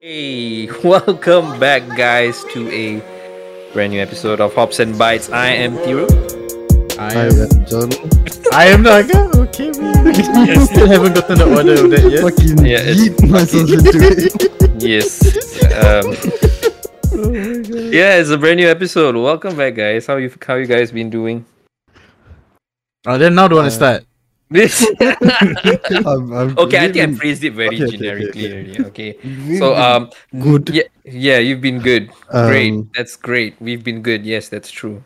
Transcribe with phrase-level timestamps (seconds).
[0.00, 3.02] Hey, welcome back, guys, to a
[3.72, 5.28] brand new episode of Hops and Bites.
[5.28, 6.06] I am Thiru.
[7.00, 7.90] I am, I'm John.
[8.52, 9.28] I am Naga.
[9.40, 10.06] Okay, man.
[10.06, 12.22] I still haven't gotten the order of that yet.
[12.22, 14.78] Fucking Yeah, it's yeet myself into it.
[14.80, 15.18] Yes.
[15.74, 16.14] Um,
[17.92, 19.16] yeah, it's a brand new episode.
[19.16, 20.06] Welcome back, guys.
[20.06, 21.44] How you how you guys been doing?
[23.04, 24.04] Oh, then now do you want to start?
[24.50, 24.80] This
[26.06, 26.78] I'm, I'm okay.
[26.84, 28.84] I think I phrased it very Okay, okay, generically okay, already.
[28.86, 29.10] Okay.
[29.58, 30.70] So um, good.
[30.70, 32.10] yeah, yeah, you've been good.
[32.30, 32.72] Great.
[32.72, 33.60] Um, That's great.
[33.60, 34.24] We've been good.
[34.24, 35.04] Yes, that's true.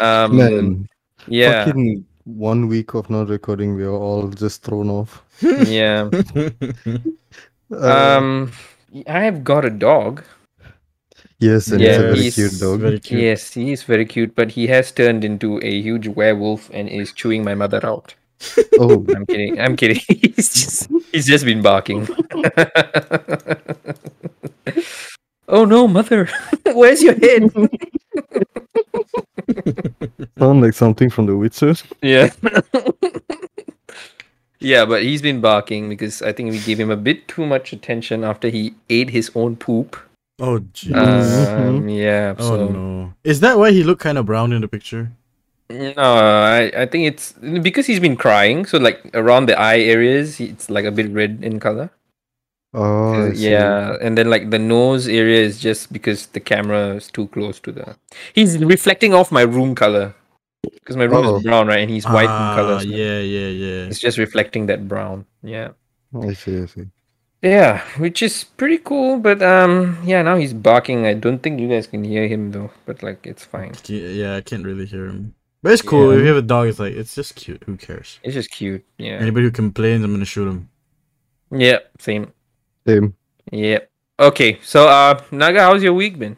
[0.00, 0.88] Um, Man,
[1.28, 5.22] yeah, fucking one week of not recording, we are all just thrown off.
[5.42, 6.10] yeah.
[7.70, 8.52] Uh, Um,
[9.06, 10.22] I have got a dog.
[11.38, 12.80] yes, and yeah, it's a very he's cute dog.
[12.80, 13.20] Very cute.
[13.22, 17.12] Yes, he is very cute, but he has turned into a huge werewolf and is
[17.12, 18.14] chewing my mother out.
[18.78, 19.58] Oh, I'm kidding.
[19.58, 20.00] I'm kidding.
[20.08, 22.06] he's just he's just been barking.
[25.48, 26.28] oh no, mother!
[26.66, 27.50] Where's your head?
[30.38, 31.74] sound like something from The Witcher.
[32.02, 32.30] yeah.
[34.60, 37.72] yeah, but he's been barking because I think we gave him a bit too much
[37.72, 39.96] attention after he ate his own poop.
[40.38, 40.94] Oh, jeez.
[40.94, 42.34] Um, yeah.
[42.38, 43.14] oh, so no.
[43.24, 45.10] Is that why he looked kind of brown in the picture?
[45.68, 48.66] No, I, I think it's because he's been crying.
[48.66, 51.90] So like around the eye areas, it's like a bit red in color.
[52.74, 57.26] Oh, yeah, and then like the nose area is just because the camera is too
[57.28, 57.96] close to the.
[58.34, 60.14] He's reflecting off my room color
[60.62, 61.36] because my room Oh.
[61.36, 61.78] is brown, right?
[61.80, 62.80] And he's white ah, in color.
[62.80, 63.86] so Yeah, yeah, yeah.
[63.86, 65.24] It's just reflecting that brown.
[65.42, 65.70] Yeah.
[66.14, 66.86] I see, I see.
[67.42, 70.20] Yeah, which is pretty cool, but um, yeah.
[70.22, 71.06] Now he's barking.
[71.06, 73.72] I don't think you guys can hear him though, but like it's fine.
[73.86, 75.34] Yeah, I can't really hear him.
[75.66, 76.12] But it's cool.
[76.12, 76.18] Yeah.
[76.18, 77.60] If you have a dog, it's like, it's just cute.
[77.66, 78.20] Who cares?
[78.22, 78.84] It's just cute.
[78.98, 79.14] Yeah.
[79.14, 80.68] Anybody who complains, I'm going to shoot him.
[81.50, 81.78] Yeah.
[81.98, 82.32] Same.
[82.86, 83.16] Same.
[83.50, 83.90] Yep.
[84.20, 84.60] Okay.
[84.62, 86.36] So, uh, Naga, how's your week been?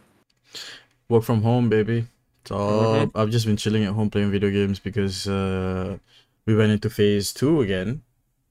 [1.11, 2.07] Work from home, baby.
[2.47, 3.11] So Mhm.
[3.15, 5.99] I've just been chilling at home playing video games because uh,
[6.47, 8.01] we went into phase two again.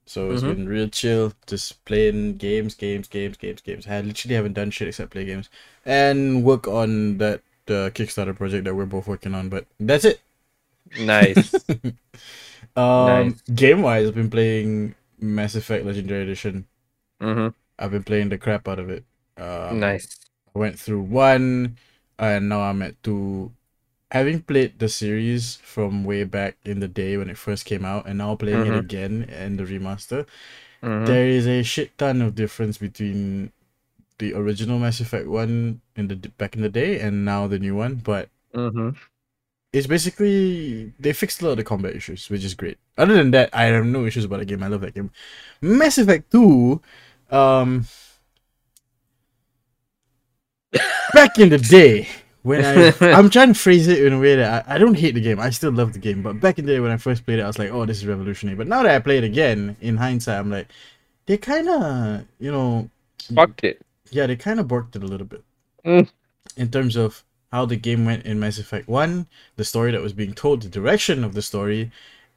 [0.06, 0.54] So it's Mhm.
[0.54, 3.88] been real chill, just playing games, games, games, games, games.
[3.88, 5.50] I literally haven't done shit except play games
[5.84, 9.48] and work on that uh, Kickstarter project that we're both working on.
[9.48, 10.20] But that's it.
[11.00, 11.54] Nice.
[12.76, 13.42] um, Nice.
[13.54, 16.66] game wise, I've been playing Mass Effect Legendary Edition.
[17.20, 17.48] mm-hmm.
[17.78, 19.04] I've been playing the crap out of it.
[19.36, 20.18] Um, Nice.
[20.54, 21.76] I went through one,
[22.18, 23.52] and now I'm at two.
[24.10, 28.06] Having played the series from way back in the day when it first came out,
[28.06, 28.72] and now playing Mhm.
[28.72, 30.26] it again and the remaster,
[30.82, 31.06] Mhm.
[31.06, 33.52] there is a shit ton of difference between
[34.18, 37.76] the original Mass Effect one in the back in the day and now the new
[37.76, 37.96] one.
[37.96, 38.96] But Mhm.
[39.72, 42.78] It's basically they fixed a lot of the combat issues, which is great.
[42.96, 44.62] Other than that, I have no issues about the game.
[44.62, 45.10] I love that game.
[45.60, 46.80] Mass Effect Two,
[47.30, 47.86] um,
[51.14, 52.08] back in the day
[52.42, 55.14] when I I'm trying to phrase it in a way that I, I don't hate
[55.14, 55.40] the game.
[55.40, 57.42] I still love the game, but back in the day when I first played it,
[57.42, 58.56] I was like, oh, this is revolutionary.
[58.56, 60.68] But now that I play it again, in hindsight, I'm like,
[61.26, 62.88] they kind of, you know,
[63.34, 63.82] Fucked it.
[64.10, 65.42] yeah, they kind of borked it a little bit
[65.84, 66.08] Mm.
[66.56, 69.26] in terms of how the game went in Mass Effect 1,
[69.56, 71.90] the story that was being told, the direction of the story,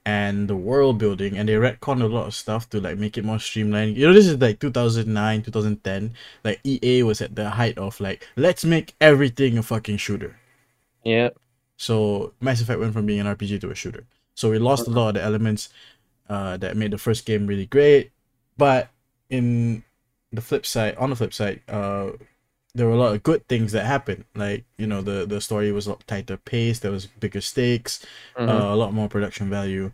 [0.05, 1.37] and the world building.
[1.37, 3.97] And they retconned a lot of stuff to like make it more streamlined.
[3.97, 6.13] You know, this is like 2009, 2010.
[6.43, 10.39] Like EA was at the height of like, let's make everything a fucking shooter.
[11.03, 11.29] Yeah.
[11.77, 14.05] So Mass Effect went from being an RPG to a shooter.
[14.35, 15.69] So we lost a lot of the elements
[16.29, 18.11] uh, that made the first game really great.
[18.57, 18.89] But
[19.29, 19.83] in
[20.31, 22.11] the flip side, on the flip side, uh,
[22.73, 24.23] there were a lot of good things that happened.
[24.35, 26.81] Like you know, the the story was a lot tighter paced.
[26.81, 28.05] There was bigger stakes,
[28.37, 28.49] Mhm.
[28.49, 29.91] uh, a lot more production value.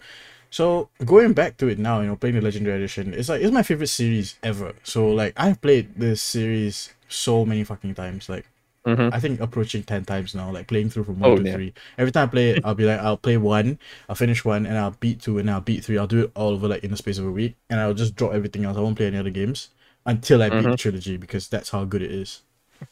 [0.50, 3.52] So going back to it now, you know, playing the Legendary Edition, it's like it's
[3.54, 4.74] my favorite series ever.
[4.84, 8.30] So like I've played this series so many fucking times.
[8.30, 8.46] Like
[8.86, 9.10] Mhm.
[9.12, 11.54] I think approaching ten times now, like playing through from one Oh, to damn.
[11.56, 11.74] three.
[11.98, 14.78] Every time I play it, I'll be like, I'll play one, I'll finish one, and
[14.78, 15.98] I'll beat two, and I'll beat three.
[15.98, 18.16] I'll do it all over like in the space of a week, and I'll just
[18.16, 18.78] drop everything else.
[18.78, 19.70] I won't play any other games
[20.06, 22.44] until I beat the trilogy because that's how good it is.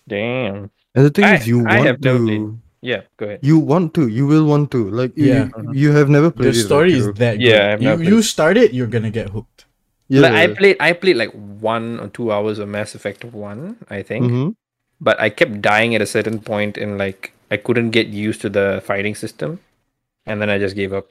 [0.08, 0.70] Damn.
[0.96, 2.38] And the thing I- is, you I want have never played.
[2.40, 2.60] to.
[2.82, 3.02] Yeah.
[3.18, 3.40] Go ahead.
[3.42, 4.08] You want to.
[4.08, 4.90] You will want to.
[4.90, 5.50] Like, you, Yeah.
[5.64, 6.64] you, you have never The played it.
[6.66, 7.42] story is that good.
[7.42, 9.66] Yeah, I've you never you start it, you're gonna get hooked.
[10.08, 10.22] Yeah.
[10.22, 10.78] Like I played.
[10.80, 14.30] I played like one or two hours of Mass Effect One, I think.
[14.30, 14.50] hmm
[15.02, 18.50] But I kept dying at a certain point, and like I couldn't get used to
[18.50, 19.60] the fighting system,
[20.26, 21.08] and then I just gave up.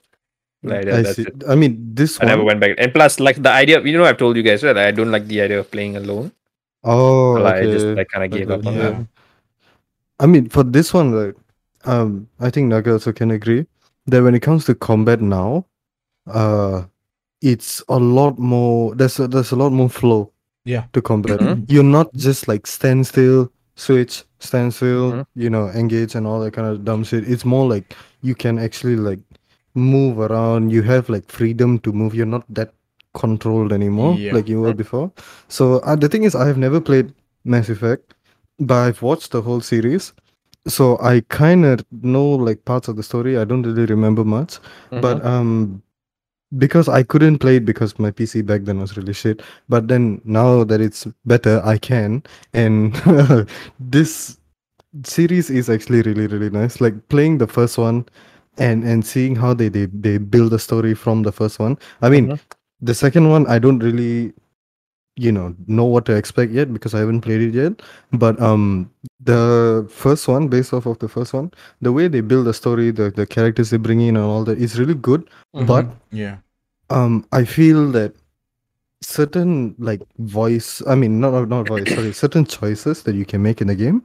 [0.63, 1.23] Like, that- I see.
[1.29, 1.43] it.
[1.49, 2.29] I mean, this I one.
[2.31, 2.77] never went back.
[2.79, 5.27] And plus, like the idea, you know, I've told you guys right, I don't like
[5.27, 6.31] the idea of playing alone.
[6.85, 7.69] Oh, So, like, okay.
[7.69, 8.91] I just like kind of gave up on yeah.
[8.91, 9.07] that.
[10.21, 11.35] I mean, for this one, like,
[11.85, 13.67] um, I think Naga also can agree
[14.07, 15.67] that when it comes to combat now,
[16.27, 16.85] uh,
[17.43, 18.95] it's a lot more.
[18.95, 20.31] There's a, there's a lot more flow.
[20.67, 20.85] Yeah.
[20.95, 21.41] to combat.
[21.41, 21.67] Mhm.
[21.69, 25.27] You're not just like stand still, switch, stand still, Mhm.
[25.37, 27.29] you know, engage and all that kind of dumb shit.
[27.29, 29.21] It's more like you can actually like
[29.75, 30.71] move around.
[30.73, 32.15] You have like freedom to move.
[32.15, 32.73] You're not that
[33.15, 34.35] controlled anymore Yeah.
[34.35, 35.11] like you were before.
[35.49, 37.13] So uh, the thing is, I have never played
[37.45, 38.15] Mass Effect,
[38.59, 40.13] but I've watched the whole series.
[40.67, 43.37] So I kind of know like parts of the story.
[43.39, 44.59] I don't really remember much,
[44.91, 45.27] but Mhm.
[45.27, 45.83] um,
[46.59, 49.43] because I couldn't play it because my PC back then was really shit.
[49.69, 52.23] But then now that it's better, I can.
[52.53, 52.95] And
[53.81, 54.39] this
[55.03, 56.81] series is actually really really nice.
[56.81, 58.07] Like playing the first one,
[58.59, 61.77] and and seeing how they they they build the story from the first one.
[62.03, 62.41] I mean, Mhm.
[62.81, 64.33] The second one I don't really
[65.17, 67.83] you know know what to expect yet because I haven't played it yet.
[68.13, 68.91] But um,
[69.21, 72.91] the first one, based off of the first one, the way they build the story,
[72.91, 75.29] the the characters they bring in and all that is really good.
[75.53, 76.39] But Yeah.
[76.91, 78.15] um, I feel that
[79.03, 83.43] certain like voice, I mean, not not- not voice, sorry, certain choices that you can
[83.43, 84.03] make in the game.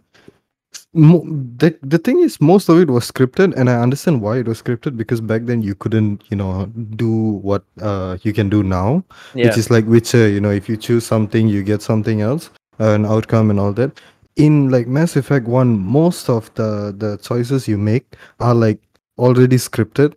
[0.94, 4.62] The the thing is, most of it was scripted, and I understand why it was
[4.62, 7.12] scripted because back then you couldn't, you know, do
[7.50, 9.04] what uh you can do now
[9.36, 9.45] yeah.
[9.45, 10.27] which is like Witcher.
[10.27, 12.50] You know, if you choose something, you get something else,
[12.80, 14.00] uh, an outcome and all that.
[14.36, 18.80] In like Mass Effect One, most of the the choices you make are like
[19.18, 20.15] already scripted.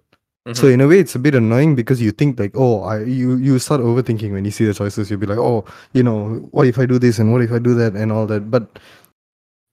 [0.55, 0.72] So Mhm.
[0.75, 3.58] in a way, it's a bit annoying because you think like, oh, I you you
[3.58, 5.08] start overthinking when you see the choices.
[5.10, 7.58] You'll be like, oh, you know, what if I do this and what if I
[7.60, 8.50] do that and all that.
[8.50, 8.81] But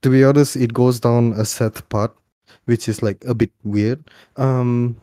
[0.01, 2.15] to be honest, it goes down a Seth part,
[2.65, 4.03] which is like a bit weird.
[4.37, 4.95] Um,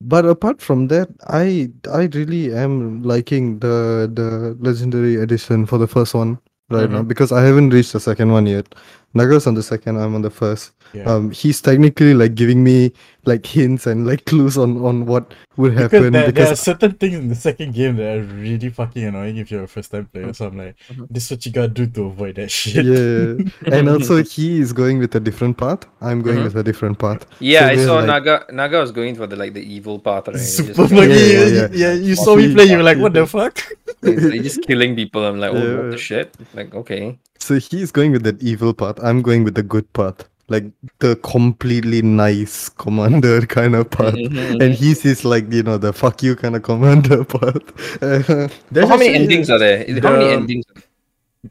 [0.00, 5.86] but apart from that, I I really am liking the the legendary edition for the
[5.86, 6.38] first one
[6.70, 7.08] right now Mhm.
[7.08, 8.74] because I haven't reached the second one yet.
[9.14, 10.72] Naga's on the second, I'm on the first.
[10.94, 11.04] Yeah.
[11.04, 12.92] Um, he's technically like giving me
[13.24, 16.60] like hints and like clues on on what would because happen there, there are because
[16.60, 19.90] certain things in the second game that are really fucking annoying if you're a first
[19.90, 20.32] time player.
[20.32, 21.06] So I'm like, Mhm.
[21.10, 22.84] this is what you gotta do to avoid that shit.
[22.86, 25.84] yeah, and also he is going with a different path.
[26.00, 26.44] I'm going Mhm.
[26.44, 27.26] with a different path.
[27.40, 28.44] Yeah, So I saw like- Naga.
[28.52, 30.36] Naga was going for the like the evil path, right?
[30.38, 31.92] Super just, fucking Yeah, yeah, yeah, yeah, yeah.
[31.94, 33.58] You saw me Fucking play, you were like, what the fuck?
[34.02, 35.24] he's, just killing people.
[35.24, 36.34] I'm like, oh, Yeah, what the shit?
[36.54, 37.18] Like, okay.
[37.38, 38.96] So he's going with that evil path.
[39.02, 40.64] I'm going with the good path, like
[40.98, 44.14] the completely nice commander kind of path.
[44.14, 47.62] Mhm, And he's is like you know the fuck you kind of commander path.
[48.00, 49.82] There's how many actually- endings are there?
[49.82, 50.64] Is- How many endings?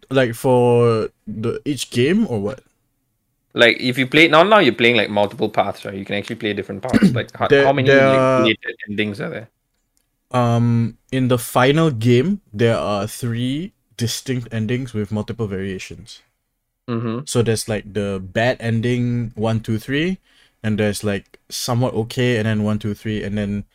[0.09, 2.61] Like for the each game or what?
[3.55, 5.93] Like, if you play now, now you're playing like multiple paths, right?
[5.93, 7.11] You can actually play different paths.
[7.13, 9.49] Like, how, There- how many there like, are- endings are there?
[10.31, 16.23] Um, in the final game, there are three distinct endings with multiple variations.
[16.89, 17.23] Mm-hmm.
[17.25, 20.19] So there's like the bad ending one, two, three,
[20.61, 23.65] and there's like somewhat okay, and then one, two, three, and then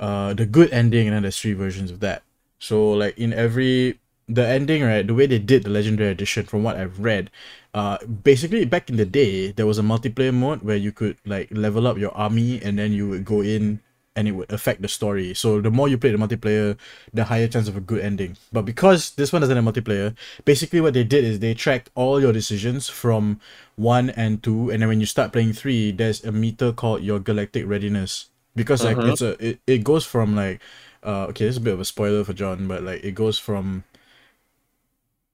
[0.00, 2.22] uh the good ending, and then there's three versions of that.
[2.58, 6.62] So like in every the ending, right, the way they did the legendary edition, from
[6.64, 7.30] what I've read,
[7.74, 11.48] uh basically back in the day there was a multiplayer mode where you could like
[11.52, 13.80] level up your army and then you would go in
[14.18, 15.32] and it would affect the story.
[15.32, 16.76] So the more you play the multiplayer,
[17.14, 18.36] the higher chance of a good ending.
[18.52, 22.20] But because this one doesn't have multiplayer, basically what they did is they tracked all
[22.20, 23.38] your decisions from
[23.76, 27.20] one and two, and then when you start playing three, there's a meter called your
[27.20, 28.26] galactic readiness.
[28.56, 29.08] Because like Mhm.
[29.12, 30.60] it's a it, it goes from like
[31.06, 33.38] uh okay, this is a bit of a spoiler for John, but like it goes
[33.38, 33.84] from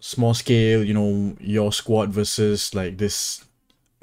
[0.00, 3.44] small scale, you know, your squad versus like this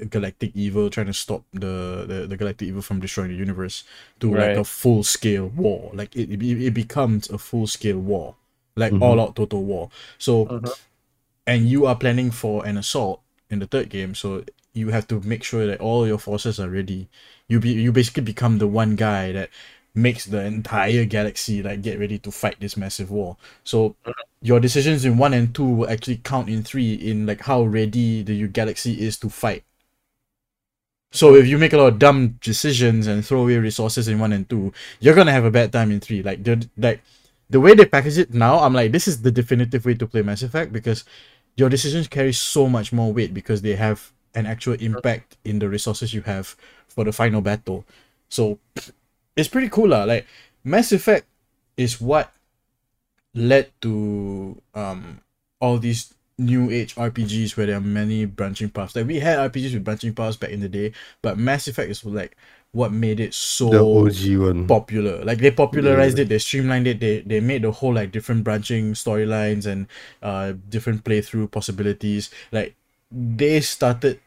[0.06, 3.84] galactic evil trying to stop the, the, the galactic evil from destroying the universe
[4.20, 5.90] to like a full scale war.
[5.94, 8.36] Like it, it, it becomes a full scale war.
[8.76, 9.02] Like Mhm.
[9.02, 9.90] all out total war.
[10.18, 10.72] So Mhm.
[11.46, 15.20] and you are planning for an assault in the third game, so you have to
[15.20, 17.08] make sure that all your forces are ready.
[17.48, 19.50] You be you basically become the one guy that
[19.94, 23.36] makes the entire galaxy like get ready to fight this massive war.
[23.64, 23.94] So
[24.40, 28.22] your decisions in one and two will actually count in three in like how ready
[28.22, 29.64] the galaxy is to fight.
[31.12, 34.32] So if you make a lot of dumb decisions and throw away resources in one
[34.32, 36.22] and two, you're gonna have a bad time in three.
[36.22, 37.02] Like the like
[37.50, 40.22] the way they package it now, I'm like, this is the definitive way to play
[40.22, 41.04] Mass Effect because
[41.56, 45.68] your decisions carry so much more weight because they have an actual impact in the
[45.68, 46.56] resources you have
[46.88, 47.84] for the final battle.
[48.30, 48.58] So
[49.36, 50.04] it's pretty cool lah.
[50.04, 50.26] Like
[50.64, 51.26] Mass Effect
[51.76, 52.32] is what
[53.34, 55.20] led to um
[55.60, 58.96] all these new age RPGs where there are many branching paths.
[58.96, 62.04] Like we had RPGs with branching paths back in the day, but Mass Effect is
[62.04, 62.36] like
[62.72, 64.66] what made it so OG one.
[64.66, 65.24] popular.
[65.24, 68.94] Like they popularized it, they streamlined it, they they made the whole like different branching
[68.94, 69.86] storylines and
[70.22, 72.30] uh different playthrough possibilities.
[72.50, 72.74] Like
[73.10, 74.20] they started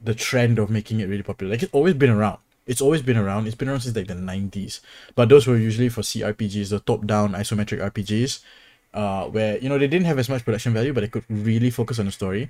[0.00, 1.52] the trend of making it really popular.
[1.52, 2.38] Like it's always been around.
[2.66, 3.46] It's always been around.
[3.46, 4.80] It's been around since like the nineties.
[5.14, 8.40] But those were usually for CRPGs, the top down isometric RPGs.
[8.96, 11.70] Uh, where you know they didn't have as much production value, but they could really
[11.70, 12.48] focus on the story.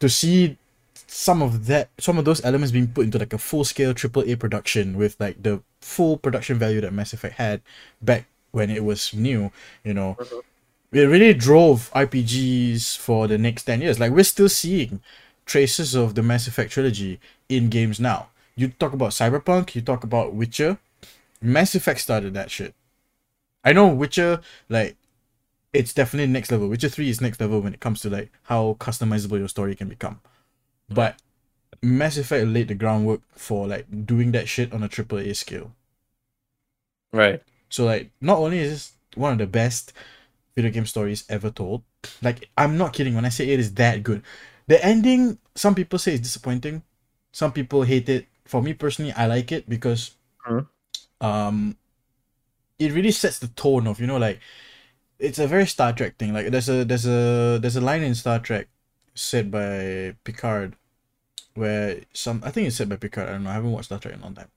[0.00, 0.58] To see
[1.06, 4.22] some of that, some of those elements being put into like a full scale triple
[4.26, 7.62] A production with like the full production value that Mass Effect had
[8.02, 9.50] back when it was new,
[9.84, 10.42] you know, Mhm.
[10.92, 14.00] it really drove RPGs for the next 10 years.
[14.00, 15.00] Like, we're still seeing
[15.44, 18.28] traces of the Mass Effect trilogy in games now.
[18.56, 20.78] You talk about Cyberpunk, you talk about Witcher,
[21.42, 22.74] Mass Effect started that shit.
[23.62, 24.96] I know Witcher, like,
[25.72, 26.68] it's definitely next level.
[26.68, 29.88] Witcher 3 is next level when it comes to like how customizable your story can
[29.88, 30.20] become.
[30.88, 31.20] But
[31.82, 35.72] Mass Effect laid the groundwork for like doing that shit on a triple A scale.
[37.12, 37.42] Right.
[37.68, 39.92] So like not only is this one of the best
[40.54, 41.82] video game stories ever told,
[42.22, 44.22] like I'm not kidding when I say it is that good.
[44.66, 46.82] The ending, some people say is disappointing,
[47.32, 48.26] some people hate it.
[48.44, 50.12] For me personally, I like it because
[50.46, 50.68] Mhm.
[51.20, 51.76] um
[52.78, 54.40] it really sets the tone of, you know, like
[55.18, 56.32] it's a very Star Trek thing.
[56.32, 58.68] Like there's a there's a there's a line in Star Trek
[59.14, 60.76] said by Picard
[61.54, 63.98] where some I think it's said by Picard, I don't know, I haven't watched Star
[63.98, 64.50] Trek in a long time.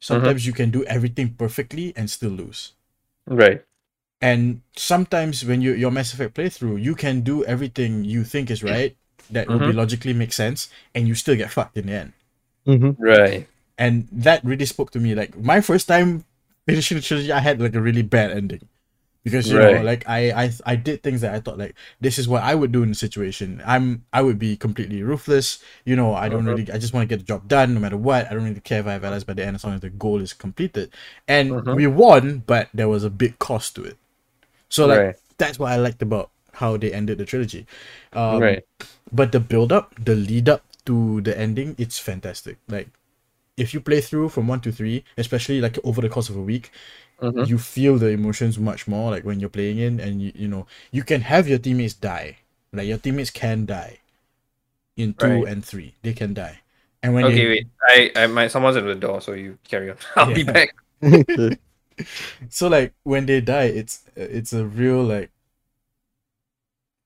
[0.00, 2.72] Sometimes you can do everything perfectly and still lose.
[3.26, 3.62] Right.
[4.22, 8.62] And sometimes when you your Mass Effect playthrough, you can do everything you think is
[8.62, 8.96] right,
[9.30, 12.12] that would be logically make sense, and you still get fucked in the end.
[12.66, 13.02] Mm-hmm.
[13.02, 13.46] Right.
[13.78, 15.14] And that really spoke to me.
[15.14, 16.24] Like my first time
[16.66, 18.68] finishing the trilogy, I had like a really bad ending.
[19.22, 22.26] Because you know, like I, I I did things that I thought like this is
[22.26, 23.62] what I would do in the situation.
[23.66, 25.62] I'm I would be completely ruthless.
[25.84, 26.46] You know, I don't Mhm.
[26.46, 28.26] really I just want to get the job done no matter what.
[28.30, 29.90] I don't really care if I have allies by the end as long as the
[29.90, 30.90] goal is completed.
[31.28, 31.70] And Mhm.
[31.70, 33.98] we won, but there was a big cost to it.
[34.68, 35.16] So like right.
[35.38, 37.66] that's what I liked about how they ended the trilogy.
[38.12, 38.64] Um, right.
[39.12, 42.58] But the build up, the lead up to the ending, it's fantastic.
[42.68, 42.88] Like
[43.56, 46.42] if you play through from one to three, especially like over the course of a
[46.42, 46.70] week,
[47.20, 47.50] Mhm.
[47.50, 49.10] you feel the emotions much more.
[49.10, 52.38] Like when you're playing in, and you you know you can have your teammates die.
[52.72, 53.98] Like your teammates can die
[54.96, 55.46] in two Right.
[55.46, 55.96] and three.
[56.02, 56.60] They can die.
[57.02, 57.66] And when Okay, they, wait.
[57.88, 59.96] I, I, my someone's at the door, so you carry on.
[60.16, 60.74] I'll be back.
[62.48, 65.30] so like when they die, it's it's a real like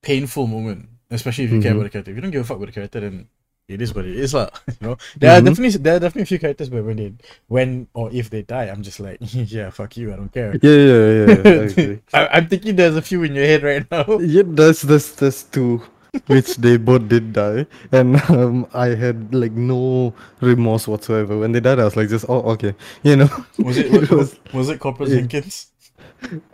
[0.02, 1.74] painful moment, especially if you care Mhm.
[1.74, 2.10] about the character.
[2.10, 3.28] If you don't give a fuck about the character, then
[3.68, 4.48] it is what it is, lah.
[4.68, 5.46] You know, there are Mhm.
[5.48, 7.12] definitely there are definitely a few characters where when they
[7.48, 10.52] when or if they die, I'm just like, yeah, fuck you, I don't care.
[10.60, 11.68] Yeah, yeah, yeah.
[11.76, 14.04] yeah, I I'm thinking there's a few in your head right now.
[14.20, 15.80] Yeah, that's that's that's two,
[16.28, 21.60] which they both did die, and um, I had like no remorse whatsoever when they
[21.60, 21.80] died.
[21.80, 23.30] I was like, just oh okay, you know.
[23.58, 25.24] Was it It was, was- was it Corporal yeah.
[25.24, 25.72] Jenkins?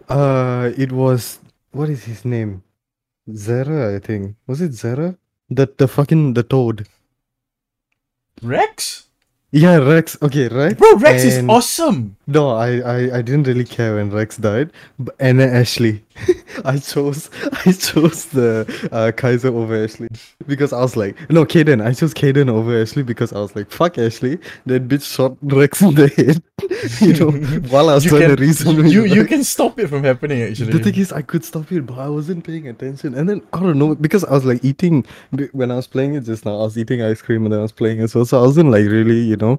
[0.08, 1.38] Uh, it was
[1.72, 2.62] what is his name?
[3.34, 4.36] Zara, I think.
[4.46, 5.16] Was it Zara?
[5.50, 6.86] That the fucking the toad.
[8.42, 9.06] Wrex?
[9.52, 10.16] Yeah, Wrex.
[10.22, 10.76] Okay, right.
[10.78, 12.16] Bro, Wrex is awesome.
[12.26, 16.04] No, I, I I didn't really care when Wrex died, but, and Ashley,
[16.64, 17.30] I chose
[17.66, 20.08] I chose the uh, Kaiser over Ashley
[20.46, 23.70] because I was like no Kaidan I chose Kaidan over Ashley because I was like
[23.70, 26.42] fuck Ashley that bitch shot Wrex in the head
[27.00, 27.30] you know
[27.70, 30.04] while I was You trying can, to reason you, you, you can stop it from
[30.04, 30.72] happening actually.
[30.72, 33.14] The thing is, I could stop it, but I wasn't paying attention.
[33.14, 35.04] And then I don't know because I was like eating
[35.52, 36.54] when I was playing it just now.
[36.60, 38.70] I was eating ice cream and then I was playing it, so so I wasn't
[38.70, 39.58] like really, you know,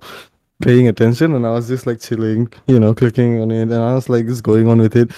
[0.62, 1.36] paying attention.
[1.36, 4.25] And I was just like chilling, you know, clicking on it, and I was like
[4.25, 5.12] just going on with it.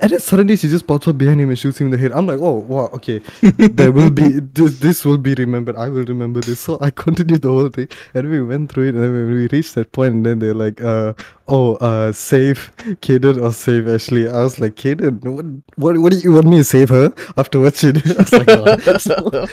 [0.00, 2.10] And then suddenly she just pops up behind him and shoots him in the head.
[2.12, 4.80] I'm like, oh wow, okay, there will be this.
[4.80, 5.76] This will be remembered.
[5.76, 6.58] I will remember this.
[6.60, 8.94] So I continued the whole thing, and we went through it.
[8.96, 11.12] And then we reached that point, and then they're like, uh,
[11.46, 14.28] oh, uh, save Kaidan or save Ashley.
[14.28, 15.46] I was like, Kaidan, what,
[15.76, 18.10] what, what do you want me to save her after what she did?
[18.18, 18.76] I was like, oh.
[18.98, 19.46] So,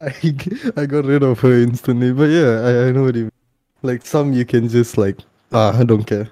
[0.00, 0.34] I,
[0.76, 2.12] I got rid of her instantly.
[2.12, 3.32] But yeah, I, I know what you mean.
[3.82, 5.18] Like some you can just like,
[5.52, 6.28] ah, I don't care.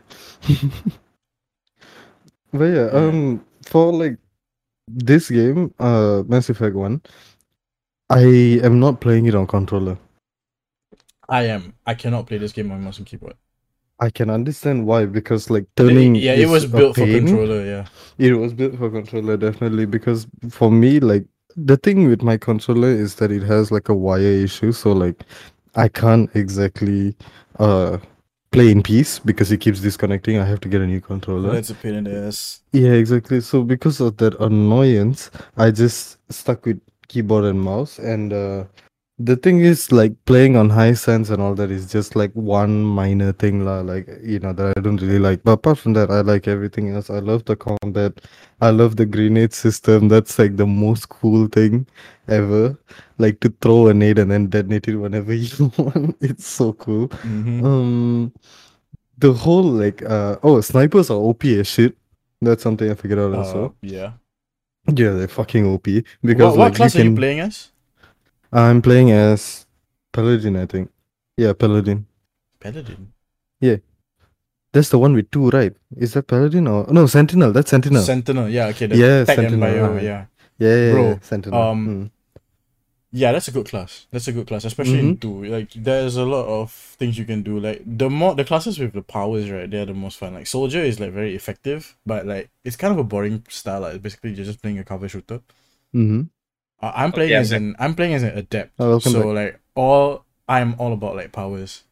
[2.56, 3.08] But yeah, Yeah.
[3.08, 4.16] um, for like
[4.88, 7.00] this game, uh, Mass Effect One,
[8.10, 8.22] I
[8.62, 9.98] am not playing it on controller.
[11.28, 11.74] I am.
[11.86, 13.34] I cannot play this game on mouse and keyboard.
[13.98, 16.14] I can understand why because like turning.
[16.14, 17.64] yeah, it was built for controller.
[17.64, 17.86] Yeah.
[18.18, 21.24] It was built for controller definitely because for me like
[21.56, 25.24] the thing with my controller is that it has like a wire issue so like
[25.74, 27.16] I can't exactly
[27.58, 27.96] uh
[28.56, 30.38] play in peace because it keeps disconnecting.
[30.38, 31.52] I have to get a new controller.
[31.52, 32.62] That's a pain in the ass.
[32.72, 33.40] Yeah, exactly.
[33.42, 37.98] So because of that annoyance, I just stuck with keyboard and mouse.
[37.98, 38.64] And uh,
[39.18, 42.82] the thing is, like playing on high sense and all that is just like one
[42.82, 43.80] minor thing, lah.
[43.80, 45.44] Like you know that I don't really like.
[45.44, 47.10] But apart from that, I like everything else.
[47.10, 48.22] I love the combat.
[48.60, 50.08] I love the grenade system.
[50.08, 51.86] That's like the most cool thing
[52.28, 52.78] ever.
[53.18, 56.16] Like to throw a nade and then detonate it whenever you want.
[56.20, 57.08] It's so cool.
[57.08, 57.64] Mhm.
[57.64, 58.32] Um,
[59.18, 61.96] the whole like uh oh snipers are OP as shit.
[62.40, 63.74] That's something I figured out Uh, also.
[63.82, 64.12] yeah.
[64.88, 65.84] Yeah, they're fucking OP
[66.22, 67.12] because What, what like class you are can.
[67.12, 67.72] you playing as?
[68.52, 69.66] I'm playing as
[70.12, 70.90] Paladin, I think.
[71.36, 72.06] Yeah, Paladin.
[72.60, 73.12] Paladin.
[74.76, 75.72] That's the one with two, right?
[75.96, 77.52] Is that Paladin or no Sentinel?
[77.56, 78.02] That's Sentinel.
[78.02, 78.48] Sentinel.
[78.58, 78.86] Yeah, okay.
[78.92, 80.02] The Yeah, Sentinel, Empire, right.
[80.10, 80.20] yeah.
[80.64, 81.62] yeah, yeah, Bro, yeah, Sentinel.
[81.62, 82.10] um, Mm.
[83.12, 84.06] Yeah, that's a good class.
[84.10, 85.44] That's a good class, especially in two.
[85.44, 87.58] Like, there's a lot of things you can do.
[87.58, 89.70] Like, the more the classes with the powers, right?
[89.70, 90.34] They're the most fun.
[90.34, 93.80] Like, soldier is like very effective, but like it's kind of a boring style.
[93.80, 95.40] Like, basically, you're just playing a cover shooter.
[95.94, 96.22] Mm-hmm.
[96.82, 98.72] Uh, I'm playing yeah, as an I'm playing as an adept.
[98.78, 99.34] Oh, so back.
[99.40, 101.84] like all I'm all about like powers.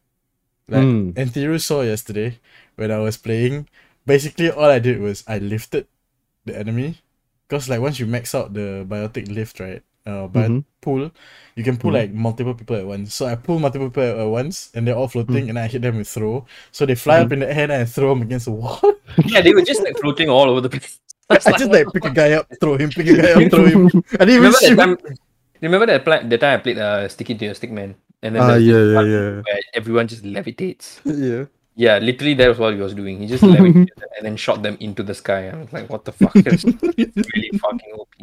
[0.67, 1.17] Like Mm.
[1.17, 2.39] and saw yesterday
[2.75, 3.67] when I was playing.
[4.05, 5.87] Basically, all I did was I lifted
[6.45, 7.01] the enemy,
[7.47, 9.81] because like once you max out the biotic lift, right?
[10.05, 10.61] Uh, but Mhm.
[10.85, 11.09] pull,
[11.57, 11.97] you can pull Mhm.
[12.05, 13.15] like multiple people at once.
[13.15, 15.97] So I pull multiple people at once, and they're all floating, and I hit them
[15.97, 16.45] with throw.
[16.71, 18.77] So they fly up in the air, and I throw them against the wall.
[19.25, 20.99] Yeah, they were just like floating all over the place.
[21.29, 23.89] I just like pick a guy up, throw him, pick a guy up, throw him.
[24.21, 25.17] I didn't even remember that time?
[25.61, 28.47] Remember that pla- the time I played uh, Sticky to Your Stickman, and then Ah,
[28.53, 29.41] there's this yeah, yeah, yeah.
[29.41, 31.01] where everyone just levitates.
[31.09, 31.49] yeah.
[31.75, 33.19] Yeah, literally that was what he was doing.
[33.19, 35.49] He just levitated and then shot them into the sky.
[35.49, 36.33] I was like, what the fuck?
[36.33, 36.63] That's
[36.97, 38.15] really fucking OP.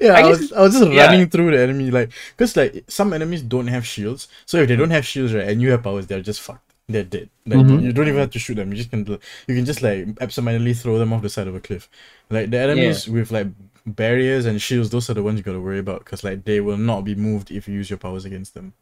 [0.00, 1.06] Yeah, I I, guess- was I was just yeah.
[1.06, 4.26] running through the enemy like because like some enemies don't have shields.
[4.46, 6.64] So if they don't have shields, right, and you have powers, they're just fucked.
[6.88, 7.28] They're dead.
[7.46, 7.82] Like Mhm.
[7.82, 8.70] you don't even have to shoot them.
[8.72, 11.60] You just can you can just like absentmindedly throw them off the side of a
[11.60, 11.88] cliff.
[12.30, 13.48] Like the enemies with like
[13.86, 16.78] barriers and shields, those are the ones you gotta worry about because like they will
[16.78, 18.72] not be moved if you use your powers against them.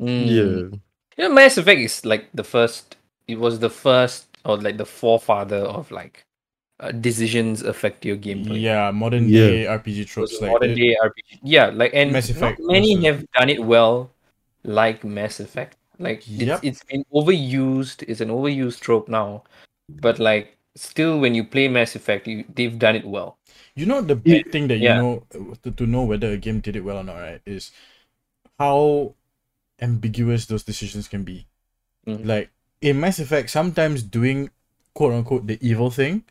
[0.00, 0.26] Mm.
[0.26, 0.78] Yeah.
[1.16, 2.96] You know, Mass Effect is like the first.
[3.28, 6.24] It was the first or like the forefather of like
[6.80, 8.60] uh, decisions affect your gameplay.
[8.60, 9.46] Yeah, modern Yeah.
[9.48, 11.38] day RPG tropes like modern it- day RPG.
[11.42, 14.10] Yeah, like and Mass Effect many was a- have done it well,
[14.64, 15.76] like Mass Effect.
[15.98, 16.60] Like Yep.
[16.62, 18.04] it's it's been overused.
[18.08, 19.42] It's an overused trope now,
[19.88, 23.36] but like still, when you play Mass Effect, you, they've done it well.
[23.74, 24.38] You know the Yeah.
[24.42, 26.98] big thing that you know uh, to, to know whether a game did it well
[26.98, 27.42] or not, right?
[27.44, 27.72] Is
[28.58, 29.14] how
[29.82, 31.46] ambiguous those decisions can be.
[32.06, 32.24] Mhm.
[32.24, 34.50] Like in Mass Effect, sometimes doing
[34.94, 36.24] quote unquote the evil thing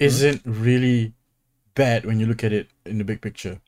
[0.00, 0.04] Mm-hmm.
[0.06, 1.14] isn't really
[1.74, 3.60] bad when you look at it in the big picture.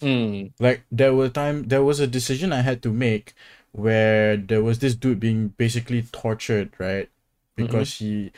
[0.00, 0.52] Mm.
[0.58, 3.34] Like there were time there was a decision I had to make
[3.72, 7.08] where there was this dude being basically tortured, right?
[7.56, 8.32] Because he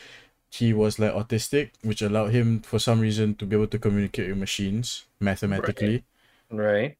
[0.51, 4.29] he was like autistic, which allowed him for some reason to be able to communicate
[4.29, 6.05] with machines mathematically.
[6.51, 6.97] Right.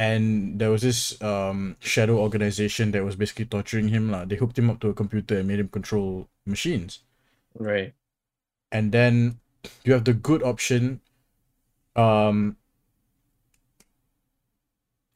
[0.00, 4.08] And there was this um shadow organization that was basically torturing him.
[4.08, 4.24] lah.
[4.24, 7.04] They hooked him up to a computer and made him control machines.
[7.52, 7.92] Right.
[8.72, 9.36] And then
[9.84, 11.04] you have the good option.
[11.92, 12.56] Um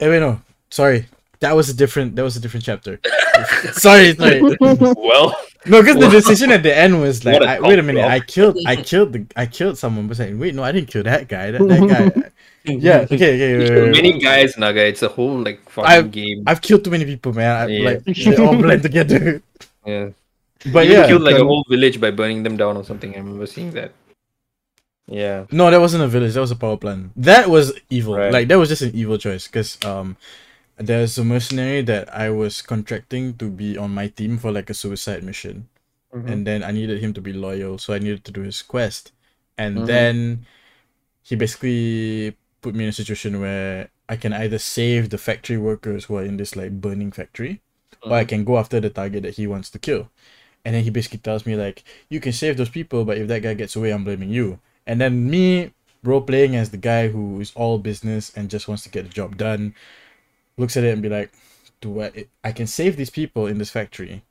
[0.01, 1.09] Eh wait no, sorry.
[1.41, 3.01] That was a different that was a different chapter.
[3.73, 4.45] sorry, sorry.
[4.61, 5.33] Well.
[5.67, 8.01] No, because the decision at the end was like, What a I, wait a minute,
[8.01, 8.13] block.
[8.13, 10.09] I killed, I killed the, I killed someone.
[10.09, 11.51] But saying, wait, no, I didn't kill that guy.
[11.53, 12.31] That, that guy.
[12.73, 13.59] yeah, okay, okay.
[13.59, 13.93] wait, wait, wait.
[13.93, 14.85] Many guys, Naga.
[14.87, 16.45] It's a whole like fucking I've- game.
[16.47, 17.51] I've killed too many people, man.
[17.57, 17.91] I, Yeah.
[17.91, 19.43] Like they all blend together.
[19.87, 20.11] yeah.
[20.73, 23.15] But you yeah, killed like a whole village by burning them down or something.
[23.15, 23.93] I remember seeing that.
[25.07, 25.45] Yeah.
[25.51, 26.33] no, that wasn't a village.
[26.33, 27.13] That was a power plant.
[27.17, 28.17] That was evil.
[28.17, 28.33] Right.
[28.33, 29.47] Like that was just an evil choice.
[29.49, 30.17] Cause um,
[30.77, 34.75] there's a mercenary that I was contracting to be on my team for like a
[34.75, 35.69] suicide mission.
[36.15, 36.29] Mm-hmm.
[36.29, 39.11] and then I needed him to be loyal, so I needed to do his quest.
[39.59, 39.87] And Mhm.
[39.87, 40.47] then
[41.23, 46.05] he basically put me in a situation where I can either save the factory workers
[46.05, 47.63] who are in this like burning factory,
[48.03, 48.29] or I Mhm.
[48.29, 50.11] can go after the target that he wants to kill.
[50.65, 53.43] And then he basically tells me like, you can save those people, but if that
[53.43, 54.61] guy gets away, I'm blaming you.
[54.87, 58.83] And then me role playing as the guy who is all business and just wants
[58.85, 59.75] to get the job done,
[60.57, 61.33] looks at it and be like,
[61.81, 64.23] do I I can save these people in this factory,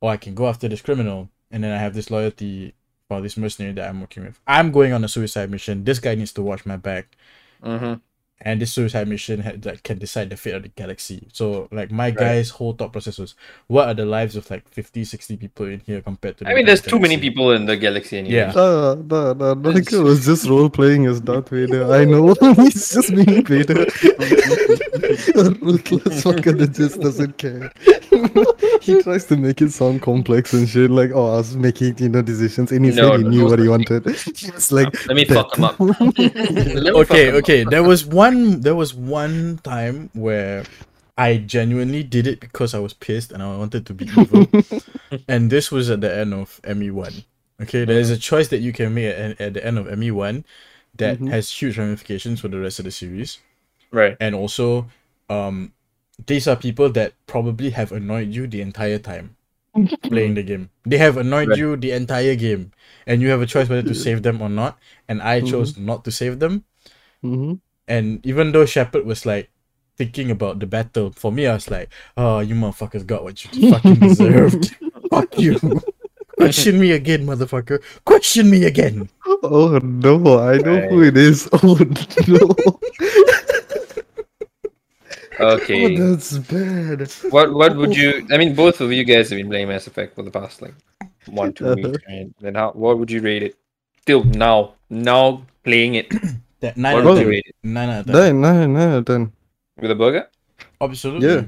[0.00, 2.74] or I can go after this criminal, and then I have this loyalty
[3.08, 4.40] for this mercenary that I'm working with.
[4.46, 5.84] I'm going on a suicide mission.
[5.84, 7.16] This guy needs to watch my back,
[7.62, 7.94] Mm-hmm.
[8.40, 11.28] and this suicide mission ha- that can decide the fate of the galaxy.
[11.32, 13.34] So like my guy's whole thought process was,
[13.68, 16.44] what are the lives of like 50, 60 people in here compared to?
[16.44, 18.34] The I mean, there's entire too many people in the galaxy anyway.
[18.36, 18.50] Yeah.
[18.54, 21.90] Uh, no, no, no, It's- was just role playing as Darth Vader.
[21.90, 23.86] I know he's just being Vader.
[25.36, 27.72] A ruthless fucker that just doesn't care.
[28.80, 30.90] he tries to make it sound complex and shit.
[30.90, 33.38] Like, oh, I was making you know decisions, and he No, said he no, knew
[33.44, 34.04] no what he wanted.
[34.36, 35.80] He was like, Let me "Bet." fuck him up.
[35.80, 37.34] Let me okay up.
[37.36, 40.64] okay there was one there was one time where
[41.16, 44.46] i genuinely did it because i was pissed and i wanted to be evil
[45.28, 47.24] and this was at the end of me1
[47.62, 50.42] okay there's a choice that you can make at, at the end of me1
[50.96, 51.30] that Mhm.
[51.30, 53.38] has huge ramifications for the rest of the series
[53.92, 54.16] Right.
[54.20, 54.86] and also
[55.30, 55.72] um
[56.26, 59.36] these are people that probably have annoyed you the entire time
[60.02, 61.58] playing the game they have annoyed Right.
[61.58, 62.70] you the entire game
[63.06, 65.50] and you have a choice whether to save them or not and i Mhm.
[65.50, 66.64] chose not to save them
[67.24, 67.60] Mhm.
[67.88, 69.50] And even though Shepard was like
[69.96, 73.48] thinking about the battle, for me I was like, oh you motherfuckers got what you
[73.72, 74.76] fucking deserved.
[75.12, 75.56] Fuck you.
[76.36, 77.80] Question me again, motherfucker.
[78.04, 79.08] Question me again.
[79.44, 81.48] Oh no, I know who it is.
[81.52, 81.76] Oh
[82.28, 82.56] no.
[85.52, 85.96] Okay.
[86.00, 87.08] Oh, that's bad.
[87.32, 88.26] what what would you?
[88.32, 90.74] I mean, both of you guys have been playing Mass Effect for the past like
[91.26, 91.76] one two Uh-huh.
[91.76, 92.28] weeks, right?
[92.40, 92.72] Then how?
[92.72, 93.56] What would you rate it?
[94.06, 96.08] Till now, now playing it,
[96.60, 98.40] That nine what out would of you rate it Nine out of ten.
[98.40, 99.32] Nine, nine, nine out of ten.
[99.80, 100.28] with a burger?
[100.80, 101.28] Absolutely.
[101.28, 101.44] Yeah.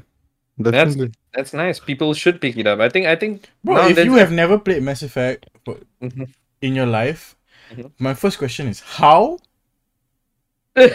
[0.61, 1.12] Definitely.
[1.35, 1.78] That's nice.
[1.80, 2.80] People should pick it up.
[2.80, 3.04] I think.
[3.06, 3.48] I think.
[3.62, 6.28] Bro, if there's- you have never played Mass Effect for- Mhm.
[6.62, 7.37] in your life,
[7.72, 7.90] Mhm.
[7.98, 9.37] my first question is how?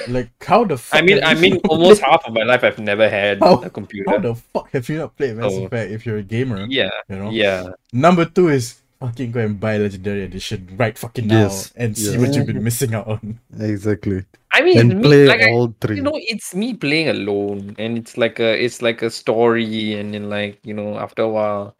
[0.07, 3.09] Like how the fuck I mean, I mean, almost half of my life I've never
[3.09, 4.09] had How- a computer.
[4.09, 4.35] how computer.
[4.35, 5.65] the fuck have you not played Mass Oh.
[5.65, 6.65] Effect if you're a gamer?
[6.69, 7.29] Yeah, You know?
[7.31, 7.69] yeah.
[7.91, 12.17] Number two is fucking go and buy Legendary Edition right fucking now Yes, and see
[12.19, 13.39] what you've been missing out on.
[13.59, 14.25] Exactly.
[14.53, 15.95] I mean, And me, play like, I- all three.
[15.95, 20.13] you know, it's me playing alone, and it's like a, it's like a story, and
[20.13, 21.75] then like you know, after a while,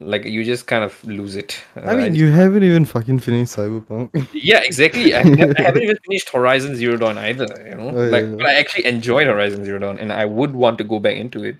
[0.00, 1.60] like you just kind of lose it.
[1.76, 4.10] I mean, you haven't even fucking finished Cyberpunk.
[4.32, 5.14] Yeah, exactly.
[5.14, 5.20] I,
[5.58, 7.46] I haven't even finished Horizon Zero Dawn either.
[7.68, 8.34] You know, Oh, yeah, like yeah.
[8.36, 11.44] but I actually enjoyed Horizon Zero Dawn, and I would want to go back into
[11.44, 11.56] it.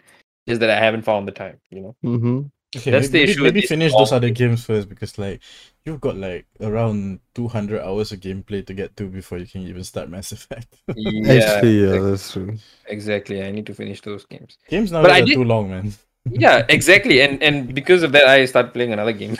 [0.48, 1.58] Just that I haven't found the time.
[1.70, 1.96] You know.
[2.04, 2.40] mm-hmm.
[2.76, 5.40] Okay, That's the maybe, issue with maybe these finish those other games first because like
[5.86, 9.82] you've got like around 200 hours of gameplay to get to before you can even
[9.84, 10.68] start Mass Effect.
[10.94, 12.56] Yeah, Actually, yeah, ex- that's true.
[12.86, 13.42] exactly.
[13.42, 14.58] I need to finish those games.
[14.68, 15.94] Games now But are did- too long, man.
[16.30, 17.20] Yeah, exactly.
[17.22, 19.36] And and because of that, I started playing another game.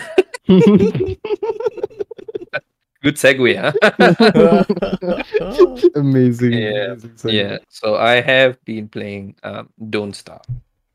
[3.01, 3.73] Good segue, huh?
[5.95, 6.53] amazing.
[6.53, 7.59] Yeah, amazing yeah.
[7.69, 10.43] So I have been playing um, Don't Starve.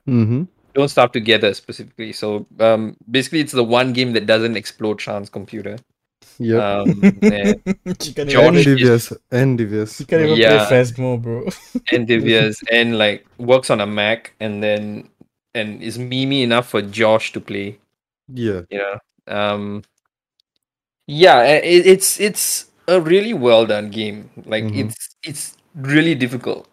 [0.07, 0.43] Mm-hmm.
[0.73, 2.11] Don't Starve Together specifically.
[2.11, 5.77] So um, basically, it's the one game that doesn't explode Sean's computer.
[6.39, 6.81] Yeah.
[6.81, 7.61] Um, and,
[8.27, 9.13] John and even, is- devious.
[9.31, 9.99] And devious.
[9.99, 10.67] you can't even Yeah.
[10.67, 11.45] play Phasmo, bro.
[11.91, 15.07] and Divya's and like works on a Mac and then
[15.55, 17.79] and is memey enough for Josh to play.
[18.27, 18.61] Yeah.
[18.69, 18.99] You know.
[19.27, 19.83] Um.
[21.07, 24.29] Yeah, it, it's it's a really well done game.
[24.45, 24.89] Like Mhm.
[24.89, 26.67] it's it's really difficult.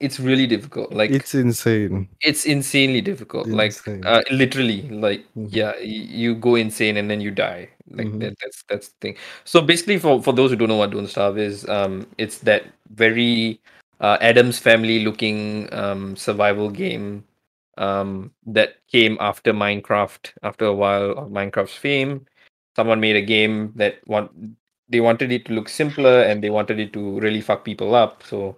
[0.00, 0.92] It's really difficult.
[0.92, 2.08] Like it's insane.
[2.20, 4.04] it's insanely difficult like Insane.
[4.06, 5.48] uh, literally like Mhm.
[5.52, 8.20] yeah you go insane and then you die like Mhm.
[8.20, 11.06] that, that's that's the thing so basically for for those who don't know what don't
[11.08, 13.60] starve is um it's that very
[14.00, 17.24] uh, Addams Family looking um survival game
[17.78, 22.26] um that came after minecraft after a while of minecraft's fame.
[22.76, 24.30] Someone made a game that want
[24.88, 28.22] they wanted it to look simpler and they wanted it to really fuck people up.
[28.22, 28.56] So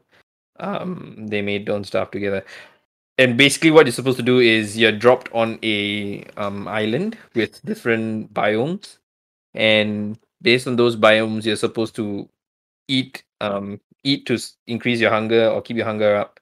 [0.61, 2.45] um they made don't starve together.
[3.19, 7.65] And basically what you're supposed to do is you're dropped on a um island with
[7.65, 8.99] different biomes.
[9.55, 12.29] And based on those biomes you're supposed to
[12.89, 16.39] eat um eat to increase your hunger or keep your hunger up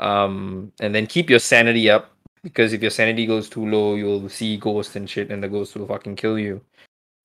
[0.00, 2.13] um and then keep your sanity up
[2.44, 5.74] because if your sanity goes too low you'll see ghosts and shit and the ghosts
[5.74, 6.60] will fucking kill you.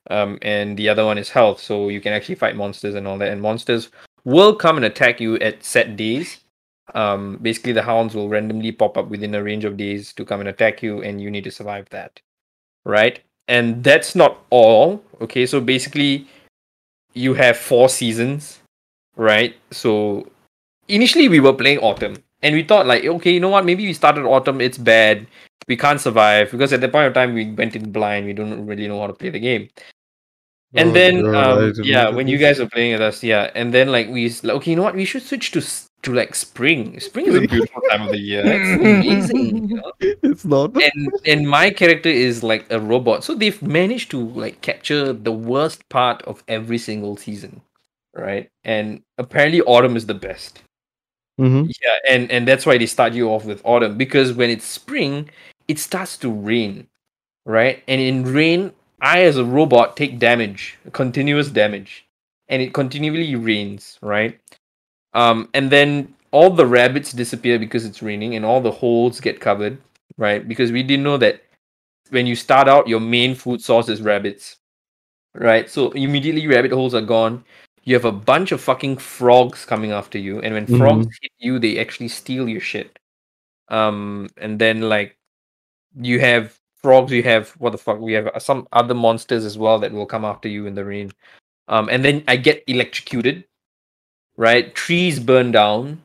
[0.10, 3.20] Um and the other one is health so you can actually fight monsters and all
[3.20, 3.90] that and monsters
[4.24, 6.40] will come and attack you at set days.
[6.96, 10.40] Um basically the hounds will randomly pop up within a range of days to come
[10.40, 12.20] and attack you and you need to survive that
[12.86, 13.20] right?
[13.48, 15.46] And that's not all okay?
[15.46, 16.28] So basically
[17.14, 18.62] you have four seasons
[19.18, 19.54] right?
[19.72, 20.26] So
[20.88, 23.66] initially we were playing autumn and we thought like okay you know what?
[23.66, 24.62] Maybe we started autumn.
[24.62, 25.28] It's bad.
[25.68, 26.52] We can't survive.
[26.52, 28.26] Because at that point of time we went in blind.
[28.26, 29.70] We don't really know how to play the game.
[30.76, 33.52] And Oh, then um, yeah when you guys were playing with us yeah.
[33.56, 34.96] And then like we like, okay you know what?
[34.96, 35.62] We should switch to
[36.04, 37.00] to like spring.
[37.00, 38.44] Spring is a beautiful time of the year.
[38.44, 39.92] That's amazing you know?
[40.00, 40.76] it's not.
[40.82, 43.24] and and my character is like a robot.
[43.24, 47.62] So they've managed to like capture the worst part of every single season
[48.16, 48.50] right?
[48.64, 50.62] And apparently autumn is the best
[51.40, 51.72] Mm-hmm.
[51.82, 55.30] yeah and and that's why they start you off with autumn because when it's spring
[55.70, 56.86] it starts to rain
[57.46, 57.82] right?
[57.88, 62.06] And in rain i as a robot take damage continuous damage
[62.50, 64.38] and it continually rains right?
[65.14, 69.40] Um and then all the rabbits disappear because it's raining and all the holes get
[69.40, 69.78] covered
[70.18, 70.46] right?
[70.46, 71.42] Because we didn't know that
[72.10, 74.58] when you start out your main food source is rabbits
[75.36, 75.70] right?
[75.70, 77.46] So immediately rabbit holes are gone
[77.84, 81.60] you have a bunch of fucking frogs coming after you and when frogs hit you
[81.60, 83.00] they actually steal your shit.
[83.70, 85.18] Um and then like
[85.96, 89.80] you have frogs you have what the fuck we have some other monsters as well
[89.80, 91.12] that will come after you in the rain.
[91.68, 93.46] Um and then i get electrocuted
[94.38, 94.74] right?
[94.74, 96.02] Trees burn down.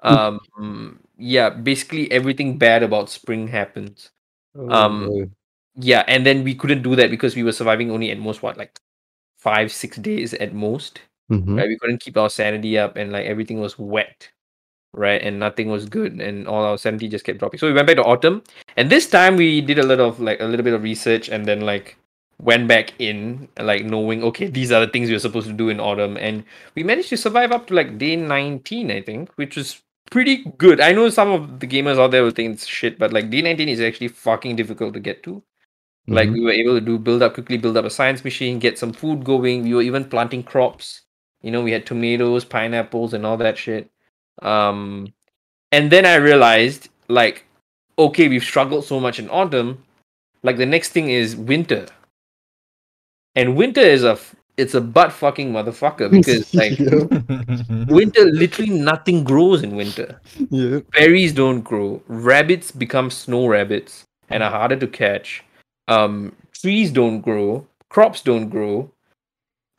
[0.00, 4.10] Um yeah basically everything bad about spring happens.
[4.58, 5.30] Oh, um,
[5.74, 8.56] yeah and then we couldn't do that because we were surviving only at most what
[8.56, 8.80] like
[9.46, 11.56] five six days at most Mhm.
[11.58, 11.68] right?
[11.68, 14.28] We couldn't keep our sanity up, and like everything was wet,
[15.04, 15.20] right?
[15.20, 17.58] And nothing was good, and all our sanity just kept dropping.
[17.58, 18.42] So we went back to autumn,
[18.76, 21.44] and this time we did a little of like a little bit of research, and
[21.50, 21.96] then like
[22.50, 25.68] went back in, like knowing okay, these are the things we were supposed to do
[25.68, 26.44] in autumn, and
[26.76, 30.80] we managed to survive up to like day nineteen, I think, which was pretty good.
[30.80, 33.42] I know some of the gamers out there will think it's shit, but like day
[33.42, 35.42] nineteen is actually fucking difficult to get to.
[36.08, 36.32] Like Mhm.
[36.34, 38.92] we were able to do build up quickly, build up a science machine, get some
[38.92, 39.62] food going.
[39.64, 41.02] We were even planting crops.
[41.42, 43.90] You know, we had tomatoes, pineapples, and all that shit.
[44.42, 45.12] Um,
[45.72, 47.44] and then I realized, like,
[47.98, 49.82] okay, we've struggled so much in autumn.
[50.42, 51.86] Like the next thing is winter,
[53.34, 57.84] and winter is a f- it's a butt fucking motherfucker because like yeah.
[57.88, 60.20] winter literally nothing grows in winter.
[60.50, 60.80] yeah.
[60.92, 65.42] berries don't grow rabbits become snow rabbits and are harder to catch
[65.88, 68.90] um trees don't grow crops don't grow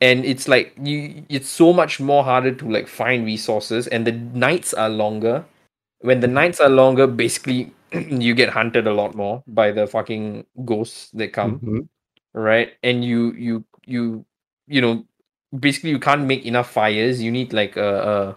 [0.00, 4.12] and it's like you it's so much more harder to like find resources and the
[4.12, 5.44] nights are longer.
[6.00, 10.46] When the nights are longer basically you get hunted a lot more by the fucking
[10.64, 11.88] ghosts that come Mhm.
[12.34, 12.72] right?
[12.82, 14.24] And you you you
[14.68, 15.04] you know
[15.58, 17.22] basically you can't make enough fires.
[17.22, 18.36] You need like a, a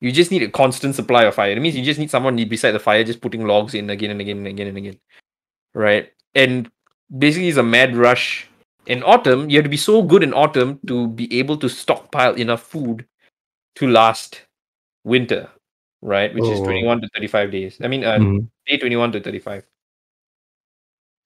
[0.00, 1.52] you just need a constant supply of fire.
[1.52, 4.20] It means you just need someone beside the fire just putting logs in again and
[4.20, 4.98] again and again and again
[5.74, 6.10] right?
[6.34, 6.70] And
[7.18, 8.46] basically it's a mad rush
[8.86, 12.34] in autumn you have to be so good in autumn to be able to stockpile
[12.34, 13.06] enough food
[13.74, 14.42] to last
[15.04, 15.48] winter
[16.02, 16.64] right which is Oh.
[16.64, 18.48] 21 to 35 days i mean uh, Mhm.
[18.66, 19.64] day 21 to 35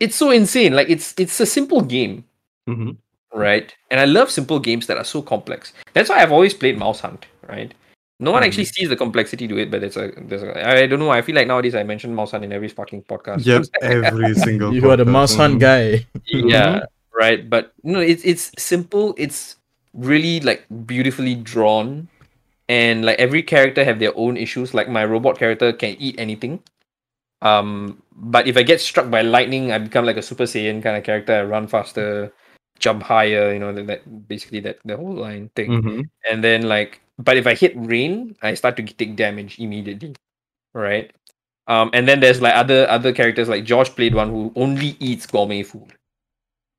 [0.01, 2.25] it's so insane like it's it's a simple game
[2.69, 2.97] Mhm.
[3.33, 3.75] right?
[3.91, 5.73] And I love simple games that are so complex.
[5.95, 7.73] That's why I've always played Mouse Hunt, right?
[8.21, 10.99] No one actually sees the complexity to it, but it's a there's a I don't
[10.99, 11.09] know.
[11.09, 13.47] I feel like nowadays I mention Mouse Hunt in every fucking podcast.
[13.47, 14.75] Yep, every single.
[14.75, 15.11] you are the podcast.
[15.11, 16.07] mouse hunt guy.
[16.27, 16.85] yeah,
[17.19, 17.49] right.
[17.49, 19.15] But no, it's it's simple.
[19.17, 19.57] It's
[19.95, 22.09] really like beautifully drawn,
[22.69, 24.75] and like every character have their own issues.
[24.75, 26.61] Like my robot character can eat anything.
[27.41, 30.97] Um, but if I get struck by lightning, I become like a Super Saiyan kind
[30.97, 31.33] of character.
[31.33, 32.33] I run faster,
[32.81, 33.53] jump higher.
[33.53, 35.71] You know that, that basically that the whole line thing.
[35.83, 36.09] Mhm.
[36.29, 40.17] And then like, but if I hit rain, I start to take damage immediately,
[40.75, 41.13] right?
[41.69, 45.27] Um, and then there's like other other characters like Josh played one who only eats
[45.27, 45.93] gourmet food.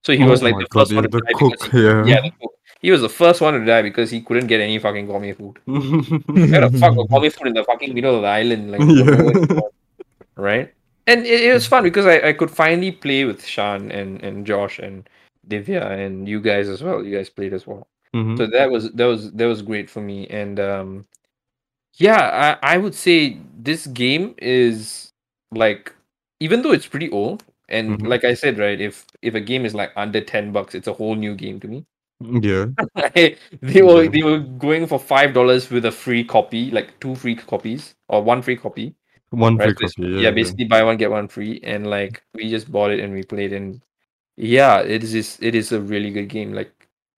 [0.04, 2.06] So he Oh was like the God, first one to die cook, he, yeah.
[2.06, 2.52] yeah, cook.
[2.82, 5.60] He was the first one to die because he couldn't get any fucking gourmet food.
[5.68, 6.52] Mm-hmm.
[6.52, 8.72] Where the fuck gourmet food in the fucking middle of the island?
[8.72, 9.60] Like, Yeah.
[10.36, 10.74] right?
[11.08, 14.46] And it, it was fun because I, I could finally play with Sean and, and
[14.46, 15.08] Josh and
[15.48, 17.04] Divya and you guys as well.
[17.04, 17.88] You guys played as well.
[18.16, 18.38] Mhm.
[18.38, 20.28] So that was that was that was great for me.
[20.28, 21.06] And um
[21.98, 25.12] yeah, I, I would say this game is
[25.52, 25.94] like
[26.40, 28.08] even though it's pretty old, and Mhm.
[28.08, 30.94] like I said, right, if if a game is like under 10 bucks, it's a
[30.94, 31.86] whole new game to me.
[32.22, 32.66] Yeah.
[33.16, 34.10] they were Yeah.
[34.10, 38.22] they were going for five dollars with a free copy, like two free copies or
[38.24, 38.94] one free copy.
[39.32, 39.76] One Right?
[39.78, 40.08] free copy.
[40.16, 40.32] yeah, Yeah.
[40.32, 43.54] basically buy one get one free, and like we just bought it and we played,
[43.54, 43.82] and
[44.38, 46.54] yeah, it is it is a really good game.
[46.54, 46.72] Like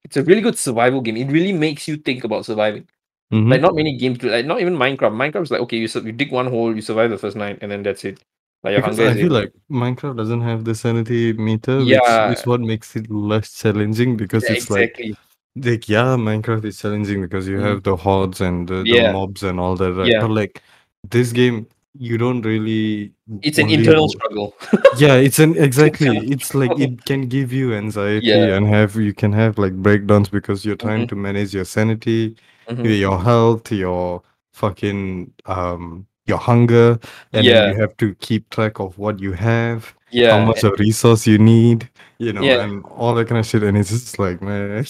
[0.04, 1.18] it's a really good survival game.
[1.18, 2.88] It really makes you think about surviving.
[3.32, 3.50] Mhm.
[3.52, 5.14] Like not many games, do like not even Minecraft.
[5.16, 7.60] Minecraft is like okay, you su- you dig one hole, you survive the first night,
[7.62, 8.20] and then that's it.
[8.64, 12.30] Like Because I feel like Minecraft doesn't have the sanity meter, Yeah.
[12.30, 15.18] which is what makes it less challenging because Yeah, it's like exactly.
[15.56, 17.64] like yeah, Minecraft is challenging because you Mhm.
[17.64, 19.12] have the hordes and the, the Yeah.
[19.12, 20.08] mobs and all that, right?
[20.08, 20.22] Yeah.
[20.22, 20.62] But like
[21.10, 21.68] this game,
[21.98, 23.12] you don't really.
[23.42, 24.56] it's an internal struggle.
[24.98, 26.18] Yeah, it's an exactly.
[26.32, 28.56] It's like it can give you anxiety Yeah.
[28.56, 31.10] and have you can have like breakdowns because you're trying Mhm.
[31.10, 32.36] to manage your sanity,
[32.70, 33.00] Mhm.
[33.00, 34.22] your health, your
[34.54, 37.00] fucking um your hunger,
[37.34, 37.72] and Yeah.
[37.72, 41.38] you have to keep track of what you have Yeah, how much of resource you
[41.38, 42.64] need, you know, Yeah.
[42.64, 43.64] and all that kind of shit.
[43.64, 44.86] And it's just like, man,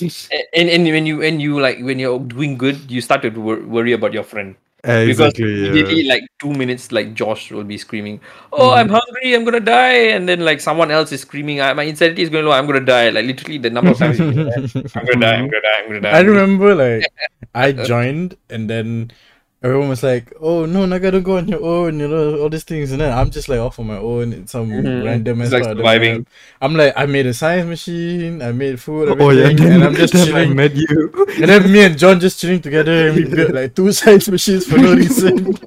[0.53, 3.63] and and when you when you like when you're doing good, you start to wor-
[3.65, 5.45] worry about your friend because exactly.
[5.45, 6.13] immediately Yeah.
[6.13, 8.19] like two minutes, like Josh will be screaming,
[8.51, 9.33] "Oh, I'm hungry!
[9.33, 12.45] I'm gonna die!" And then like someone else is screaming, "Ah, "My insanity is going
[12.45, 12.51] low!
[12.51, 14.65] I'm gonna die!" Like literally the number of times you hear that,
[14.95, 15.35] I'm gonna die!
[15.37, 15.77] I'm gonna die!
[15.79, 16.11] I'm gonna die!
[16.11, 17.07] I I'm gonna die." remember like
[17.55, 19.11] I joined and then
[19.63, 22.63] everyone was like, "Oh no, Naga, don't go on your own," you know, all these
[22.63, 25.05] things, and then I'm just like off on my own in some Mhm.
[25.05, 26.25] random It's like part surviving.
[26.61, 29.83] I'm like, I made a science machine, I made food, Oh yeah, everything, then, and
[29.85, 30.55] I'm just then I chilling.
[30.55, 31.25] met you.
[31.41, 34.65] And then me and John just chilling together, and we built like two science machines
[34.67, 35.57] for no reason.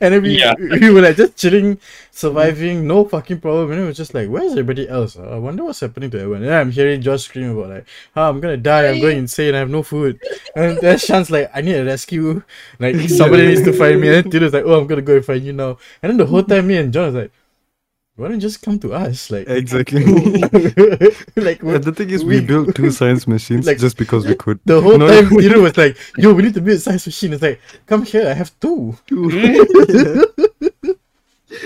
[0.00, 0.54] and then we, Yeah.
[0.58, 1.78] we were like just chilling,
[2.18, 3.70] surviving, no fucking problem.
[3.72, 5.16] And it was just like, where's everybody else?
[5.16, 6.42] Uh, I wonder what's happening to everyone.
[6.42, 9.54] And then I'm hearing Josh scream about like, oh, I'm gonna die, I'm going insane,
[9.54, 10.20] I have no food.
[10.56, 12.42] And then Sean's like, I need a rescue.
[12.78, 14.08] Like somebody needs to find me.
[14.08, 15.78] And then Tito's like, oh, I'm gonna go and find you now.
[16.02, 17.32] And then the whole time, me and John was like,
[18.16, 19.30] why don't you just come to us?
[19.30, 20.02] Like, Exactly.
[21.36, 24.34] like And the thing is, we, we- built two science machines Like- just because we
[24.34, 24.58] could.
[24.64, 25.30] the whole No, time.
[25.30, 27.32] Thiru was like, yo, we need to build a science machine.
[27.32, 28.96] It's like, come here, I have two.
[29.06, 30.26] two.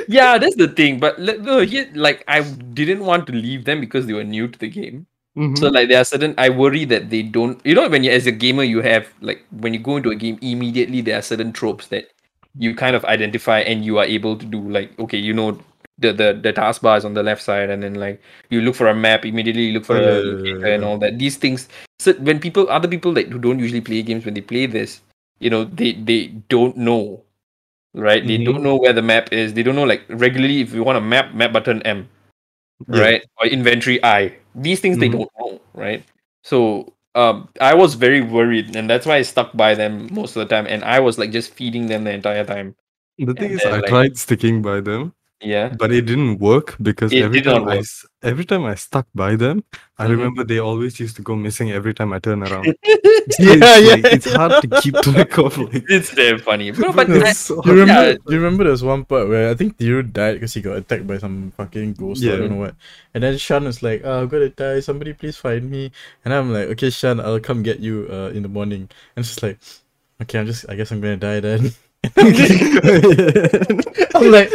[0.08, 1.00] Yeah, that's the thing.
[1.00, 4.58] But no, here, like I didn't want to leave them because they were new to
[4.58, 5.06] the game.
[5.36, 5.56] Mhm.
[5.58, 8.26] So like there are certain I worry that they don't you know when you as
[8.26, 11.52] a gamer you have like when you go into a game immediately there are certain
[11.52, 12.08] tropes that
[12.58, 15.58] you kind of identify and you are able to do like okay you know
[15.98, 18.88] the the, the taskbar is on the left side and then like you look for
[18.88, 21.36] a map immediately you look for Oh, a yeah, yeah, yeah, and all that these
[21.36, 24.66] things so when people other people that who don't usually play games when they play
[24.66, 25.00] this
[25.40, 27.22] you know they they don't know
[27.94, 28.44] right they Mhm.
[28.46, 31.00] don't know where the map is they don't know like regularly if you want a
[31.00, 32.08] map map button M
[32.88, 33.00] Yeah.
[33.00, 33.22] right?
[33.38, 34.32] Or inventory I.
[34.54, 35.12] These things they Mhm.
[35.12, 36.02] don't know, right?
[36.42, 40.40] So um, I was very worried, and that's why I stuck by them most of
[40.40, 42.74] the time, and I was like just feeding them the entire time.
[43.18, 46.38] The thing And is, then, I like- tried sticking by them, Yeah, but it didn't
[46.38, 47.82] work because It every time I
[48.22, 49.64] every time I stuck by them,
[49.98, 50.10] I Mhm.
[50.14, 52.74] remember they always used to go missing every time I turn around.
[53.38, 55.54] Yeah, it's, yeah, like, it's hard to keep track of.
[55.56, 56.70] Like, it's damn funny.
[56.74, 58.10] Bro, but I, so You remember?
[58.10, 58.16] Yeah.
[58.26, 61.06] You remember there was one part where I think Thiru died because he got attacked
[61.06, 62.22] by some fucking ghost.
[62.26, 62.74] Or I don't know what.
[63.14, 64.80] And then Shan was like, oh, "I'm gonna die.
[64.82, 65.90] Somebody please find me."
[66.26, 69.30] And I'm like, "Okay, Shan, I'll come get you uh, in the morning." And it's
[69.38, 69.58] just like,
[70.22, 70.66] "Okay, I'm just.
[70.68, 71.70] I guess I'm gonna die then."
[74.14, 74.50] I'm like,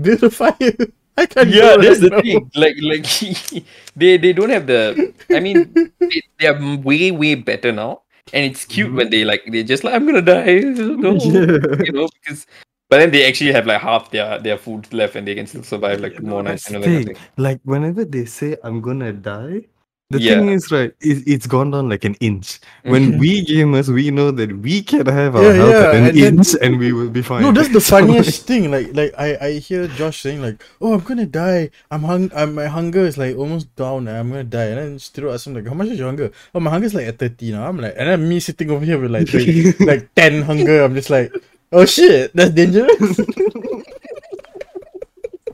[0.00, 0.76] "Build a fire."
[1.18, 1.48] I can't.
[1.50, 2.50] yeah, that's the right now." thing.
[2.54, 3.06] Like, like
[3.96, 5.12] they they don't have the.
[5.30, 8.96] I mean, they, they are way way better now, and it's cute Mhm.
[8.96, 10.60] when they like they just like I'm gonna die.
[10.62, 11.82] No, Yeah.
[11.84, 12.46] you know because.
[12.90, 15.62] But then they actually have like half their their food left, and they can still
[15.62, 16.64] survive like Yeah, more nights.
[16.64, 17.16] that's You know, the that kind of thing.
[17.16, 17.24] thing.
[17.36, 19.68] Like whenever they say I'm gonna die,
[20.10, 20.34] the Yeah.
[20.40, 22.60] thing is right, it, it's gone down like an inch.
[22.82, 23.20] When mm-hmm.
[23.20, 26.16] we gamers, we know that we can have our Yeah, health yeah, at an and
[26.16, 27.42] then- inch and we will be fine.
[27.42, 28.70] No, that's the funniest thing.
[28.70, 31.68] Like, like I, I hear Josh saying like, "Oh, I'm gonna die.
[31.90, 32.30] I'm hung.
[32.34, 34.08] I'm, my hunger is like almost down.
[34.08, 36.32] And I'm gonna die." And then Stiro asks him like, "How much is your hunger?"
[36.54, 37.68] Oh, my hunger is like at thirty now.
[37.68, 40.84] I'm like, and then me sitting over here with like, twenty- like ten hunger.
[40.84, 41.30] I'm just like,
[41.70, 43.20] oh shit, that's dangerous.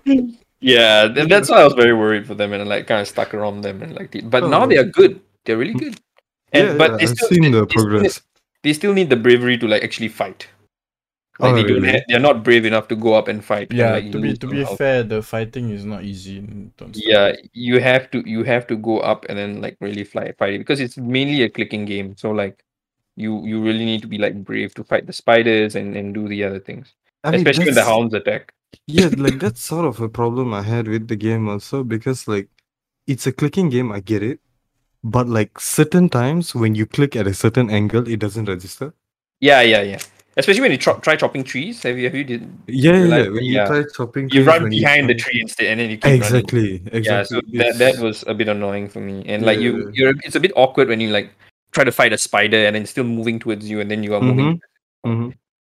[0.65, 3.35] Yeah, th- that's why I was very worried for them and like kind of stuck
[3.35, 4.11] around them and like.
[4.13, 4.49] the- But oh.
[4.49, 4.67] now Oh.
[4.67, 5.21] they are good.
[5.45, 6.01] They're really good.
[6.53, 8.23] And yeah, but yeah, they I've still, seen the they still need- progress.
[8.63, 10.49] they still need the bravery to like actually fight.
[11.41, 11.89] Like Oh, they don't really?
[11.93, 13.69] have, they're not brave enough to go up and fight.
[13.71, 16.39] and, yeah, like, to be to be fair, the fighting is not easy.
[16.39, 19.77] in terms of- Yeah, you have to you have to go up and then like
[19.81, 22.15] really fly fight it because it's mainly a clicking game.
[22.17, 22.63] So like
[23.17, 26.29] you you really need to be like brave to fight the spiders and and do
[26.29, 28.55] the other things, I mean, especially when the hounds attack.
[28.87, 32.49] Yeah like that's sort of a problem i had with the game also because like
[33.07, 34.41] it's a clicking game i get it
[35.03, 38.93] but like certain times when you click at a certain angle it doesn't register
[39.41, 40.01] Yeah, yeah, yeah.
[40.37, 41.83] Especially when you tro- try chopping trees.
[41.85, 43.31] Have you have you did yeah yeah, Like, yeah.
[43.35, 43.63] when yeah.
[43.63, 46.23] you try chopping you run behind the tree instead and then you keep running.
[46.23, 49.23] exactly exactly Yeah, so that It's- that was a bit annoying for me.
[49.27, 49.91] And like you, Yeah.
[49.99, 51.29] you're it's a bit awkward when you like
[51.77, 54.23] try to fight a spider and then still moving towards you and then you are
[54.25, 54.61] moving.
[55.07, 55.35] Mhm.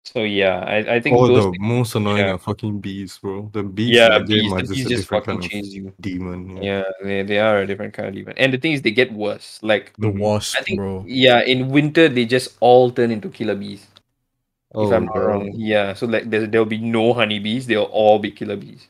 [0.07, 2.35] So yeah, I, I think oh those the things- most annoying yeah.
[2.35, 5.09] are fucking bees bro the bees yeah, in the game bees, the just bees just
[5.09, 5.93] fucking chase you.
[6.01, 8.35] demon Yeah, they, they are a different kind of demon.
[8.39, 9.59] And the thing is they get worse.
[9.63, 11.05] Like the wasp, I think bro.
[11.09, 13.85] yeah, in winter they just all turn into killer bees.
[14.77, 15.51] oh, if I'm not wrong.
[15.55, 15.93] Yeah.
[15.93, 18.87] So like there there'll be no honeybees, they'll all be killer bees.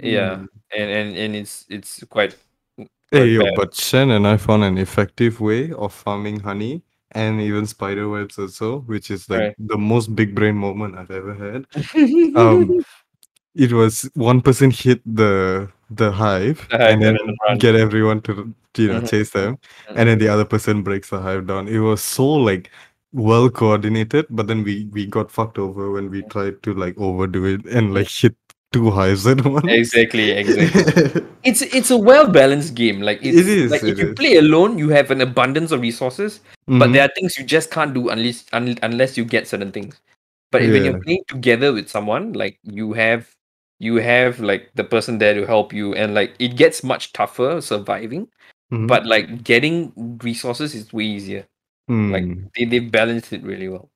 [0.00, 0.34] Yeah.
[0.42, 0.48] Mm.
[0.76, 2.36] And and and it's it's quite
[3.10, 3.54] Hey yo, bad.
[3.56, 8.38] but Shen and I found an effective way of farming honey and even spider webs
[8.38, 9.54] also, which is like Right.
[9.58, 11.66] the most big brain moment I've ever had.
[12.36, 12.80] Um,
[13.54, 17.16] it was one person hit the the hive The hive and then
[17.48, 17.58] run.
[17.58, 19.08] get everyone to you know Mhm.
[19.10, 19.58] chase them,
[19.96, 21.66] and then the other person breaks the hive down.
[21.68, 22.70] It was so like
[23.12, 27.44] well coordinated, but then we we got fucked over when we tried to like overdo
[27.46, 28.36] it and like hit
[28.72, 29.66] two hives at once.
[29.68, 31.22] exactly, exactly.
[31.44, 33.00] it's it's a well balanced game.
[33.00, 34.14] Like it's, It is, Like if it you is.
[34.14, 36.92] play alone, you have an abundance of resources, but Mhm.
[36.92, 40.00] there are things you just can't do unless un, unless you get certain things.
[40.50, 43.28] But if when you're playing together with someone, like you have
[43.80, 47.60] you have like the person there to help you, and like it gets much tougher
[47.60, 48.28] surviving.
[48.72, 48.86] Mhm.
[48.86, 51.46] But like getting resources is way easier.
[51.88, 52.50] like Mm.
[52.54, 53.88] they they've balanced it really well.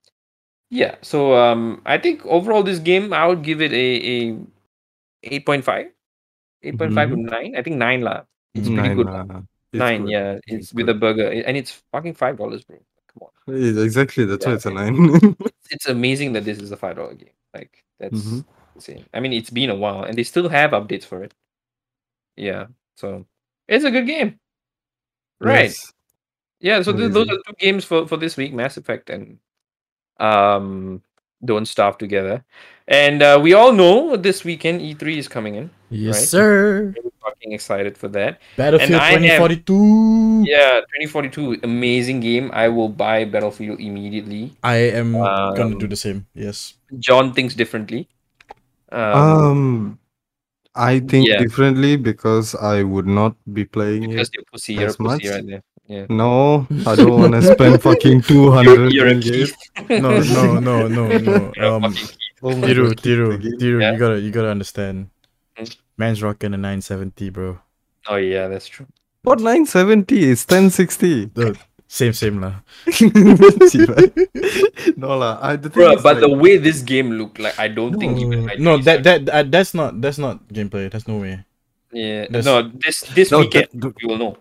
[0.71, 0.97] Yeah.
[1.03, 4.37] So um, I think overall this game I would give it a a
[5.23, 5.87] eight point five.
[6.65, 8.23] 8.5 to 9 i think 9 lah.
[8.55, 9.09] It's pretty Nine, good.
[9.73, 10.11] it's 9 good.
[10.13, 10.33] yeah.
[10.47, 11.27] It's it's with a burger.
[11.29, 12.79] And it's fucking five dollars bro.
[13.11, 13.31] Come on.
[13.59, 15.35] Yeah, Exactly, that's why it's a nine.
[15.71, 17.35] it's, amazing that this is a five dollar game.
[17.53, 18.45] Like that's Mhm.
[18.77, 19.05] insane.
[19.13, 21.35] I mean it's been a while and they still have updates for it.
[22.37, 23.27] Yeah so
[23.67, 24.39] it's a good game.
[25.41, 25.75] Right.
[25.75, 25.93] Yes.
[26.61, 29.39] yeah so th- those are two games for for this week mass effect and
[30.21, 31.03] um
[31.45, 32.45] Don't Starve together.
[32.89, 35.71] And uh, we all know this weekend E3 is coming in.
[35.91, 36.29] Yes, Right.
[36.29, 36.95] sir.
[37.03, 38.41] We're fucking excited for that.
[38.57, 40.45] Battlefield I am- 2042.
[40.47, 42.51] Yeah, 2042, amazing game.
[42.53, 44.53] I will buy Battlefield immediately.
[44.63, 46.27] I am gonna Um, do the same.
[46.35, 46.75] Yes.
[46.99, 48.09] John thinks differently.
[48.91, 49.99] Um, Um,
[50.75, 51.39] I think Yeah.
[51.39, 54.35] differently because I would not be playing because it.
[54.35, 55.25] you're pussy, you're as pussy much.
[55.31, 55.63] right there.
[55.93, 56.07] Yeah.
[56.09, 59.15] No, I don't want to spend fucking two You're, you're a
[60.01, 61.53] No, no, no, no, no.
[61.61, 62.17] Um, fucking kid.
[62.43, 63.59] Oh my Tiru, God, Tiru, keep the game.
[63.61, 63.93] Tiru, Yeah.
[63.93, 65.11] you gotta, you gotta understand.
[65.59, 65.77] Mm.
[65.99, 67.59] Man's rocking a 970, bro.
[68.09, 68.87] Oh yeah, that's true.
[69.23, 70.25] What nine seventy?
[70.33, 71.27] It's ten sixty.
[71.27, 71.55] The
[71.87, 72.55] same, same lah.
[74.97, 75.39] no lah.
[75.39, 78.19] I the thing Bro, is, but the way this game looked like, I don't think
[78.19, 80.91] even my No, that that uh, that's not that's not gameplay.
[80.91, 81.45] That's no way.
[81.93, 84.35] yeah, that's- no, this this No, weekend that- we will know.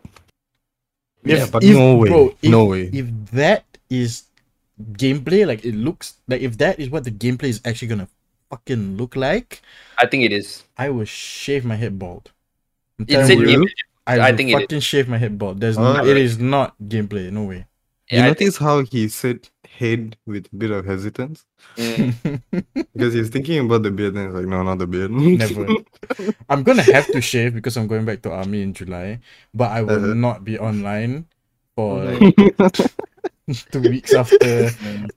[1.24, 2.89] Yeah, If- but if- no way, bro, if, no way.
[2.93, 4.24] If that is
[4.93, 8.07] gameplay, like it looks like if that is what the gameplay is actually gonna
[8.49, 9.61] fucking look like,
[9.97, 10.63] I think it is.
[10.78, 12.32] I will shave my head bald.
[12.99, 13.69] I'm It's telling in you.
[14.07, 14.61] I, I will think it is.
[14.61, 15.59] fucking shave my head bald.
[15.61, 16.22] There's Oh, no, it really?
[16.24, 17.32] is not gameplay.
[17.32, 17.65] No way.
[18.09, 19.47] you I notice how he said
[19.78, 21.45] head with a bit of hesitance
[21.78, 22.13] Mm.
[22.93, 25.11] because he's thinking about the beard and he's like, no, not the beard.
[25.11, 25.67] Never.
[26.49, 29.19] I'm gonna have to shave because I'm going back to army in July,
[29.53, 30.13] but I will Uh-huh.
[30.13, 31.26] not be online
[31.76, 32.36] for like
[33.72, 34.69] two weeks after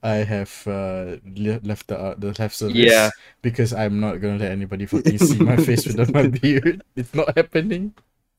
[0.03, 2.75] I have uh, le- left the uh, the left service.
[2.75, 3.09] Yeah.
[3.41, 6.83] Because I'm not gonna let anybody fucking see my face without my beard.
[6.95, 7.93] It's not happening.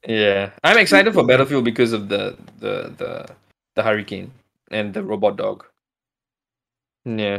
[0.06, 3.10] Yeah, I'm excited for Battlefield because of the the the
[3.74, 4.30] the hurricane
[4.70, 5.66] and the robot dog.
[7.06, 7.38] Yeah,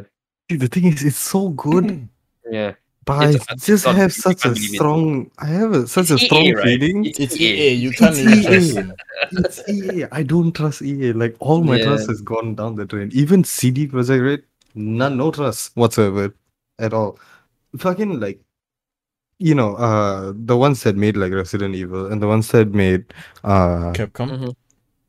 [0.50, 2.08] the thing is, it's so good,
[2.50, 2.74] yeah.
[3.06, 4.76] but I It's- it's just not- have such a can't believe it.
[4.76, 5.32] strong.
[5.40, 6.64] I have a, such a strong EA, right?
[6.80, 7.06] feeling.
[7.20, 7.52] It's EA.
[7.52, 7.74] EA.
[7.74, 8.74] You can't It's EA.
[8.74, 8.94] trust.
[9.32, 10.06] It's EA.
[10.12, 11.12] I don't trust EA.
[11.12, 11.86] Like all my Yeah.
[11.86, 13.10] trust has gone down the drain.
[13.14, 14.42] Even CD Projekt Red,
[14.74, 16.34] none, no trust whatsoever
[16.80, 17.20] at all.
[17.78, 18.40] Fucking like,
[19.40, 23.04] you know, uh, the ones that made like Resident Evil and the ones that made,
[23.44, 24.30] uh, Capcom.
[24.32, 24.56] Mhm.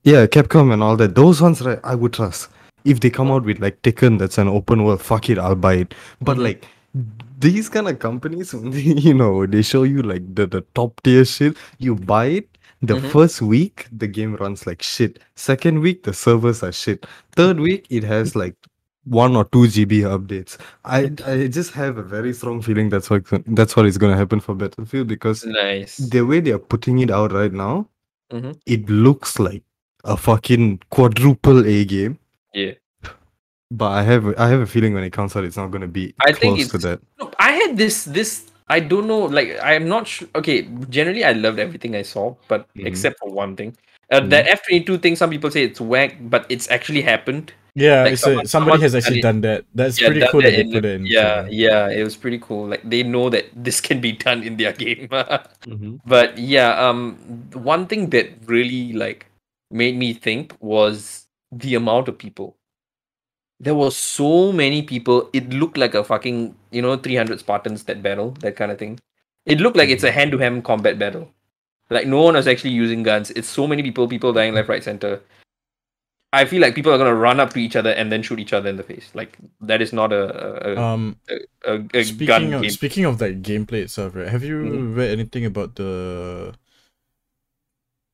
[0.03, 1.15] yeah, Capcom and all that.
[1.15, 1.79] Those ones, right?
[1.85, 2.49] I would trust.
[2.89, 5.01] If they come out with like Tekken, that's an open world.
[5.03, 5.95] Fuck it, I'll buy it.
[6.21, 6.43] But Mhm.
[6.49, 6.67] like
[7.47, 8.55] these kind of companies,
[9.09, 11.57] you know, they show you like the, the top tier shit.
[11.79, 12.49] You buy it.
[12.81, 13.11] The Mhm.
[13.11, 15.19] first week, the game runs like shit.
[15.35, 17.07] Second week, the servers are shit.
[17.35, 18.55] Third week, it has like
[19.05, 20.57] one or two GB updates.
[20.85, 23.25] I I just have a very strong feeling that's what
[23.61, 25.97] that's what is gonna happen for Battlefield because Nice.
[25.97, 27.89] the way they are putting it out right now,
[28.33, 28.57] Mhm.
[28.67, 29.63] it looks like
[30.05, 32.19] a fucking quadruple A game.
[32.59, 32.75] Yeah.
[33.71, 36.15] But I have I have a feeling when it comes out, it's not gonna be
[36.25, 37.01] I think close to that.
[37.21, 38.49] No, I had this this.
[38.69, 39.29] I don't know.
[39.29, 40.29] Like I'm not sure.
[40.35, 42.87] Okay, generally I loved everything I saw, but Mhm.
[42.89, 43.77] except for one thing.
[44.11, 45.17] Uh, That F twenty two thing.
[45.21, 47.53] Some people say it's whack, but it's actually happened.
[47.77, 49.69] Yeah, Like it's someone- a, somebody someone has actually done that.
[49.77, 51.05] That's Yeah, pretty cool that that they put it in.
[51.07, 51.53] Yeah, trailer.
[51.53, 52.73] yeah, it was pretty cool.
[52.73, 55.13] Like they know that this can be done in their game.
[55.13, 56.01] Mm-hmm.
[56.09, 57.21] but yeah, um,
[57.53, 59.29] one thing that really like
[59.71, 62.57] made me think was the amount of people.
[63.61, 65.31] There were so many people.
[65.33, 68.79] It looked like a fucking you know three hundred Spartans that battle that kind of
[68.79, 69.01] thing.
[69.47, 71.29] It looked like it's a hand to hand combat battle.
[71.91, 73.31] Like no one was actually using guns.
[73.31, 75.21] It's so many people, people dying left, right, center.
[76.35, 78.53] I feel like people are gonna run up to each other and then shoot each
[78.53, 79.11] other in the face.
[79.15, 81.17] Like that is not a a, Um,
[81.65, 82.71] a, a, speaking of game.
[82.71, 84.29] speaking of that gameplay itself, right?
[84.29, 84.97] Have you Mhm.
[84.97, 86.55] read anything about the?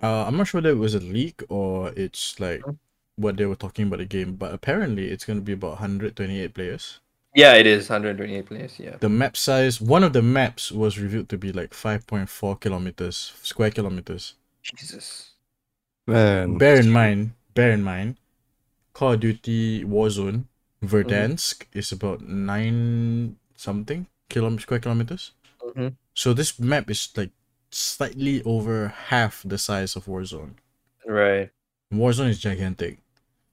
[0.01, 2.78] Uh, I'm not sure that it was a leak or it's like Mhm.
[3.17, 6.55] What they were talking about the game, but apparently it's going to be about 128
[6.55, 7.01] players.
[7.35, 8.79] Yeah, it is 128 players.
[8.79, 8.97] Yeah.
[9.01, 13.71] The map size, one of the maps was revealed to be like 5.4 kilometers, square
[13.71, 14.35] kilometers.
[14.62, 15.33] Jesus.
[16.07, 16.59] Man.
[16.59, 18.17] Bear in mind, bear in mind,
[18.93, 20.45] Call of Duty Warzone,
[20.85, 25.33] Verdansk is about nine something kilom- square kilometers.
[25.62, 25.97] Mhm.
[26.15, 27.31] So this map is like
[27.71, 30.55] slightly over half the size of Warzone.
[31.07, 31.51] Right.
[31.93, 32.99] Warzone is gigantic.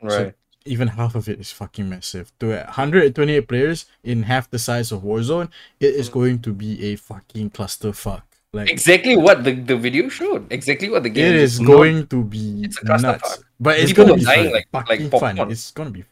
[0.01, 0.33] Right.
[0.65, 2.31] Even half of it is fucking massive.
[2.39, 5.49] To 128 players in half the size of Warzone,
[5.79, 6.13] it is mm.
[6.13, 8.21] going to be a fucking clusterfuck.
[8.53, 10.51] Like exactly what the, the video showed.
[10.51, 13.01] Exactly what the game it is not- going to be It's a clusterfuck.
[13.01, 13.43] nuts.
[13.59, 14.53] But it's People gonna be dying fun.
[14.53, 15.51] like- like fucking fun.
[15.51, 16.03] It's gonna be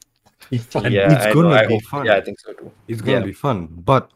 [0.58, 0.92] fun.
[0.92, 2.06] Yeah, It's I gonna know, be hope- fun.
[2.06, 2.72] Yeah, I think so too.
[2.88, 3.26] It's gonna Yeah.
[3.26, 3.68] be fun.
[3.68, 4.10] But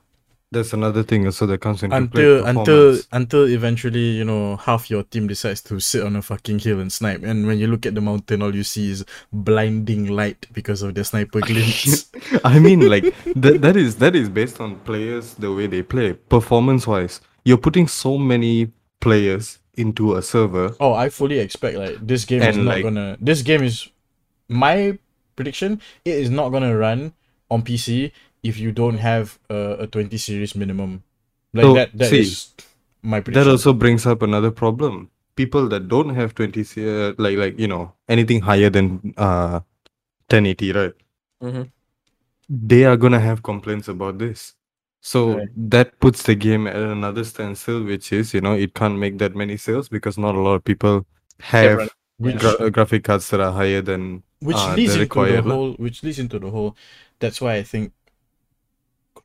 [0.54, 2.24] there's another thing So that comes into play.
[2.24, 6.60] until until until eventually you know half your team decides to sit on a fucking
[6.60, 10.08] hill and snipe and when you look at the mountain all you see is blinding
[10.08, 12.10] light because of the sniper glints
[12.44, 13.04] I mean, like
[13.36, 13.62] that.
[13.62, 16.14] That is that is based on players the way they play.
[16.14, 20.76] Performance wise, you're putting so many players into a server.
[20.80, 23.90] oh i fully expect like this game is not like- gonna this game is
[24.48, 24.98] my
[25.36, 27.12] prediction it is not gonna run
[27.50, 28.12] on pc
[28.44, 31.04] if you don't have a, a 20 series minimum.
[31.54, 32.54] Like So, that that see, is
[33.02, 33.46] my prediction.
[33.46, 35.10] That also brings up another problem.
[35.36, 39.62] People that don't have 20 C- uh, like like you know anything higher than uh
[40.30, 40.94] 1080, right?
[41.42, 41.72] Mhm.
[42.50, 44.54] They are gonna have complaints about this.
[45.02, 45.50] So Right.
[45.56, 49.36] that puts the game at another standstill, which is you know it can't make that
[49.36, 51.06] many sales because not a lot of people
[51.42, 51.80] have
[52.18, 55.74] which gra- uh, graphic cards that are higher than which uh, leads into the whole
[55.74, 56.76] which leads into the whole
[57.20, 57.92] that's why I think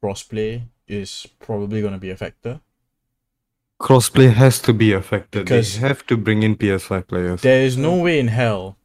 [0.02, 2.60] crossplay is probably gonna be a factor.
[3.80, 5.44] Crossplay has to be affected.
[5.44, 7.42] Because- they have to bring in PS5 players.
[7.42, 8.76] There is no way in hell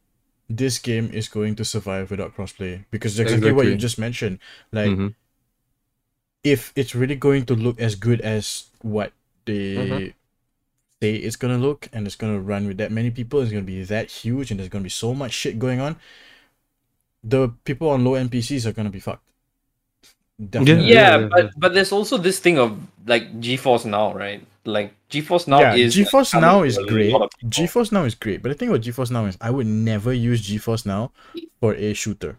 [0.48, 2.84] this game is going to survive without crossplay.
[2.90, 4.38] Because exactly, what you just mentioned.
[4.70, 5.14] Like Mhm.
[6.44, 9.12] if it's really going to look as good as what
[9.46, 10.14] they Mhm.
[11.02, 13.82] say it's gonna look and it's gonna run with that many people, it's gonna be
[13.84, 15.96] that huge and there's gonna be so much shit going on.
[17.22, 19.26] The people on low NPCs are gonna be fucked.
[20.38, 20.92] Definitely.
[20.92, 22.76] Yeah, yeah, yeah, but but there's also this thing of
[23.06, 24.44] like GeForce Now, right?
[24.64, 27.12] Like GeForce Now yeah, is GeForce coming Now is great.
[27.12, 27.30] lot of.
[27.50, 30.42] GeForce Now is great, but the thing about GeForce Now is I would never use
[30.42, 31.12] GeForce Now
[31.60, 32.38] for a shooter.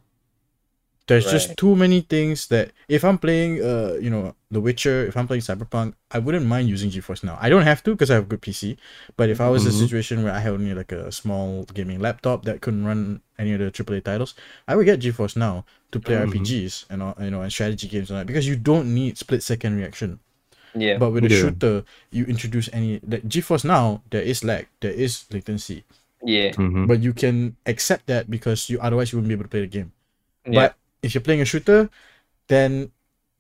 [1.08, 5.16] There's just too many things that if I'm playing, uh, you know, The Witcher, if
[5.16, 7.38] I'm playing Cyberpunk, I wouldn't mind using GeForce Now.
[7.40, 8.78] I don't have to because I have a good PC.
[9.16, 9.82] But if I was in a Mhm.
[9.86, 13.60] situation where I had only like a small gaming laptop that couldn't run any of
[13.60, 14.34] the AAA titles,
[14.68, 16.22] I would get GeForce Now to play Mhm.
[16.32, 19.18] RPGs and all, you know and strategy games and all that because you don't need
[19.20, 20.20] split second reaction.
[20.74, 21.40] Yeah, But with a Yeah.
[21.40, 25.84] shooter, you introduce any that GeForce now there is lag, there is latency,
[26.24, 26.88] yeah, Mhm.
[26.88, 29.68] but you can accept that because you otherwise you wouldn't be able to play the
[29.68, 29.92] game.
[30.46, 30.54] yeah.
[30.54, 30.76] But
[31.06, 31.90] if you're playing a shooter,
[32.48, 32.92] then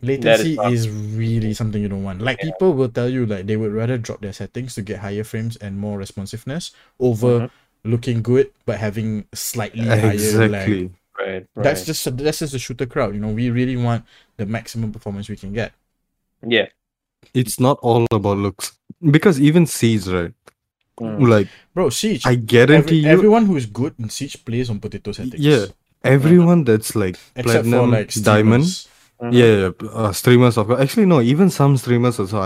[0.01, 0.71] latency tough.
[0.71, 2.21] is, really something you don't want.
[2.21, 2.51] Like Yeah.
[2.53, 5.55] people will tell you like they would rather drop their settings to get higher frames
[5.57, 7.49] and more responsiveness over Mhm.
[7.83, 10.13] looking good but having slightly higher lag.
[10.15, 10.83] Exactly.
[11.17, 11.63] right, right.
[11.63, 13.15] That's just that's just the shooter crowd.
[13.15, 14.05] You know, we really want
[14.37, 15.73] the maximum performance we can get.
[16.45, 16.67] yeah.
[17.33, 20.33] It's not all about looks because even Siege, right?
[21.01, 21.27] Mm.
[21.27, 22.21] Like Bro, Siege.
[22.27, 25.41] I every- guarantee you, everyone who is good in Siege plays on potato settings.
[25.41, 25.65] Yeah,
[26.05, 28.87] everyone that's like Except platinum, for like diamond, streamers.
[29.21, 29.33] Mhm.
[29.33, 30.81] yeah, yeah, yeah, uh, streamers of course.
[30.81, 32.45] Actually, no, even some streamers also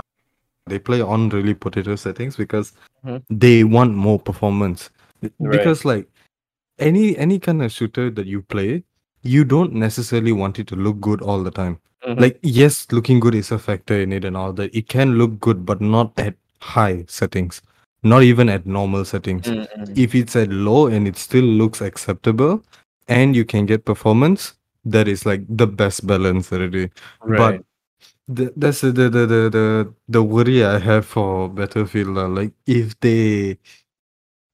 [0.66, 2.72] they play on really potato settings because
[3.04, 3.22] Mhm.
[3.30, 4.90] they want more performance.
[5.22, 5.50] Right.
[5.50, 6.06] Because like
[6.78, 8.84] any any kind of shooter that you play,
[9.22, 11.78] you don't necessarily want it to look good all the time.
[12.06, 12.20] Mhm.
[12.20, 14.74] Like yes, looking good is a factor in it and all that.
[14.74, 17.60] It can look good, but not at high settings,
[18.02, 19.46] not even at normal settings.
[19.46, 19.98] Mm, mm.
[19.98, 22.62] If it's at low and it still looks acceptable,
[23.10, 24.54] and you can get performance,
[24.84, 26.90] that is like the best balance already.
[27.24, 27.60] right.
[28.30, 29.66] Th- that's the, the the the
[30.08, 32.14] the worry I have for Battlefield.
[32.14, 32.26] lah.
[32.30, 33.58] Like if they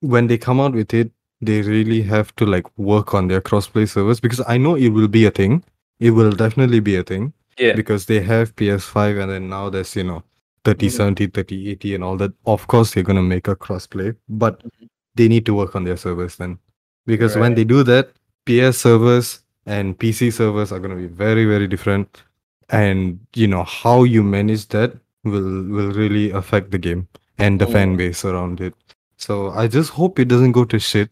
[0.01, 3.89] when they come out with it, they really have to like work on their crossplay
[3.89, 5.63] servers because I know it will be a thing.
[6.01, 9.95] It will definitely be a thing yeah, because they have PS5 and then now there's
[9.97, 10.23] you know
[10.65, 10.97] 30 Mhm.
[10.97, 12.33] 70 30 80 and all that.
[12.47, 14.89] Of course they're gonna make a crossplay, but Mhm.
[15.15, 16.59] they need to work on their servers then.
[17.07, 18.11] Because when they do that,
[18.47, 22.23] PS servers and PC servers are gonna be very, very different
[22.71, 24.93] and you know how you manage that
[25.25, 27.07] will will really affect the game
[27.39, 27.99] and the fan Mm.
[27.99, 28.75] base around it
[29.25, 31.11] so i just hope it doesn't go to shit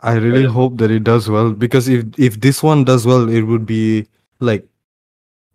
[0.00, 0.54] i really Yeah.
[0.56, 4.06] hope that it does well because if if this one does well it would be
[4.40, 4.64] like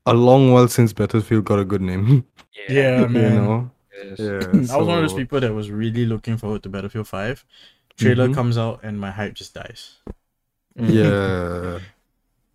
[0.05, 2.23] a long while since battlefield got a good name
[2.69, 3.35] Yeah, you man.
[3.35, 4.19] know yes.
[4.19, 4.39] yeah
[4.75, 7.45] I was one of those people that was really looking forward to Battlefield 5.
[7.97, 8.35] Trailer Mhm.
[8.35, 9.81] comes out and my hype just dies.
[10.77, 11.15] Mm.
[11.25, 11.79] yeah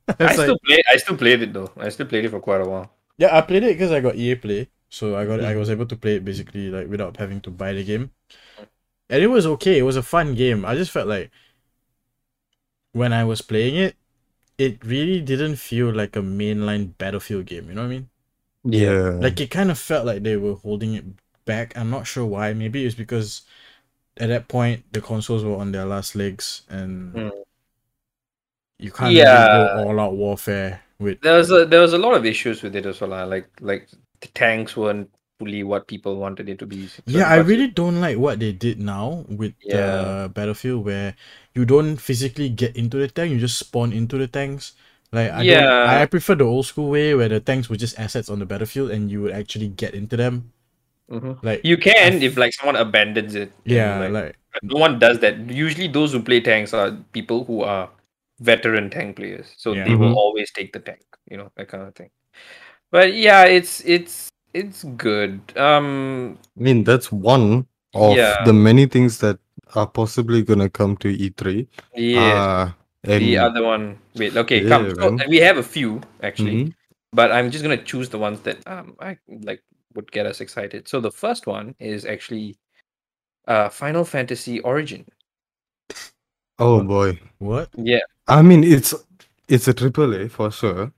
[0.23, 0.81] I It's still play.
[0.93, 1.73] I still played it though.
[1.77, 2.91] I still played it for quite a while.
[3.17, 4.69] yeah, I played it because I got EA Play.
[4.91, 5.57] So I got I Mhm.
[5.57, 8.11] was able to play it basically like without having to buy the game.
[9.11, 9.79] And it was okay.
[9.79, 10.65] It was a fun game.
[10.65, 11.31] I just felt like
[12.93, 13.97] when I was playing it,
[14.59, 17.69] it really didn't feel like a mainline Battlefield game.
[17.69, 18.11] You know what I mean?
[18.65, 21.05] yeah Like it kind of felt like they were holding it
[21.45, 21.77] back.
[21.77, 22.53] I'm not sure why.
[22.53, 23.43] Maybe it's because
[24.19, 27.48] at that point the consoles were on their last legs and Mm.
[28.79, 29.75] You can't Yeah.
[29.75, 32.63] really go all out warfare with There was a there was a lot of issues
[32.63, 33.27] with it as well.
[33.27, 33.89] Like like
[34.21, 36.89] the tanks weren't fully what people wanted it to be.
[37.07, 40.27] Yeah, I really don't like what they did now with Yeah.
[40.27, 41.15] uh, Battlefield, where
[41.55, 44.75] you don't physically get into the tank, you just spawn into the tanks.
[45.13, 45.87] Like I don't, Yeah.
[46.03, 48.91] I prefer the old school way where the tanks were just assets on the battlefield
[48.91, 50.51] and you would actually get into them.
[51.11, 51.39] Mhm.
[51.43, 53.51] Like You can if like someone abandons it.
[53.65, 55.39] yeah, like, like no one does that.
[55.49, 57.89] Usually, those who play tanks are people who are
[58.41, 59.85] veteran tank players, so Yeah.
[59.85, 60.17] they will Mhm.
[60.17, 61.05] always take the tank.
[61.31, 62.11] You know that kind of thing.
[62.91, 65.41] But yeah, it's it's it's good.
[65.57, 68.45] Um, i mean that's one of Yeah.
[68.45, 69.39] the many things that
[69.75, 72.21] are possibly gonna come to E e3 yeah.
[72.21, 72.73] uh,
[73.05, 73.99] and the other one.
[74.15, 74.95] Wait, okay, Yeah, come.
[74.95, 76.65] So, we have a few actually.
[76.65, 76.75] Mhm.
[77.13, 79.63] but I'm just gonna choose the ones that um I like
[79.95, 80.89] would get us excited.
[80.89, 82.57] So the first one is actually
[83.47, 85.05] uh Final Fantasy Origin.
[86.59, 87.19] Oh boy.
[87.39, 87.71] What?
[87.77, 88.05] Yeah.
[88.29, 88.95] I mean, it's
[89.49, 90.93] it's a triple A for sure.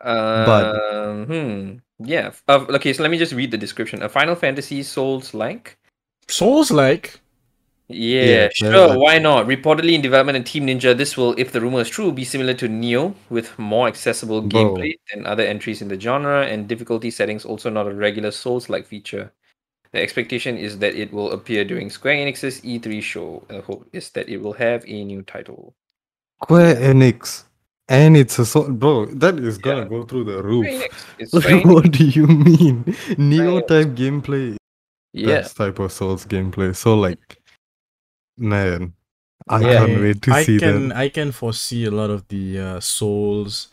[0.00, 1.76] Um, hmm.
[1.98, 2.32] Yeah.
[2.46, 4.02] Uh, okay, so let me just read the description.
[4.02, 5.76] A Final Fantasy Souls like.
[6.28, 7.20] Souls like.
[7.88, 8.70] Yeah, Yeah, sure.
[8.70, 9.46] that's- Why not?
[9.46, 12.52] Reportedly in development in Team Ninja, this will, if the rumor is true, be similar
[12.54, 14.74] to Nioh with more accessible Bro.
[14.76, 18.86] gameplay than other entries in the genre, and difficulty settings also not a regular Souls-like
[18.86, 19.32] feature.
[19.92, 23.42] The expectation is that it will appear during Square Enix's E3 show.
[23.48, 25.74] The hope is that it will have a new title.
[26.42, 27.44] Square Enix.
[27.90, 29.88] And it's a so bro, that is gonna Yeah.
[29.88, 30.66] go through the roof.
[30.66, 30.92] Enix.
[31.18, 31.72] It's Square Enix.
[31.74, 32.84] what do you mean?
[33.16, 34.56] Nioh type gameplay.
[35.12, 35.26] Yeah.
[35.40, 36.74] Best type of Souls gameplay.
[36.76, 37.38] So like
[38.36, 38.92] man.
[39.48, 39.86] I Yeah.
[39.86, 40.96] can't wait to I see can that.
[40.98, 43.68] I can foresee a lot of the uh, Souls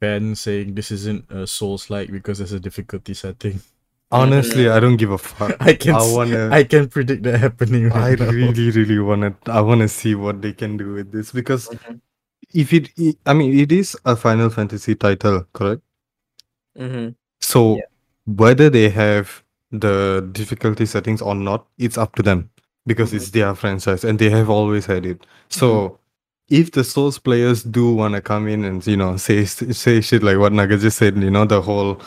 [0.00, 3.60] fans saying this isn't a Souls like because there's a difficulty setting.
[4.14, 5.56] Honestly, I don't give a fuck.
[5.60, 7.90] I can I, wanna I can predict that happening.
[7.92, 8.30] I now.
[8.30, 12.00] really, really wanna I wanna see what they can do with this because Mhm.
[12.54, 15.82] if it i- I mean it is a Final Fantasy title, correct?
[16.78, 17.14] Mhm.
[17.40, 17.82] So Yeah.
[18.26, 19.42] whether they have
[19.72, 22.50] the difficulty settings or not, it's up to them
[22.86, 23.16] because Mm-hmm.
[23.16, 25.26] it's their franchise and they have always had it.
[25.48, 25.98] So
[26.50, 30.22] if the Souls players do want to come in and you know say say shit
[30.22, 32.00] like what Naga just said, you know the whole.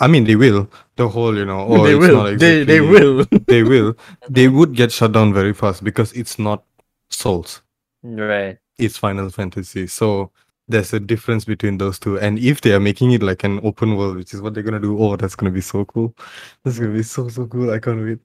[0.00, 0.68] I mean, they will.
[0.96, 2.16] The whole, you know, oh, they it's will.
[2.24, 3.26] not They they exactly- will.
[3.46, 3.96] They will.
[4.28, 6.64] They would get shut down very fast because it's not
[7.10, 7.62] Souls.
[8.02, 8.58] Right.
[8.78, 9.86] It's Final Fantasy.
[9.86, 10.30] So
[10.68, 12.18] there's a difference between those two.
[12.18, 14.80] And if they are making it like an open world, which is what they're gonna
[14.80, 16.14] do, oh, that's gonna be so cool.
[16.62, 17.70] That's gonna be so so cool.
[17.72, 18.18] I can't wait.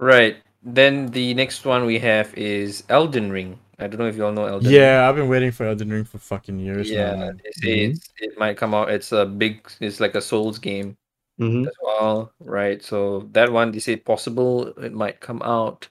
[0.00, 0.36] Right.
[0.62, 3.58] Then the next one we have is Elden Ring.
[3.78, 4.80] I don't know if you all know Elden Ring.
[4.80, 6.96] yeah, I've been waiting for Elden Ring for fucking years now.
[6.96, 7.40] Yeah, man.
[7.44, 8.24] they say it's, mm-hmm.
[8.24, 8.88] it might come out.
[8.88, 10.96] It's a big, it's like a Souls game
[11.40, 11.66] Mm-hmm.
[11.66, 12.82] as well, right?
[12.82, 15.88] So that one, they say possible it might come out.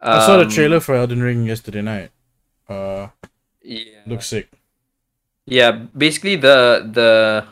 [0.00, 2.10] I saw the Um, trailer for Elden Ring yesterday night.
[2.68, 3.08] Uh,
[3.62, 4.50] Yeah, looks sick.
[5.46, 5.70] yeah.
[5.96, 7.46] Basically, the the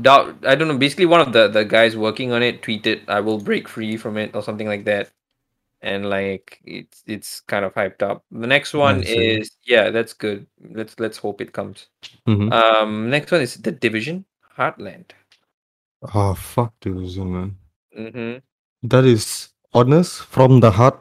[0.00, 0.40] doubt.
[0.46, 0.78] I don't know.
[0.78, 4.16] Basically, one of the the guys working on it tweeted, "I will break free from
[4.16, 5.10] it" or something like that.
[5.84, 8.24] And like it's it's kind of hyped up.
[8.32, 10.46] The next one is yeah, that's good.
[10.72, 11.88] Let's let's hope it comes.
[12.26, 12.48] Mm-hmm.
[12.52, 14.24] Um, next one is the Division
[14.56, 15.12] Heartland.
[16.14, 17.56] Oh fuck division, man.
[17.98, 18.38] Mm-hmm.
[18.88, 20.98] That is honest from the heart.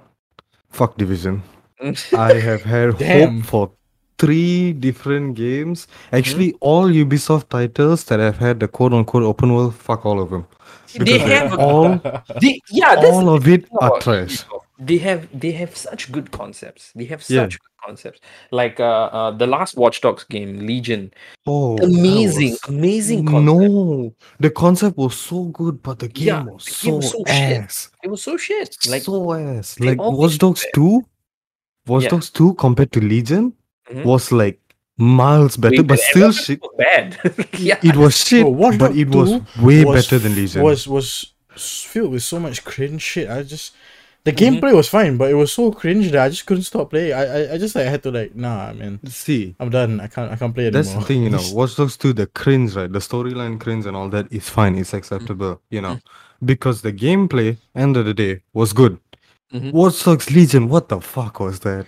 [0.70, 1.44] Fuck division.
[2.14, 3.42] I have had Damn.
[3.42, 3.72] hope for
[4.18, 5.88] three different games.
[6.12, 6.58] Actually, Hmm?
[6.62, 10.46] all Ubisoft titles that have had the quote unquote open world, fuck all of them.
[10.94, 12.00] they Because have a, all
[12.42, 14.46] they, yeah, that's all of it are trash.
[14.46, 14.65] Ubisoft.
[14.78, 16.92] They have they have such good concepts.
[16.96, 17.44] They have Yeah.
[17.44, 18.20] such good concepts.
[18.52, 18.84] Like uh,
[19.18, 21.12] uh the last Watch Dogs game, Legion.
[21.48, 23.46] Oh, amazing, was- amazing concept.
[23.46, 27.12] No, the concept was so good, but the game Yeah, was the so, game was
[27.12, 27.64] so shit.
[27.64, 27.90] ass.
[28.04, 28.78] It was so shit.
[28.90, 29.80] Like so ass.
[29.80, 31.02] Like Watch Dogs 2,
[31.88, 32.10] Watch Yeah.
[32.10, 33.54] Dogs 2 compared to Legion
[33.90, 34.04] Mhm.
[34.04, 34.60] was like
[34.98, 36.02] miles better, way but better.
[36.12, 36.60] Still shit.
[36.62, 37.18] was bad.
[37.60, 37.80] yeah.
[37.82, 39.30] It was shit, Bro, Watch but Dogs it was
[39.62, 40.64] way was better than f- Legion.
[40.64, 43.30] Was was filled with so much cringe shit.
[43.30, 43.74] I just
[44.26, 44.38] the Mhm.
[44.60, 47.14] gameplay was fine, but it was so cringe that I just couldn't stop playing.
[47.14, 49.00] I I, I just like had to like nah, man.
[49.08, 50.00] See, I'm done.
[50.02, 50.84] I can't I can't play anymore.
[50.84, 51.42] that's the thing, you know.
[51.60, 52.92] Watch Dogs 2, the cringe, right?
[52.92, 56.00] The storyline cringe and all that is fine, it's acceptable, you know,
[56.44, 58.98] because the gameplay, end of the day, was good.
[59.54, 59.72] Mhm.
[59.72, 61.86] Watch Dogs Legion, what the fuck was that?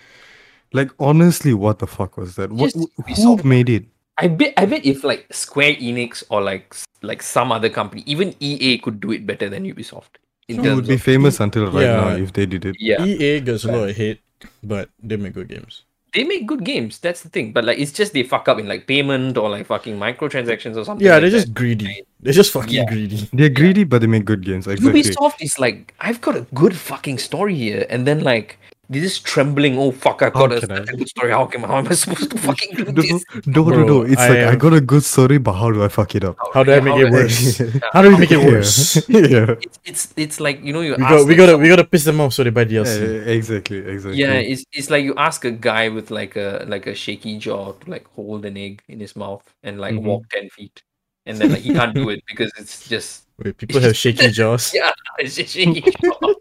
[0.74, 2.52] Like, honestly, what the fuck was that?
[2.52, 3.44] What, Just who Ubisoft.
[3.46, 3.86] made it?
[4.20, 8.36] I bet I bet if like Square Enix or like like some other company, even
[8.40, 10.18] EA could do it better than Ubisoft.
[10.48, 12.76] In It would be of famous until right now if they did it.
[12.80, 13.04] yeah.
[13.04, 14.22] EA gets a lot of hate,
[14.64, 15.84] but they make good games.
[16.14, 17.00] they make good games.
[17.00, 17.52] That's the thing.
[17.52, 20.86] But like, it's just they fuck up in like payment or like fucking microtransactions or
[20.86, 21.06] something.
[21.06, 21.38] Yeah, like they're that.
[21.41, 22.02] just greedy.
[22.22, 22.86] They're just fucking Yeah.
[22.86, 23.30] greedy.
[23.34, 24.66] They're greedy, but they make good games.
[24.68, 25.04] Exactly.
[25.04, 28.58] Ubisoft is like, I've got a good fucking story here, and then like
[28.90, 29.78] they're just trembling.
[29.78, 31.32] Oh fuck, I've got a, I- such a good story.
[31.32, 33.26] How can how am I supposed to fucking do No, this?
[33.46, 34.02] no, no, Bro, no.
[34.04, 36.38] It's I like I got a good story, but how do I fuck it up?
[36.54, 37.58] How do I make it do worse?
[37.94, 38.48] How do we make it Yeah.
[38.48, 39.10] worse?
[39.10, 39.56] yeah.
[39.62, 42.22] It's, it's it's like you know you We got we gotta we gotta piss them
[42.22, 43.28] off so they buy Yeah, DLC.
[43.28, 44.20] exactly, exactly.
[44.20, 47.74] yeah it's it's like you ask a guy with like a like a shaky jaw
[47.74, 50.04] to like hold an egg in his mouth and like Mhm.
[50.04, 50.82] walk ten feet,
[51.28, 54.74] and then like he can't do it because it's just Wait, people have shaky jaws.
[54.74, 56.18] yeah it's just shaky jaw.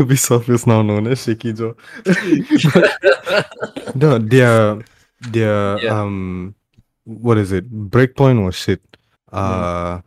[0.00, 1.72] Ubisoft is now known as Shaky Jaw.
[3.94, 4.80] no, their
[5.32, 6.00] their Yeah.
[6.00, 6.54] um,
[7.04, 7.64] what is it?
[7.90, 8.80] Breakpoint was shit.
[9.32, 10.00] Uh,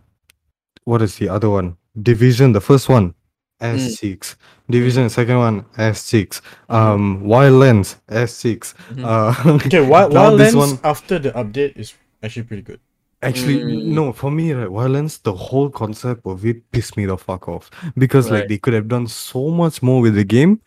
[0.85, 1.77] what is the other one?
[2.01, 3.13] Division, the first one,
[3.61, 4.35] S six.
[4.69, 6.41] Division, second one, S six.
[6.69, 8.73] Um, Wildlands, S six.
[8.91, 9.03] Mhm.
[9.05, 12.79] Uh, Okay, Wild, now this Wildlands one- after the update is actually pretty good.
[13.23, 13.85] Actually, Mm.
[13.97, 17.69] no, for me, right, violence, the whole concept of it pissed me the fuck off.
[17.97, 20.59] Because like they could have done so much more with the game,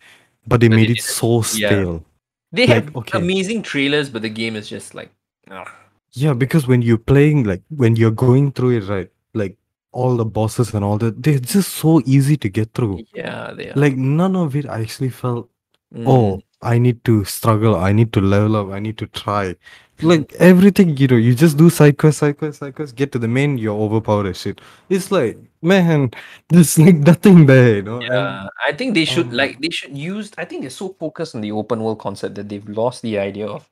[0.47, 1.03] but they But they made it didn't.
[1.21, 1.67] so Yeah.
[1.69, 2.03] stale.
[2.51, 3.17] They Like, have okay.
[3.19, 5.11] amazing trailers, but the game is just like,
[5.51, 5.65] ah.
[6.13, 9.55] Yeah, because when you're playing, like when you're going through it, right, like
[9.91, 13.05] all the bosses and all that, they're just so easy to get through.
[13.13, 13.75] yeah, they are.
[13.75, 15.49] Like none of it I actually felt,
[15.93, 16.07] Mm.
[16.07, 19.55] oh, I need to struggle, I need to level up, I need to try.
[20.01, 23.19] Like everything, you know, you just do side quest, side quest, side quest, get to
[23.19, 24.61] the main, you're overpowered as shit.
[24.89, 26.11] It's like, man,
[26.49, 27.97] there's like nothing there, you know.
[27.97, 30.31] and- Yeah, I think they should um, like they should use.
[30.37, 33.47] I think they're so focused on the open world concept that they've lost the idea
[33.47, 33.67] of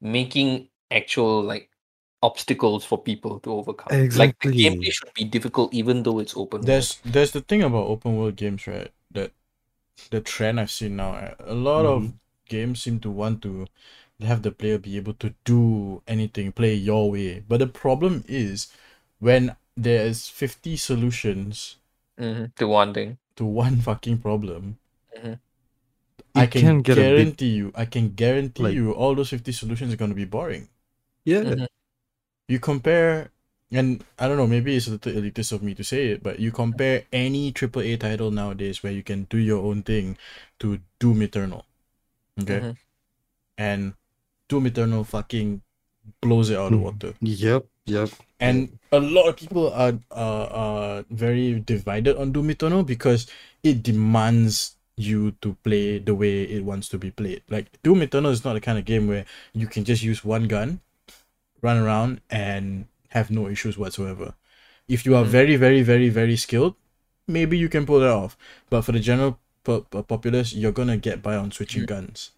[0.00, 1.70] making actual like
[2.22, 3.88] obstacles for people to overcome.
[3.98, 4.26] Exactly.
[4.26, 4.86] Like the Exactly.
[4.88, 6.58] gameplay should be difficult even though it's open.
[6.60, 6.66] world.
[6.66, 8.90] There's there's the thing about open world games, right?
[9.12, 9.32] That
[10.10, 11.34] the trend I've seen now, right?
[11.40, 12.12] a lot of
[12.54, 13.66] games seem to want to
[14.30, 15.60] have the player be able to do
[16.06, 17.42] anything, play your way.
[17.48, 18.68] But the problem is
[19.28, 19.56] when
[19.88, 21.76] there's 50 solutions
[22.18, 23.16] Mhm, to one thing.
[23.36, 24.76] to one fucking problem.
[25.16, 25.38] Mhm.
[26.34, 29.30] I can, can get a bit- guarantee you, I can guarantee like- you, all those
[29.30, 30.68] 50 solutions are going to be boring.
[31.24, 31.42] Yeah.
[31.44, 31.66] Mhm.
[32.48, 33.30] you compare
[33.72, 36.40] and I don't know, maybe it's a little elitist of me to say it, but
[36.44, 40.18] you compare any AAA title nowadays where you can do your own thing
[40.58, 41.64] to Doom Eternal.
[42.42, 42.60] Okay?
[42.60, 42.76] Mhm.
[43.58, 43.94] And
[44.48, 45.62] Doom Eternal fucking
[46.20, 46.82] blows it out of the Mm.
[46.82, 47.14] water.
[47.20, 47.66] Yep.
[47.86, 48.10] Yep.
[48.40, 53.26] And a lot of people are, are, are very divided on Doom Eternal because
[53.62, 57.42] it demands you to play the way it wants to be played.
[57.48, 60.48] Like Doom Eternal is not the kind of game where you can just use one
[60.48, 60.80] gun,
[61.62, 64.34] run around, and have no issues whatsoever.
[64.88, 65.28] If you are Mm.
[65.28, 66.74] very, very, very, very skilled,
[67.26, 68.36] maybe you can pull that off.
[68.70, 72.30] But for the general po- po- populace, you're gonna get by on switching guns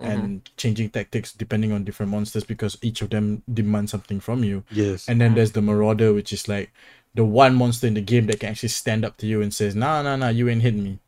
[0.00, 0.06] Mhm.
[0.12, 4.64] and changing tactics depending on different monsters because each of them demand something from you.
[4.70, 5.08] Yes.
[5.08, 5.34] And then Mm.
[5.36, 6.72] there's the Marauder, which is like
[7.14, 9.74] the one monster in the game that can actually stand up to you and says,
[9.74, 10.98] "Nah, nah, nah, you ain't hit me."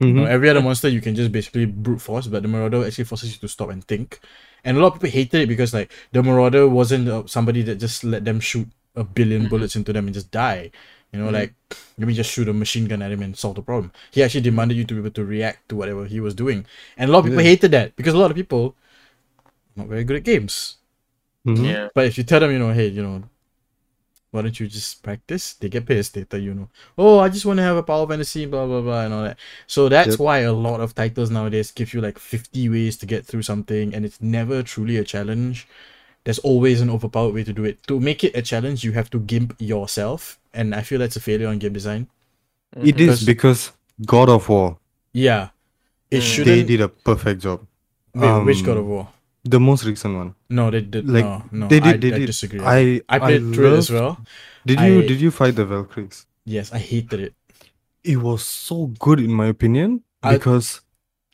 [0.00, 0.28] You know, Mhm.
[0.28, 3.38] every other monster you can just basically brute force, but the Marauder actually forces you
[3.38, 4.18] to stop and think.
[4.64, 7.76] And a lot of people hated it because like the Marauder wasn't uh, somebody that
[7.76, 9.48] just let them shoot a 1000000000 Mhm.
[9.48, 10.70] bullets into them and just die.
[11.14, 11.38] You know, Mhm.
[11.40, 11.54] like
[11.96, 13.92] let me just shoot a machine gun at him and solve the problem.
[14.10, 16.66] He actually demanded you to be able to react to whatever he was doing,
[16.98, 17.50] and a lot of people Yeah.
[17.50, 18.74] hated that because a lot of people
[19.76, 20.76] not very good at games.
[21.46, 21.64] Mhm.
[21.64, 21.88] Yeah.
[21.94, 23.22] But if you tell them, you know, hey, you know,
[24.32, 25.54] why don't you just practice?
[25.54, 26.14] They get pissed.
[26.14, 28.80] They tell you, know, oh, I just want to have a power fantasy, blah blah
[28.80, 29.38] blah, and all that.
[29.68, 30.18] So that's Yep.
[30.18, 33.94] why a lot of titles nowadays give you like fifty ways to get through something,
[33.94, 35.68] and it's never truly a challenge.
[36.24, 37.86] There's always an overpowered way to do it.
[37.86, 41.20] To make it a challenge, you have to gimp yourself, and I feel that's a
[41.20, 42.06] failure on game design.
[42.76, 43.08] It Mhm.
[43.08, 43.72] is because
[44.06, 44.78] God of War,
[45.12, 45.48] Yeah,
[46.10, 46.22] it Mm.
[46.22, 46.46] shouldn't.
[46.56, 47.66] they did a perfect job.
[48.14, 49.08] Wait, which God um, of War?
[49.44, 50.34] The most recent one.
[50.48, 51.08] No, they did.
[51.08, 52.60] like, no, no, they did- I, they I disagree.
[52.60, 54.18] I I played through it as well.
[54.66, 56.26] Did you I- did you fight the Valkyries?
[56.46, 57.34] Yes, I hated it.
[58.02, 60.80] It was so good in my opinion I- because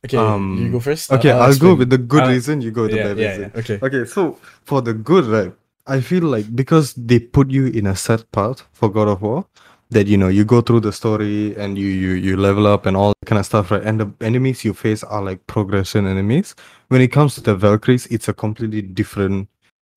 [0.04, 1.12] Okay, you Um, go first.
[1.12, 2.62] okay, I'll, go with the good I'll- reason.
[2.62, 3.50] You go with the bad yeah, reason.
[3.54, 3.78] yeah, okay.
[3.86, 5.52] Okay, so for the good, right?
[5.90, 9.44] I feel like because they put you in a set path for God of War,
[9.90, 12.96] that you know you go through the story and you you you level up and
[12.96, 13.82] all that kind of stuff, right?
[13.82, 16.54] And the enemies you face are like progression enemies.
[16.88, 19.48] When it comes to the Valkyries, it's a completely different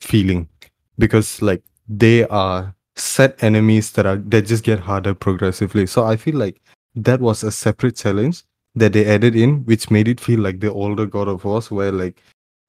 [0.01, 0.49] feeling
[0.97, 5.85] because like they are set enemies that are that just get harder progressively.
[5.85, 6.59] So I feel like
[6.95, 8.43] that was a separate challenge
[8.75, 11.91] that they added in, which made it feel like the older God of Wars, where
[11.91, 12.19] like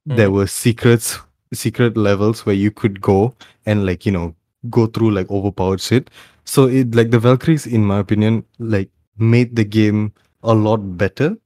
[0.06, 0.16] hmm.
[0.16, 1.18] there were secrets,
[1.54, 3.34] secret levels where you could go
[3.66, 4.34] and like you know
[4.70, 6.10] go through like overpowered shit.
[6.44, 11.36] So it like the Valkyries, in my opinion, like made the game a lot better.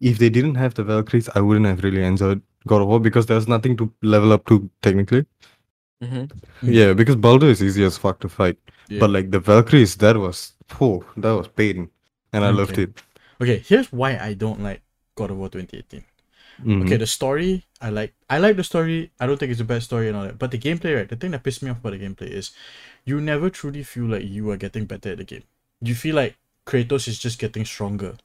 [0.00, 3.26] If they didn't have the Valkyries, I wouldn't have really enjoyed God of War because
[3.26, 5.26] there's nothing to level up to technically.
[6.02, 6.30] Mhm.
[6.62, 6.72] Mm.
[6.78, 8.56] Yeah, because Baldur is easy as fuck to fight.
[8.88, 9.00] Yeah.
[9.00, 11.90] But like the Valkyries, that was oh, that was pain.
[12.32, 13.02] And I loved it.
[13.40, 14.82] okay, here's why I don't like
[15.16, 16.04] God of War 2018.
[16.64, 16.82] Mhm.
[16.84, 18.12] Okay, the story I like.
[18.28, 19.10] I like the story.
[19.20, 20.38] I don't think it's a bad story and all that.
[20.38, 21.08] But the gameplay, right?
[21.08, 22.50] The thing that pissed me off about the gameplay is,
[23.04, 25.44] you never truly feel like you are getting better at the game.
[25.80, 28.16] You feel like Kratos is just getting stronger,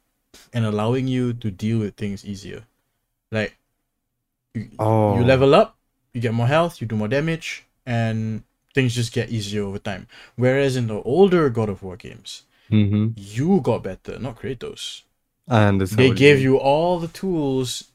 [0.54, 2.64] and allowing you to deal with things easier.
[3.32, 3.56] Like,
[4.54, 5.18] you, Oh.
[5.20, 5.78] you level up,
[6.14, 8.44] you get more health, you do more damage, and
[8.74, 10.08] things just get easier over time.
[10.36, 13.14] Whereas in the older God of War games, Mhm.
[13.16, 15.04] you got better, not Kratos
[15.48, 16.00] I understand.
[16.00, 16.44] they gave mean.
[16.44, 17.86] you all the tools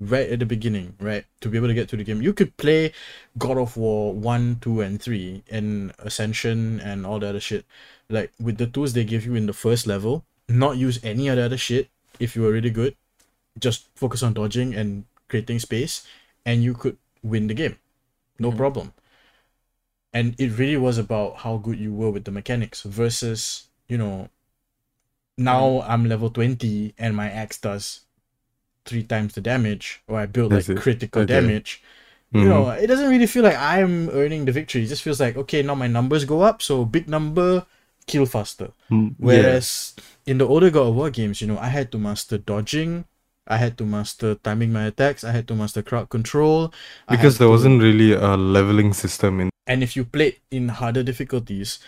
[0.00, 1.24] right at the beginning, right?
[1.40, 2.22] To be able to get to the game.
[2.22, 2.92] You could play
[3.36, 7.64] God of War 1, 2, and 3 and Ascension and all the other shit.
[8.08, 11.36] Like with the tools they give you in the first level, not use any of
[11.36, 11.88] the other shit
[12.18, 12.96] if you were really good.
[13.58, 16.06] Just focus on dodging and creating space,
[16.46, 17.76] and you could win the game.
[18.38, 18.56] No Mhm.
[18.56, 18.92] problem.
[20.10, 24.30] and it really was about how good you were with the mechanics versus you know
[25.36, 28.00] now I'm level 20 and my axe does
[28.88, 31.34] three times the damage or I build like critical Okay.
[31.36, 31.70] damage
[32.32, 32.48] you Mhm.
[32.50, 35.60] know it doesn't really feel like I'm earning the victory it just feels like okay
[35.62, 37.64] now my numbers go up so big number
[38.10, 39.26] kill faster Mm, yeah.
[39.28, 39.66] Whereas
[40.30, 43.04] in the older God of War games, you know, I had to master dodging,
[43.46, 46.72] I had to master timing my attacks, I had to master crowd control.
[47.08, 51.02] Because there to- wasn't really a leveling system in And if you played in harder
[51.02, 51.78] difficulties,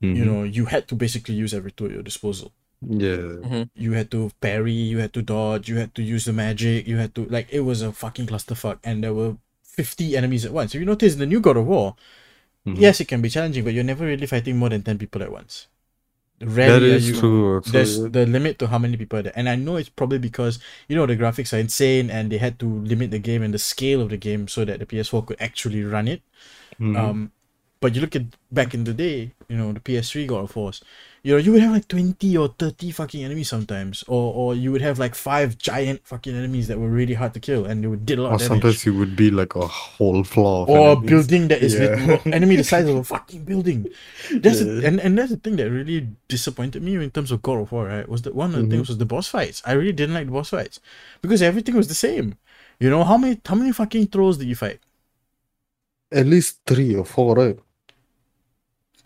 [0.00, 0.26] you Mhm.
[0.26, 2.52] know, you had to basically use every tool at your disposal.
[2.82, 6.86] Yeah You had to parry, you had to dodge, you had to use the magic,
[6.86, 10.52] you had to like it was a fucking clusterfuck, and there were fifty enemies at
[10.52, 10.74] once.
[10.74, 11.96] If you notice in the new God of War,
[12.66, 12.78] Mhm.
[12.78, 15.32] yes, it can be challenging, but you're never really fighting more than ten people at
[15.32, 15.66] once.
[16.40, 18.08] Rarely are is you true also, there's yeah.
[18.08, 19.32] the limit to how many people are there.
[19.36, 22.58] And I know it's probably because, you know, the graphics are insane and they had
[22.58, 25.40] to limit the game and the scale of the game so that the PS4 could
[25.40, 26.20] actually run it.
[26.78, 26.94] Mhm.
[26.98, 27.32] Um,
[27.80, 30.82] but you look at back in the day, you know, the PS3 God of Wars,
[31.26, 34.04] you know, you would have like 20 or 30 fucking enemies sometimes.
[34.06, 37.40] Or or you would have like five giant fucking enemies that were really hard to
[37.40, 38.52] kill and they would did a lot or of damage.
[38.62, 42.22] sometimes you would be like a whole floor of or a building that is Yeah.
[42.38, 43.80] enemy the size of a fucking building.
[44.44, 44.86] That's Yeah.
[44.86, 47.86] and, and that's the thing that really disappointed me in terms of God of War,
[47.90, 48.08] right?
[48.08, 48.70] Was that one of the Mhm.
[48.70, 49.58] things was the boss fights.
[49.66, 50.78] I really didn't like the boss fights.
[51.22, 52.26] Because everything was the same.
[52.78, 54.78] You know, how many how many fucking trolls did you fight?
[56.12, 57.58] at least three or four right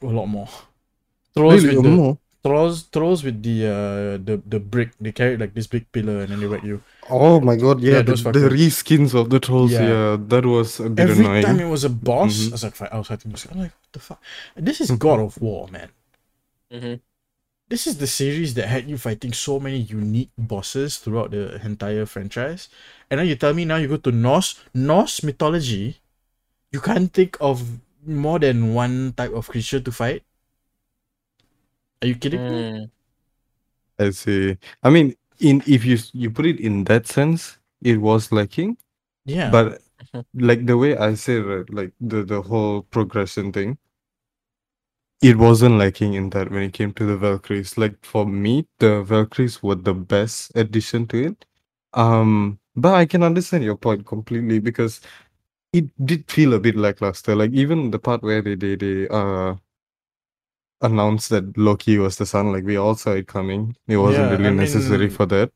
[0.03, 0.51] A lot more.
[1.37, 4.91] Trolls really with the more trolls trolls with the uh the, the brick.
[5.01, 6.83] They carry like this big pillar and then they whack you.
[7.11, 8.51] oh my god yeah, Yeah, the, those the fuckers.
[8.51, 9.89] reskins of the trolls Yeah.
[9.89, 12.49] yeah, that was a bit Every annoying time it was a boss, Mhm.
[12.49, 13.47] I was like, I was fighting this.
[13.51, 14.21] I'm like, what the fuck?
[14.57, 15.89] This is God of War, man.
[16.73, 16.95] hmm
[17.71, 22.05] this is the series that had you fighting so many unique bosses throughout the entire
[22.05, 22.67] franchise.
[23.09, 26.03] And then you tell me now you go to Norse Norse mythology,
[26.73, 30.25] you can't think of more than one type of creature to fight.
[32.03, 32.73] Are you kidding me?
[32.73, 32.91] Mm.
[33.99, 34.57] I see.
[34.83, 38.79] I mean, in if you you put it in that sense, it was lacking.
[39.25, 39.51] Yeah.
[39.51, 39.83] But
[40.35, 43.79] like the way I say right, like the the whole progression thing,
[45.23, 47.77] it wasn't lacking in that when it came to the Valkyries.
[47.77, 51.47] Like for me, the Valkyries were the best addition to it.
[51.93, 55.01] Um, but I can understand your point completely because
[55.73, 57.37] it did feel a bit lackluster.
[57.37, 59.57] Like even the part where they they, they uh
[60.83, 63.77] announced that Loki was the son, like we all saw it coming.
[63.89, 65.51] It wasn't Yeah, really I necessary mean- for that.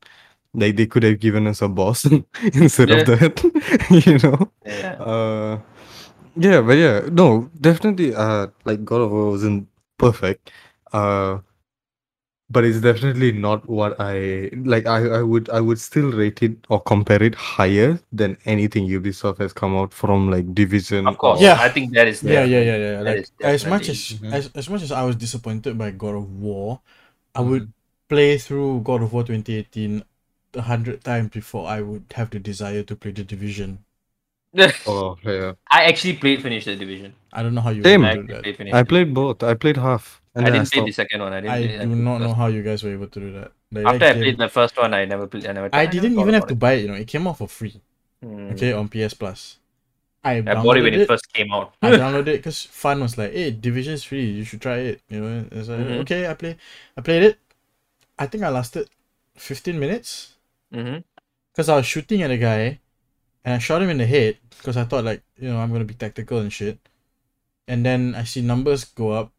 [0.53, 2.05] Like they could have given us a boss
[2.53, 2.95] instead Yeah.
[2.97, 3.43] of that.
[4.05, 4.51] you know?
[4.65, 4.93] Yeah.
[4.93, 5.59] Uh
[6.37, 9.67] yeah, but yeah, no, definitely uh like God of War wasn't
[9.97, 10.51] perfect.
[10.93, 11.39] Uh
[12.49, 16.57] but it's definitely not what I like I, I would I would still rate it
[16.69, 21.07] or compare it higher than anything Ubisoft has come out from like Division.
[21.07, 21.39] Of course.
[21.39, 21.57] or- Yeah.
[21.59, 23.03] I think that is yeah, yeah, definitely- yeah, yeah.
[23.03, 24.33] that Like as much as, definitely- mhm.
[24.37, 26.81] as as much as I was disappointed by God of War,
[27.33, 27.49] I Mhm.
[27.49, 27.73] would
[28.09, 30.03] play through God of War 2018
[30.53, 33.79] a hundred times before I would have the desire to play the division.
[34.87, 35.53] Oh yeah.
[35.69, 37.13] I actually played finish the division.
[37.33, 38.01] I don't know how you Same.
[38.01, 38.57] would I do actually that.
[38.57, 39.43] played I played both.
[39.43, 40.21] I played half.
[40.35, 41.33] And I didn't play the second one.
[41.33, 41.53] I didn't.
[41.53, 43.51] I play, do the not know how you guys were able to do that.
[43.71, 43.85] Like.
[43.85, 45.47] After I played the first one, I never played.
[45.47, 45.69] I never.
[45.71, 46.81] I didn't even have to buy it.
[46.83, 47.79] You know, it came out for free.
[48.23, 48.53] Mm.
[48.53, 49.57] Okay, on PS Plus.
[50.23, 51.75] I I bought it when downloaded it first came out.
[51.81, 54.25] I downloaded it because Fun was like, "Hey, Division is free.
[54.25, 55.99] You should try it." You know, it's like, Mhm.
[56.01, 56.57] okay, I play,
[56.97, 57.39] I played it.
[58.17, 58.89] I think I lasted
[59.35, 60.33] fifteen minutes
[61.53, 62.79] because I was shooting at a guy,
[63.45, 65.85] and I shot him in the head because I thought like, you know, I'm gonna
[65.85, 66.79] be tactical and shit.
[67.67, 69.31] And then I see numbers go up,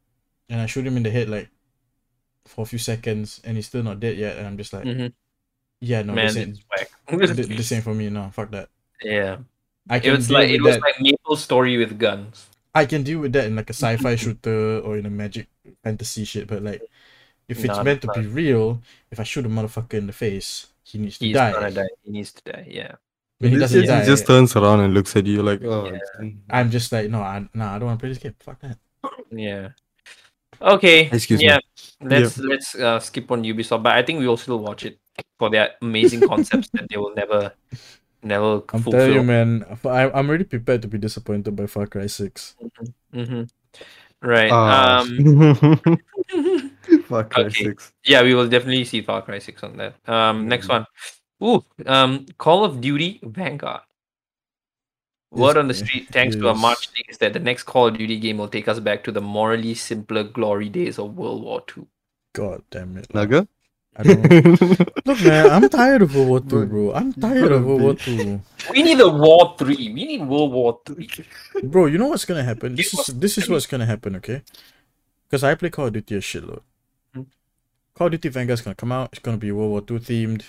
[0.48, 1.48] and I shoot him in the head like
[2.46, 4.36] for a few seconds, and he's still not dead yet.
[4.38, 5.06] And I'm just like, hmm
[5.80, 7.36] yeah, no, Man, this ain't, it's whack.
[7.36, 8.08] th- this ain't for me.
[8.08, 8.70] No, fuck that.
[9.02, 9.38] yeah,
[9.90, 10.82] I it can was deal like with it was that.
[10.82, 12.46] like Maple Story with guns.
[12.74, 15.48] I can deal with that in like a sci-fi shooter or in a magic
[15.84, 16.82] fantasy shit, but like
[17.48, 18.14] if it's Nah, meant to nah.
[18.14, 18.80] be real,
[19.10, 21.52] if I shoot a motherfucker in the face, he needs to He's die.
[21.52, 21.88] gonna die.
[22.04, 22.66] He needs to die.
[22.68, 22.92] Yeah.
[23.38, 25.92] When he doesn't is- die, He just turns around and looks at you like, oh.
[25.92, 26.30] Yeah.
[26.50, 28.34] I'm just like, no, I, nah, I don't want to play this game.
[28.40, 28.78] Fuck that.
[29.30, 29.68] Yeah.
[30.60, 31.08] Okay.
[31.12, 31.46] Excuse me.
[31.46, 31.58] yeah.
[32.00, 34.98] Let's let's uh, skip on Ubisoft, but I think we will still watch it
[35.38, 37.52] for their amazing concepts that they will never,
[38.22, 38.92] never I'm fulfill.
[38.92, 39.64] telling you, man.
[39.84, 42.54] I, I'm already prepared to be disappointed by Far Cry Six.
[43.12, 43.42] hmm
[44.22, 44.50] Right.
[44.52, 45.00] Ah.
[45.00, 45.52] Um.
[47.08, 47.64] Fuck Cry Okay.
[47.64, 47.92] 6.
[48.04, 49.94] Yeah, we will definitely see Far Cry Six on that.
[50.08, 50.48] Um.
[50.48, 50.70] Next Mm.
[50.70, 50.86] one.
[51.42, 51.64] Ooh.
[51.86, 52.26] Um.
[52.38, 53.82] Call of Duty Vanguard.
[55.36, 56.60] Word on the street, thanks to a yes.
[56.60, 59.12] March leak, is that the next Call of Duty game will take us back to
[59.12, 61.86] the morally simpler glory days of World War II.
[62.32, 63.12] God damn it.
[63.14, 63.46] Naga?
[63.96, 64.86] I don't know.
[65.06, 66.92] Look, man, I'm tired of World War Two, bro.
[66.92, 69.90] I'm tired of World War Two, We need a War Three.
[69.92, 71.08] We need World War Three.
[71.64, 71.86] bro.
[71.86, 72.76] You know what's gonna happen?
[72.76, 74.42] This is this is what's gonna happen, okay?
[75.28, 76.60] Because I play Call of Duty a shitload.
[77.14, 77.22] Hmm.
[77.94, 79.10] Call of Duty Vanguard's gonna come out.
[79.12, 80.44] It's gonna be World War Two themed.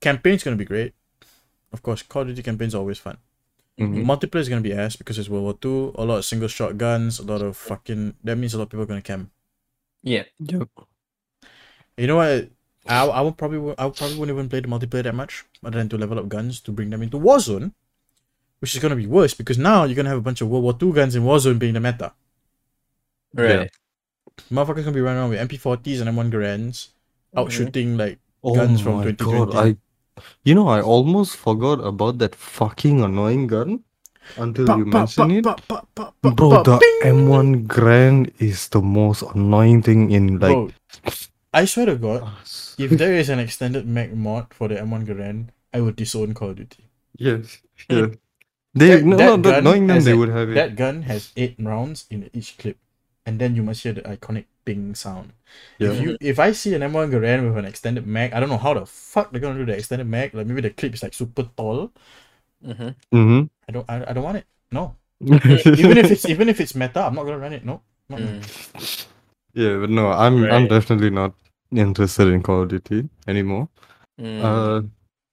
[0.00, 0.94] Campaign's gonna be great.
[1.72, 3.18] Of course, Call of Duty campaign's always fun.
[3.78, 4.04] Mhm.
[4.04, 5.92] Multiplayer is gonna be ass because it's World War Two.
[5.96, 7.18] A lot of single shot guns.
[7.18, 8.14] A lot of fucking.
[8.22, 9.30] That means a lot of people are gonna camp.
[10.02, 10.24] Yeah.
[10.38, 10.68] Yep.
[11.96, 12.50] You know what?
[12.86, 15.78] I I would probably I would probably wouldn't even play the multiplayer that much, other
[15.78, 17.72] than to level up guns to bring them into Warzone,
[18.60, 20.74] which is gonna be worse because now you're gonna have a bunch of World War
[20.74, 22.12] Two guns in Warzone being the meta.
[23.32, 23.70] Right.
[24.52, 26.90] Motherfuckers gonna be running around with MP40s and M1 Garands,
[27.36, 29.52] out shooting like Oh guns from my 2020.
[29.52, 29.76] god, I
[30.44, 33.82] you know I almost forgot about that fucking annoying gun
[34.36, 35.68] until Pa- you pa- mentioned pa- it.
[36.22, 37.26] Bro, pa- the bing!
[37.28, 40.70] M1 Garand is the most annoying thing in like Bro,
[41.52, 42.22] I swear to God,
[42.78, 46.50] if there is an extended mag mod for the M1 Garand, I would disown Call
[46.50, 46.84] of Duty.
[47.16, 47.58] Yes,
[47.90, 48.16] yes.
[48.74, 50.54] They That- no, that no, that, gun knowing them has they a- would have it.
[50.54, 52.78] That gun has eight rounds in each clip,
[53.26, 55.32] and then you must hear the iconic ping sound.
[55.78, 55.90] yeah.
[55.92, 58.58] If you if I see an M1 Garand with an extended mag, I don't know
[58.58, 60.34] how the fuck they're gonna do the extended mag.
[60.34, 61.92] Like maybe the clip is like super tall.
[62.64, 62.88] Mm-hmm.
[63.16, 63.42] mm-hmm.
[63.68, 64.46] I don't I, I don't want it.
[64.72, 64.96] No.
[65.20, 67.64] Even if it's even if it's meta, I'm not gonna run it.
[67.64, 67.80] No.
[68.08, 69.06] Not Mm.
[69.54, 71.32] yeah, but no, I'm I'm definitely not
[71.72, 73.68] interested in Call of Duty anymore.
[74.20, 74.42] Mm.
[74.44, 74.82] Uh,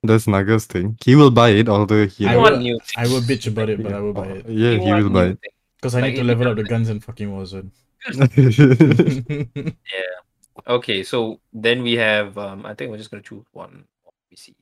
[0.03, 0.97] that's Naga's thing.
[1.03, 2.79] He will buy it, although he I I will- want new.
[2.97, 4.45] I will bitch about it, but I will buy it.
[4.47, 5.39] Yeah, You he will buy it.
[5.77, 7.69] Because I Like, need to level up the guns in fucking Warzone.
[10.67, 12.37] Okay, so then we have.
[12.37, 13.85] Um, I think we're just gonna choose one.
[14.05, 14.55] Let me see.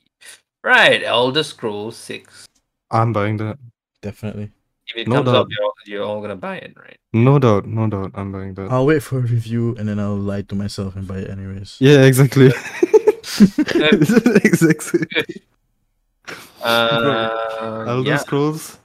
[0.63, 2.47] Right, Elder Scrolls Six.
[2.91, 3.57] I'm buying that.
[4.01, 4.51] Definitely.
[4.87, 5.35] If it No comes doubt.
[5.35, 6.97] up, you're all, you're all gonna buy it, right?
[7.13, 8.71] No doubt, no doubt, I'm buying that.
[8.71, 11.77] I'll wait for a review and then I'll lie to myself and buy it anyways.
[11.79, 12.47] Yeah, exactly.
[14.43, 15.05] exactly.
[16.63, 18.17] Uh, Elder yeah.
[18.17, 18.77] Scrolls,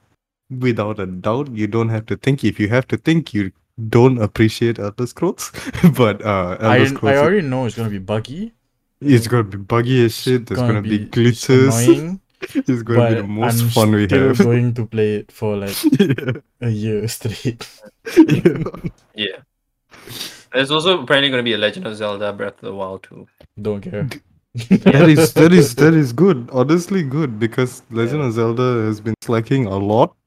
[0.49, 2.43] without a doubt, you don't have to think.
[2.43, 3.51] If you have to think, you
[3.89, 5.51] don't appreciate Elder Scrolls.
[5.97, 8.53] but uh, Elder I, I already know it's gonna be buggy.
[9.01, 10.47] it's gonna be buggy as shit.
[10.47, 11.87] There's gonna, be, it's glitters.
[11.87, 14.37] annoying, it's gonna be but the most I'm fun we still have.
[14.43, 16.33] going to play it for like yeah.
[16.61, 17.67] a year straight.
[18.17, 18.63] yeah.
[19.13, 19.37] Yeah.
[20.53, 23.27] There's also apparently gonna be a Legend of Zelda Breath of the Wild too.
[23.61, 24.07] Don't care.
[24.53, 26.49] that is that is that is good.
[26.53, 30.24] Honestly, good because Legend of Zelda has been slacking a lot, I'm,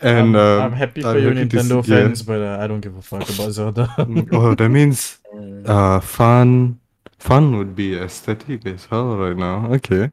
[0.00, 2.00] and uh, I'm happy for I'm you, happy Nintendo see- yeah.
[2.06, 3.88] fans, but uh, I don't give a fuck about Zelda.
[4.32, 5.18] oh, that means
[5.66, 6.78] uh, fun.
[7.18, 9.70] Fun would be aesthetic as hell right now.
[9.74, 10.10] Okay,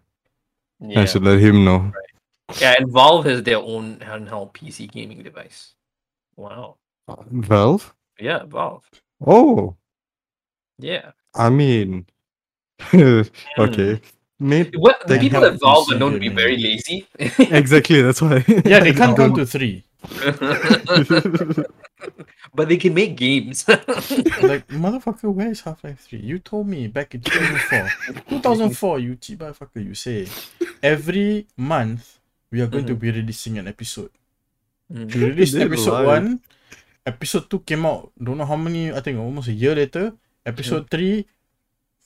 [0.80, 1.02] yeah.
[1.02, 1.92] I should let him know.
[2.60, 5.74] yeah, and Valve has their own handheld PC gaming device.
[6.36, 6.76] Wow.
[7.32, 7.94] Valve.
[8.20, 8.84] Yeah, Valve.
[9.26, 9.76] Oh,
[10.80, 11.12] Yeah.
[11.34, 12.06] I mean,
[12.82, 13.22] Hmm.
[13.58, 14.02] okay,
[14.40, 14.76] mate.
[14.78, 17.08] Well, the people at Valve are known to be very lazy.
[17.40, 18.02] Exactly.
[18.02, 18.44] That's why.
[18.66, 19.84] yeah, they can't count to three.
[22.54, 23.66] but they can make games.
[24.38, 26.20] Like, motherfucker, where is Half Life 3?
[26.20, 28.30] You told me back in 2004.
[28.30, 30.28] 2004, you cheap motherfucker, you say.
[30.82, 32.20] Every month,
[32.52, 34.12] we are going to be releasing an episode.
[34.94, 35.14] Mm.
[35.14, 36.24] We released episode lied.
[36.24, 36.40] 1.
[37.08, 40.14] Episode 2 came out, don't know how many, I think almost a year later.
[40.46, 41.26] Episode 3,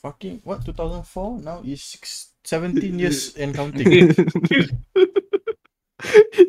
[0.02, 1.40] fucking, what, 2004?
[1.40, 4.14] Now is six, 17 years and counting.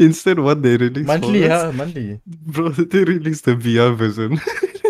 [0.00, 1.72] Instead, what they released monthly, for us, huh?
[1.72, 2.20] Monthly.
[2.26, 4.40] bro, they released the VR version.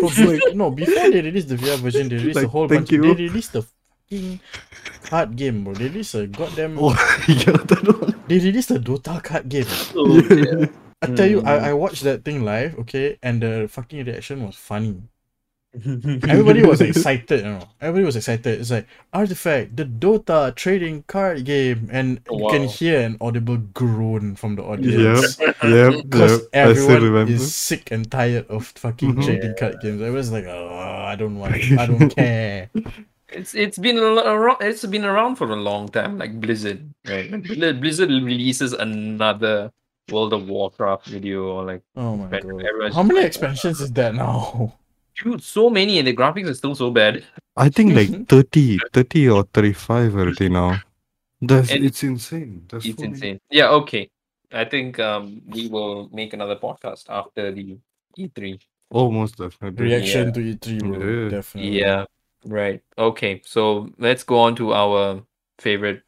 [0.01, 2.81] No, be- no, before they released the VR version, they released a Like, whole thank
[2.87, 2.91] bunch.
[2.91, 3.01] you.
[3.01, 4.39] They released the fucking
[5.03, 5.73] card game, bro.
[5.73, 6.77] They released a goddamn.
[6.79, 6.91] oh,
[7.27, 8.23] yeah, that one.
[8.27, 9.65] They released a Dota card game.
[9.95, 10.67] Oh, yeah.
[11.01, 11.41] I tell you.
[11.43, 11.65] I, hmm.
[11.65, 15.03] I watched that thing live, okay, and the fucking reaction was funny.
[15.73, 17.67] Everybody was excited, you know.
[17.81, 18.59] Everybody was excited.
[18.61, 24.35] It's like Artifact, the Dota trading card game, and you can hear an audible groan
[24.35, 25.39] from the audience.
[25.39, 25.57] yep,
[26.03, 26.67] Because yep.
[26.67, 27.31] I still everyone remember.
[27.33, 29.25] is sick and tired of fucking Mhm.
[29.25, 30.01] trading card games.
[30.01, 31.79] I was like, oh, I don't want it.
[31.79, 32.69] I don't care.
[33.29, 36.93] It's it's been a lo- around it's been around for a long time, like Blizzard,
[37.09, 37.31] right?
[37.31, 39.71] Like Bli- Blizzard releases another
[40.11, 42.43] World of Warcraft video or like Oh my god.
[42.93, 44.77] How just many like, expansions is that now?
[45.21, 47.23] Dude, so many and the graphics are still so bad.
[47.55, 50.79] I think like 30, 30 or 35 already now.
[51.41, 52.65] That's, And- it's insane.
[52.69, 53.39] That's It's so insane.
[53.49, 54.09] Yeah, okay.
[54.51, 57.77] I think um we will make another podcast after the
[58.17, 58.59] E E3.
[58.91, 59.85] Oh, most definitely.
[59.85, 60.31] Reaction Yeah.
[60.33, 61.23] to E3, bro.
[61.23, 61.29] Yeah.
[61.29, 61.79] Definitely.
[61.79, 62.05] Yeah,
[62.45, 62.81] right.
[62.97, 65.23] Okay, so let's go on to our
[65.57, 66.03] favorite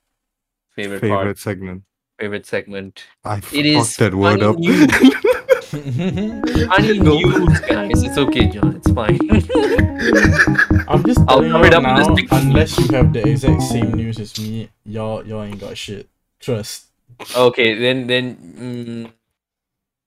[0.75, 1.83] favorite, Favorite part, segment.
[2.19, 3.03] favorite segment.
[3.23, 4.57] I It is fucked that word funny up.
[4.59, 4.91] news.
[6.69, 7.17] Funny No.
[7.19, 8.03] news, guys.
[8.03, 8.81] It's okay, John.
[8.97, 10.85] It's fine.
[10.87, 13.61] I'm just I'll telling you it up in now, this unless you have the exact
[13.63, 16.07] same news as me, y'all y'all ain't got shit.
[16.39, 16.87] Trust.
[17.35, 18.35] Okay, then then.
[18.57, 19.11] Mm,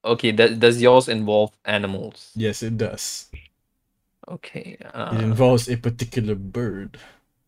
[0.05, 2.31] okay, does does yours involve animals?
[2.35, 3.27] Yes, it does.
[4.27, 4.77] Okay.
[4.79, 6.97] It Uh, involves a particular bird.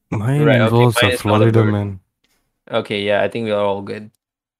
[0.10, 2.00] Mine Right, okay, involves mine a is not a Florida man.
[2.70, 3.02] okay.
[3.04, 4.12] Yeah, I think we are all good.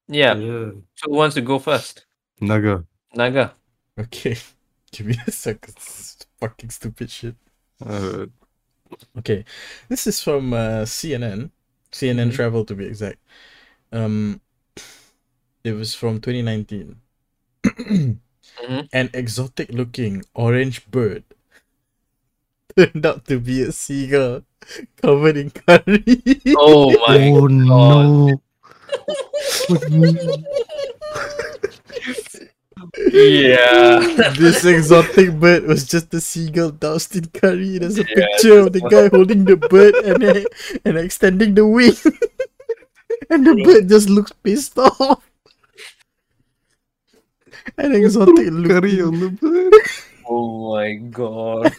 [0.08, 0.36] Yeah.
[0.36, 0.72] Yeah.
[0.96, 2.06] So who wants to go first?
[2.40, 2.86] Naga.
[3.16, 3.54] Naga.
[4.00, 4.38] Okay.
[4.92, 5.76] Give me a second.
[6.42, 7.36] This is fucking stupid shit.
[7.86, 8.28] Uh,
[9.18, 9.46] Okay.
[9.90, 11.52] This is from uh, CNN.
[11.92, 12.36] CNN Mhm.
[12.36, 13.20] Travel to be exact.
[13.92, 14.42] Um
[15.64, 16.98] it was from 2019.
[17.64, 18.90] Mhm.
[18.94, 21.24] An exotic looking orange bird
[22.78, 24.44] turned out to be a seagull
[25.02, 26.22] covered in curry.
[26.58, 28.42] Oh my oh no.
[32.98, 34.00] Yeah.
[34.38, 37.78] this exotic bird was just a seagull doused in curry.
[37.78, 40.44] There's a Yeah, picture of the guy holding the bird and uh,
[40.86, 41.94] and extending the wing,
[43.30, 45.24] and the bird just looks pissed off.
[47.78, 49.74] An exotic Curry on the bird.
[50.28, 51.74] Oh my god.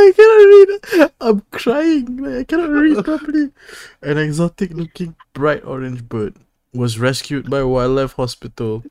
[0.00, 1.12] I cannot read.
[1.20, 2.16] I'm crying.
[2.16, 3.50] Like, I cannot read properly.
[4.02, 6.36] An exotic looking bright orange bird
[6.72, 8.84] was rescued by wildlife hospital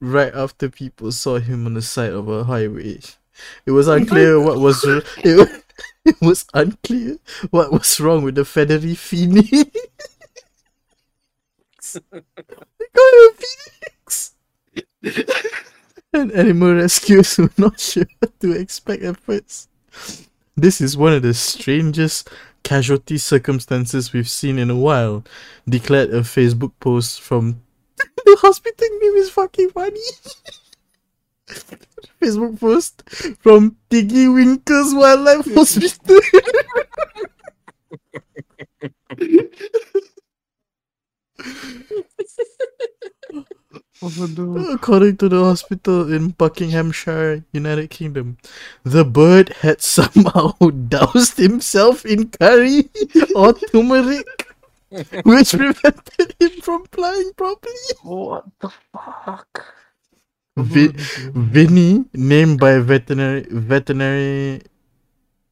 [0.00, 2.98] right after people saw him on the side of a highway.
[3.66, 5.64] It was unclear oh what was it,
[6.04, 7.16] it was unclear
[7.50, 9.50] what was wrong with the feathery phoenix.
[11.92, 12.20] they
[12.94, 14.34] call it a phoenix.
[16.12, 19.68] and animal rescuers were not sure what to expect at first.
[20.56, 22.28] This is one of the strangest
[22.62, 25.24] casualty circumstances we've seen in a while,
[25.66, 27.62] declared a Facebook post from
[27.96, 30.00] the hospital name is fucking funny.
[32.20, 33.02] Facebook post
[33.40, 36.20] from Tiggywinkles Wildlife Hospital.
[44.02, 44.58] No.
[44.58, 48.36] Uh, according to the hospital in Buckinghamshire, United Kingdom,
[48.82, 50.52] the bird had somehow
[50.88, 52.90] doused himself in curry
[53.36, 54.48] or turmeric,
[55.24, 57.74] which prevented him from flying properly.
[58.02, 59.74] What the fuck?
[60.56, 60.92] Vi-
[61.32, 64.62] Vinny, named by veterinary veterinary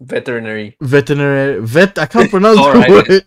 [0.01, 0.77] Veterinary.
[0.81, 1.99] veterinary vet.
[1.99, 3.07] I can't pronounce the let's word.
[3.09, 3.25] it.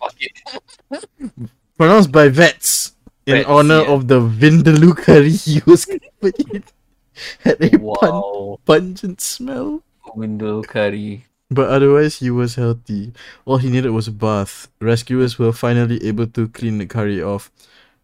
[1.78, 2.92] Pronounced by vets
[3.26, 3.93] in Vets, honor yeah.
[3.93, 6.63] of the vindaloo curry he was covered in.
[7.39, 9.84] Had a pun- pungent smell.
[10.15, 11.26] Window curry.
[11.49, 13.13] But otherwise, he was healthy.
[13.45, 14.69] All he needed was a bath.
[14.82, 17.51] Rescuers were finally able to clean the curry off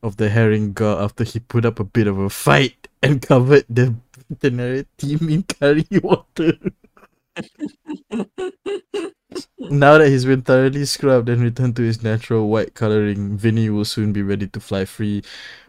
[0.03, 3.65] of the herring gull after he put up a bit of a fight and covered
[3.69, 3.95] the
[4.29, 6.53] veterinary team in curry water.
[9.59, 13.85] Now that he's been thoroughly scrubbed and returned to his natural white coloring, Vinny will
[13.85, 15.23] soon be ready to fly free,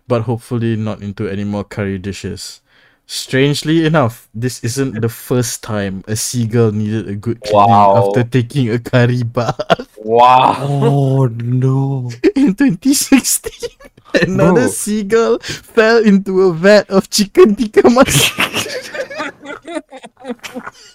[0.08, 2.60] but hopefully not into any more curry dishes.
[3.06, 8.06] Strangely enough, this isn't the first time a seagull needed a good cleaning Wow.
[8.06, 9.88] after taking a curry bath.
[9.96, 10.54] Wow.
[10.60, 12.10] Oh no.
[12.36, 13.68] In 2016,
[14.22, 14.68] another Bro.
[14.68, 18.46] seagull fell into a vat of chicken tikka masala.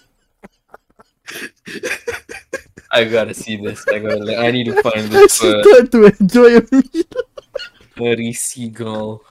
[2.96, 3.86] I gotta see this.
[3.88, 4.36] I gotta.
[4.38, 5.64] I need to find this uh, he bird.
[5.64, 7.04] tried to enjoy a meal.
[7.96, 9.22] Furry seagull.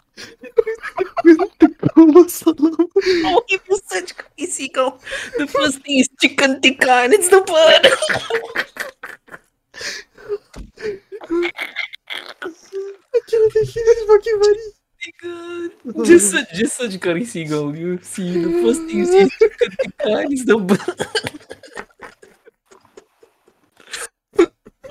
[1.95, 2.71] Masala.
[3.25, 4.99] Oh, it was such crazy seagull.
[5.37, 7.83] The first thing is chicken tikka, and it's the bird.
[13.13, 14.71] I cannot take it, it's fucking funny.
[15.21, 16.05] God.
[16.05, 17.75] Just such, just such curry seagull.
[17.75, 21.87] You see, the first thing you see is chicken tikka, and it's the bird.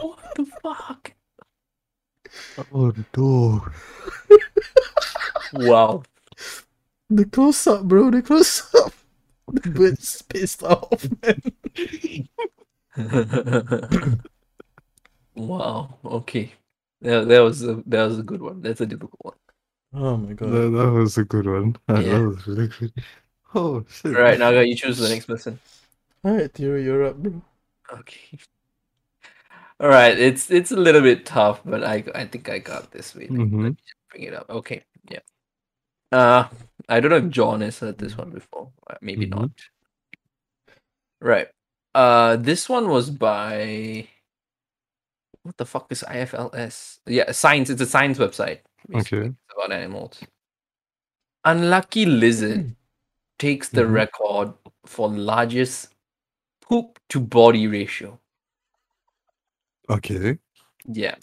[0.08, 1.12] what the fuck?
[2.72, 3.64] Oh no.
[5.52, 6.02] Wow.
[7.10, 8.92] The close up, bro, the close up.
[9.52, 11.42] The bird's pissed off, man.
[15.34, 15.94] wow.
[16.04, 16.52] Okay.
[17.02, 18.62] That, that was a that was a good one.
[18.62, 19.34] That's a difficult one.
[19.92, 20.50] Oh my god.
[20.50, 21.76] That, that was a good one.
[21.88, 22.18] That Yeah.
[22.20, 22.92] was really good.
[23.54, 24.16] Oh shit.
[24.16, 25.58] All right, Naga, you choose the next person.
[26.24, 27.42] Alright, Thiru, you're up, bro.
[27.92, 28.38] Okay.
[29.80, 33.14] All right, it's it's a little bit tough, but I I think I got this.
[33.14, 33.76] Wait, let me Mhm.
[34.10, 34.48] bring it up.
[34.48, 35.20] Okay, yeah.
[36.12, 36.48] Uh,
[36.88, 38.70] I don't know if John has heard this one before.
[38.88, 39.30] Uh, Maybe Mhm.
[39.30, 39.50] not.
[41.20, 41.48] Right.
[41.94, 44.08] Uh, this one was by.
[45.42, 47.00] What the fuck is IFLS?
[47.06, 47.68] Yeah, science.
[47.70, 48.60] It's a science website.
[48.88, 49.18] basically.
[49.18, 49.28] Okay.
[49.28, 50.20] It's about animals.
[51.44, 52.76] Unlucky lizard
[53.38, 53.92] takes the Mhm.
[53.92, 54.52] record
[54.86, 55.94] for largest
[56.60, 58.20] poop to body ratio.
[59.90, 60.38] Okay.
[60.86, 61.16] Yeah,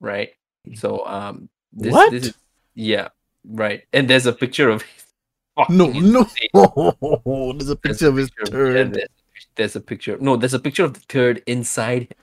[0.00, 0.30] right.
[0.74, 2.10] So um, this What?
[2.10, 2.34] this is
[2.74, 3.08] yeah,
[3.44, 3.82] right.
[3.92, 4.84] And there's a picture of
[5.68, 6.26] No, no.
[6.54, 8.94] There's a There's picture of his turd.
[8.94, 9.08] there's,
[9.56, 10.16] there's a picture.
[10.20, 12.14] No, there's a picture of the turd inside.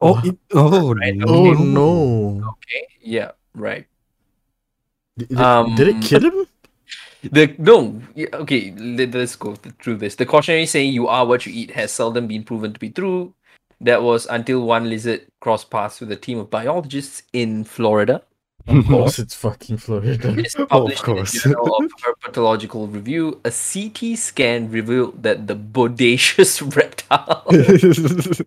[0.00, 1.26] Oh, it, oh, Right, no.
[1.26, 2.48] Oh no!
[2.54, 2.86] Okay.
[3.00, 3.32] Yeah.
[3.54, 3.86] Right.
[5.16, 6.46] Did, did- did it Um, kill him?
[7.22, 8.00] The no.
[8.16, 8.70] Okay.
[8.78, 10.14] Let, us go through this.
[10.14, 13.34] The cautionary saying "you are what you eat" has seldom been proven to be true.
[13.80, 18.22] That was until one lizard crossed paths with a team of biologists in Florida.
[18.68, 20.34] Of course, it's fucking Florida.
[20.36, 21.42] It's published in the course.
[21.42, 23.40] Journal of Herpetological Review.
[23.44, 27.44] A CT scan revealed that the bodacious reptile,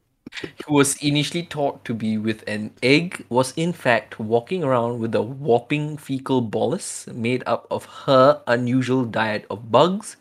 [0.65, 5.15] who was initially thought to be with an egg, was in fact walking around with
[5.15, 10.17] a whopping fecal bolus made up of her unusual diet of bugs,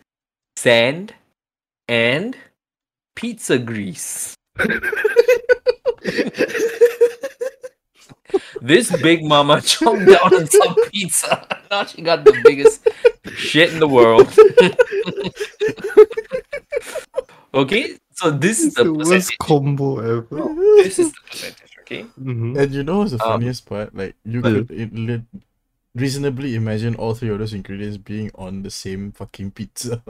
[0.57, 1.15] sand,
[1.89, 2.39] and
[3.15, 4.35] pizza grease.
[8.63, 11.47] This big mama chomped down on some pizza.
[11.71, 12.83] Now she got the biggest
[13.37, 14.27] shit in the world.
[17.55, 19.39] okay, so this is the the worst percentage.
[19.39, 20.27] combo ever.
[20.83, 22.07] This is the percentage, okay?
[22.21, 22.59] Mhm.
[22.59, 23.95] And you know what's the Um, funniest part?
[23.95, 25.23] Like you could it, lit
[25.95, 30.03] reasonably imagine all three of those ingredients being on the same fucking pizza.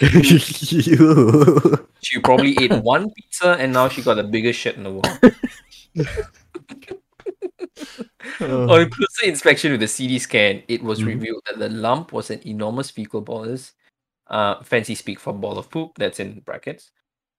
[2.00, 5.18] She probably ate one pizza and now she got the biggest shit in the world.
[8.40, 11.06] Uh, On closer inspection with the CT scan, it was Mhm.
[11.06, 13.72] revealed that the lump was an enormous fecal bolus,
[14.28, 16.90] uh, fancy speak for ball of poop, that's in brackets,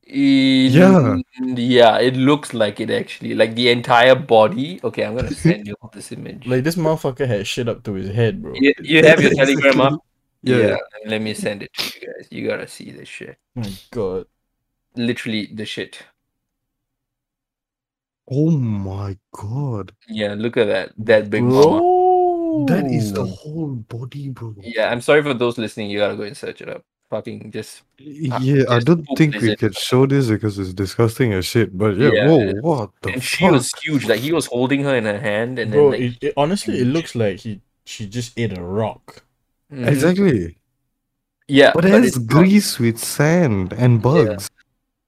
[0.07, 1.17] Yeah.
[1.41, 3.35] Yeah, it looks like it actually.
[3.35, 4.81] Like the entire body.
[4.85, 6.47] Okay, I'm gonna send you this image.
[6.47, 8.55] Like this motherfucker had shit up to his head, bro.
[8.55, 10.01] you, you have your telegram up?
[10.43, 10.77] Yeah.
[11.07, 12.29] Let me send it to you guys.
[12.31, 13.37] You gotta see this shit.
[13.57, 14.27] My god.
[14.95, 15.99] Literally the shit.
[18.31, 19.93] Oh my god.
[20.09, 20.93] Yeah, look at that.
[20.99, 21.95] That big mama.
[22.67, 24.55] That is the whole body, bro.
[24.61, 25.91] Yeah, I'm sorry for those listening.
[25.91, 26.85] You gotta go and search it up.
[27.11, 29.59] Fucking just Yeah, I just don't think we lizard.
[29.61, 31.77] can show this because it's disgusting as shit.
[31.77, 32.27] But yeah, Yeah.
[32.29, 34.07] whoa, what the and she was huge.
[34.07, 36.81] Like he was holding her in her hand, and Bro, then like it, it, honestly,
[36.81, 39.23] it looks like he she just ate a rock.
[39.73, 39.87] Mhm.
[39.87, 40.57] Exactly.
[41.47, 44.51] Yeah, But but it it's has not- grease with sand and bugs.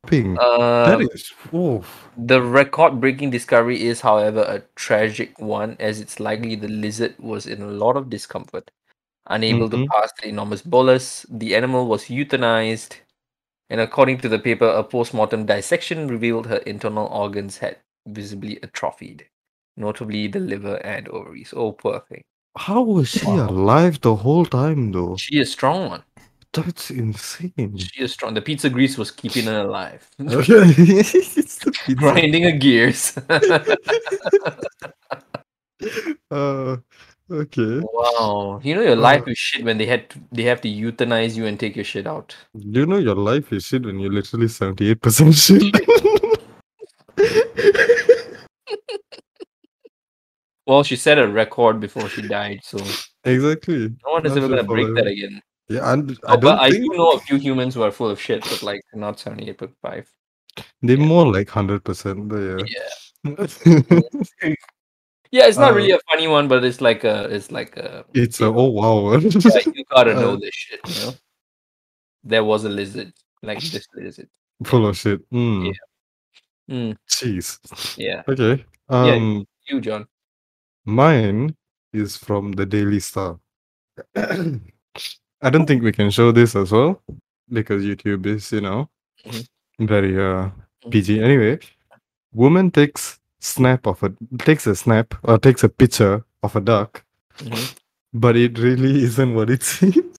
[0.06, 0.34] Ping.
[0.34, 1.32] that Um, is.
[1.52, 1.84] Oh.
[2.16, 7.44] The record breaking discovery is, however, a tragic one, as it's likely the lizard was
[7.46, 8.70] in a lot of discomfort.
[9.28, 9.86] Unable to Mhm.
[9.88, 12.96] pass the enormous bolus, the animal was euthanized,
[13.70, 17.76] and according to the paper, a post mortem dissection revealed her internal organs had
[18.06, 19.26] visibly atrophied,
[19.76, 21.52] notably the liver and ovaries.
[21.55, 22.22] Oh, poor thing.
[22.56, 23.48] How was she Wow.
[23.50, 25.16] alive the whole time, though?
[25.16, 26.02] She is strong one.
[26.55, 27.76] That's insane.
[27.76, 28.32] She is strong.
[28.32, 30.09] The pizza grease was keeping her alive.
[30.18, 30.18] it's
[31.64, 31.94] the pizza.
[31.94, 33.12] Grinding her gears.
[36.30, 36.76] Uh,
[37.30, 37.80] okay.
[37.92, 38.60] wow.
[38.62, 39.30] You know your life uh.
[39.30, 42.06] is shit when they had to, they have to euthanize you and take your shit
[42.06, 42.36] out.
[42.55, 45.74] You know your life is shit when you're literally 78% shit.
[50.66, 52.76] Well, she set a record before she died, so
[53.24, 53.88] exactly.
[54.05, 55.40] no one is ever gonna break that again.
[55.68, 57.90] Yeah, and Oh, I but don't I think do know a few humans who are
[57.90, 60.10] full of shit, but like not seventy eight point five.
[60.82, 61.06] they're yeah.
[61.06, 62.28] more like 100%.
[62.28, 62.84] But Yeah.
[64.44, 64.55] yeah.
[65.30, 68.05] Yeah, it's not really Uh, a funny one, but it's like a it's like a
[68.14, 69.12] it's a, oh wow.
[69.18, 71.14] yeah, you gotta know uh, this shit, you know.
[72.24, 74.28] There was a lizard, like this lizard.
[74.64, 75.20] Full of shit.
[75.30, 75.72] Mm.
[76.70, 77.59] Mm, Jeez.
[77.96, 78.22] yeah.
[78.28, 78.64] Okay.
[78.90, 79.14] Yeah.
[79.14, 80.06] Um, You, John.
[80.84, 81.55] Mine
[81.92, 83.38] is from the Daily Star.
[84.16, 87.02] I don't think we can show this as well
[87.50, 88.88] because YouTube is, you know,
[89.24, 89.46] Mhm.
[89.80, 90.50] very uh
[90.90, 91.20] PG.
[91.22, 91.59] Anyway,
[92.32, 97.05] woman takes snap of a takes a snap or takes a picture of a duck,
[97.39, 97.74] Mhm.
[98.12, 100.16] but it really isn't what it seems.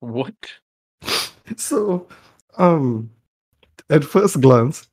[0.00, 0.34] What?
[1.56, 2.06] So,
[2.58, 3.10] um,
[3.88, 4.88] at first glance,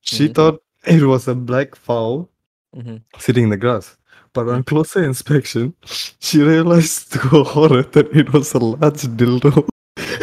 [0.00, 0.34] she Mhm.
[0.34, 2.28] thought it was a black fowl
[2.74, 3.02] Mhm.
[3.18, 3.96] sitting in the grass.
[4.32, 5.74] But on closer inspection,
[6.20, 9.66] she realized to her horror that it was a large dildo.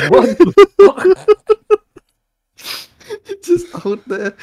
[0.10, 1.08] What the fuck?
[3.44, 4.34] just out there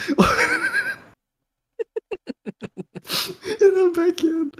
[3.60, 4.50] in our backyard.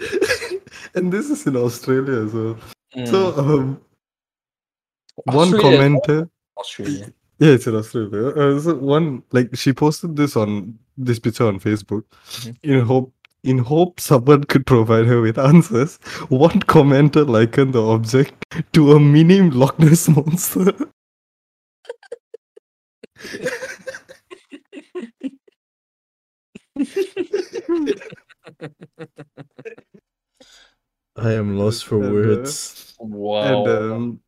[0.94, 2.56] and this is in Australia as well.
[3.06, 3.38] So Mm.
[3.38, 3.80] um
[5.24, 6.28] one commenter
[6.58, 7.12] Australia.
[7.38, 8.28] yeah, it's in Australia.
[8.28, 12.04] Uh, so one like she posted this on this picture on Facebook
[12.38, 12.56] Mhm.
[12.62, 13.12] in hope
[13.42, 15.96] in hope someone could provide her with answers.
[16.28, 18.32] One commenter likened the object
[18.72, 20.72] to a mini Loch Ness monster.
[31.16, 32.94] I am lost for And, uh, words.
[32.98, 33.40] Wow.
[33.42, 34.20] And um,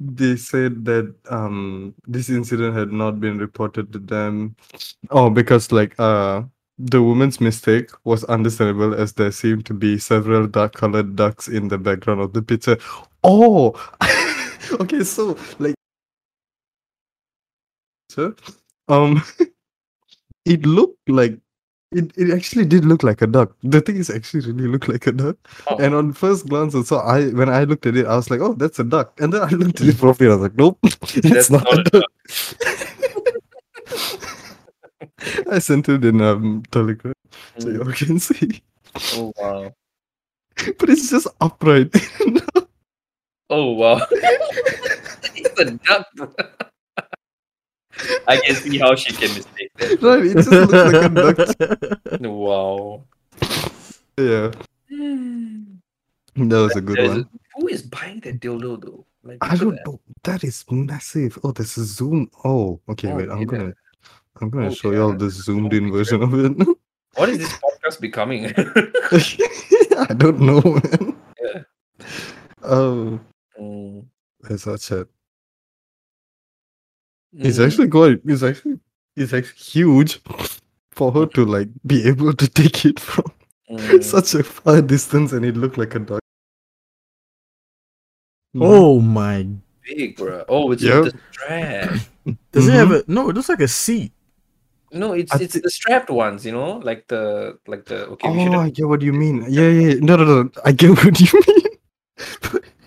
[0.00, 4.56] they said that um this incident had not been reported to them.
[5.10, 6.42] Oh, because like uh
[6.78, 11.68] the woman's mistake was understandable as there seemed to be several dark colored ducks in
[11.68, 12.76] the background of the picture.
[13.22, 13.74] Oh
[14.80, 15.74] okay, so like
[18.08, 18.34] so
[18.88, 19.22] um
[20.44, 21.38] it looked like
[21.92, 23.52] it, it actually did look like a duck.
[23.62, 25.36] The thing is actually really looked like a duck.
[25.68, 25.76] Oh.
[25.78, 28.54] And on first glance, so I when I looked at it, I was like, "Oh,
[28.54, 31.14] that's a duck." And then I looked at it properly, I was like, "Nope, it's
[31.28, 32.10] That's not, not a a duck."
[35.50, 37.14] I sent it in um Telegram
[37.58, 37.72] so Mm.
[37.74, 38.62] you all can see,
[39.14, 39.72] Oh wow.
[40.78, 41.94] but it's just upright.
[43.50, 44.00] Oh wow.
[44.10, 46.06] it's a duck.
[46.16, 46.28] bro.
[48.26, 50.02] I can see how she can mistake that.
[50.02, 50.24] right?
[50.24, 52.20] It just looks like a duck.
[52.20, 53.04] Wow.
[54.18, 54.50] Yeah,
[56.36, 57.28] that was a good There's- one.
[57.56, 59.06] Who is buying that dildo though?
[59.22, 59.86] Like, I don't that.
[59.86, 60.00] know.
[60.24, 61.38] That is massive.
[61.44, 62.28] Oh, there's a zoom.
[62.44, 63.10] Oh, okay.
[63.12, 63.72] Oh, wait, I'm gonna,
[64.40, 66.68] I'm gonna Oh, show y'all the zoomed in version of it.
[67.16, 68.46] What is this podcast becoming?
[68.56, 71.16] I don't know, man.
[71.40, 71.62] Yeah.
[72.64, 73.20] Oh,
[73.60, 74.04] Mm.
[74.40, 75.06] there's our chat.
[77.38, 77.66] It's Mm.
[77.66, 78.20] actually quite.
[78.24, 78.78] It's actually.
[79.16, 80.20] It's actually huge
[80.92, 83.24] for her to like be able to take it from
[83.70, 84.02] Mm.
[84.04, 86.20] such a far distance, and it looked like a dog.
[88.60, 89.46] Oh my!
[89.82, 90.44] big, bro.
[90.48, 91.04] Oh, it's Yep.
[91.04, 91.90] with the strap.
[92.52, 92.74] Does it Mhm.
[92.74, 93.04] have a?
[93.08, 94.12] No, it looks like a seat.
[94.92, 98.30] No, it's I it's thi- the strapped ones, you know, like the like the okay.
[98.30, 99.44] we should Oh, have- I get what you mean.
[99.48, 99.88] Yeah, yeah.
[99.88, 99.94] yeah.
[100.00, 100.50] No, no, no.
[100.64, 101.66] I get what you mean.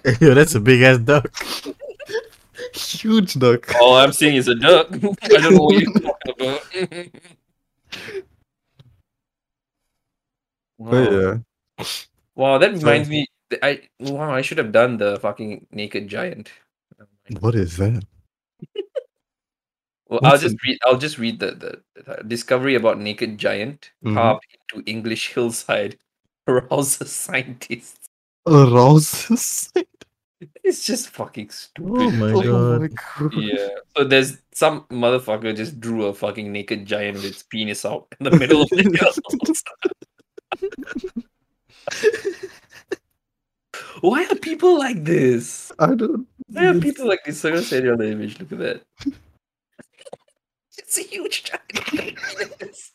[0.21, 1.27] Yo, that's a big ass duck.
[2.77, 3.73] Huge duck.
[3.81, 4.87] All I'm seeing is a duck.
[4.93, 7.07] I don't know what you're talking about.
[10.79, 11.19] But wow.
[11.79, 11.85] yeah.
[12.35, 13.27] wow, that So- reminds me.
[13.63, 16.51] I wow, I should have done the fucking naked giant.
[17.39, 18.03] What is that?
[20.09, 20.77] Well, I'll just an- read.
[20.85, 24.13] I'll just read the, the, the discovery about naked giant Mhm.
[24.15, 25.97] carved into English hillside
[26.47, 28.07] arouses scientists.
[28.45, 29.71] Arouses.
[30.63, 32.01] It's just fucking oh stupid.
[32.01, 32.81] Oh my oh god!
[32.81, 33.33] my god.
[33.41, 33.69] Yeah.
[33.95, 38.25] So there's some motherfucker just drew a fucking naked giant with its penis out in
[38.25, 39.19] the middle of the hills.
[44.01, 45.71] Why are people like this?
[45.79, 46.27] I don't.
[46.47, 47.41] Why are people like this?
[47.41, 48.39] Someone said on the image.
[48.39, 48.83] Look at that.
[50.77, 52.93] It's a huge giant.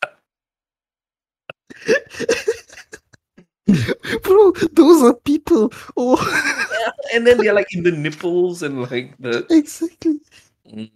[3.67, 3.95] Penis.
[4.23, 5.73] Bro, those are people.
[5.97, 6.17] Oh,
[7.15, 9.47] and then they're like in the nipples and like the.
[9.51, 10.21] exactly.
[10.69, 10.91] Mm.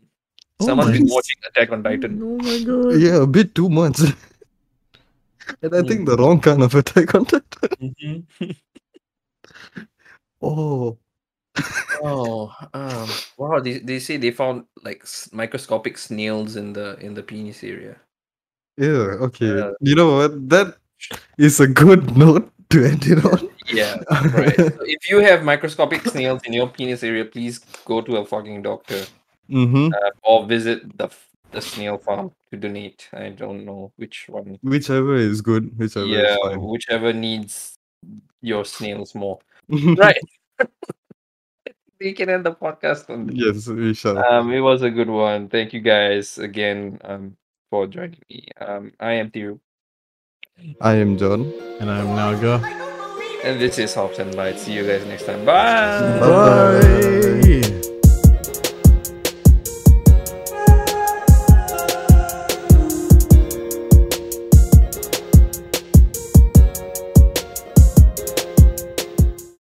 [0.60, 2.20] Oh Someone's my- been watching Attack on Titan.
[2.22, 3.00] Oh my god!
[3.00, 4.00] Yeah, a bit too much.
[5.62, 7.94] And I think the wrong kind of attack on Titan.
[7.94, 8.56] Mhm.
[10.42, 10.98] Oh,
[12.02, 13.60] Oh, um, wow!
[13.60, 17.96] They, they say they found like microscopic snails in the in the penis area.
[18.76, 19.46] yeah, okay.
[19.56, 19.70] Yeah.
[19.80, 20.48] You know what?
[20.50, 20.76] That
[21.38, 23.48] is a good note to end it on.
[23.68, 23.96] Yeah,
[24.34, 24.54] right.
[24.56, 28.62] So if you have microscopic snails in your penis area, please go to a fucking
[28.62, 29.04] doctor
[29.50, 29.92] Mm-hmm.
[29.94, 31.08] uh, or visit the
[31.52, 33.08] the snail farm to donate.
[33.12, 34.58] I don't know which one.
[34.62, 36.60] Whichever is good, whichever yeah, is fine.
[36.60, 37.78] whichever needs
[38.42, 39.38] your snails more.
[39.70, 40.18] Right.
[42.00, 43.36] we can end the podcast on this.
[43.36, 44.18] yes, we shall.
[44.18, 45.48] Um, it was a good one.
[45.48, 47.36] Thank you guys again um
[47.70, 48.48] for joining me.
[48.60, 49.60] Um, I am Thiru,
[50.80, 51.52] I am John.
[51.80, 52.62] And I'm Naga.
[53.44, 54.62] and this is Hops and Lights.
[54.62, 55.44] See you guys next time.
[55.44, 56.18] Bye.
[56.18, 57.40] Bye.
[57.42, 57.62] Bye.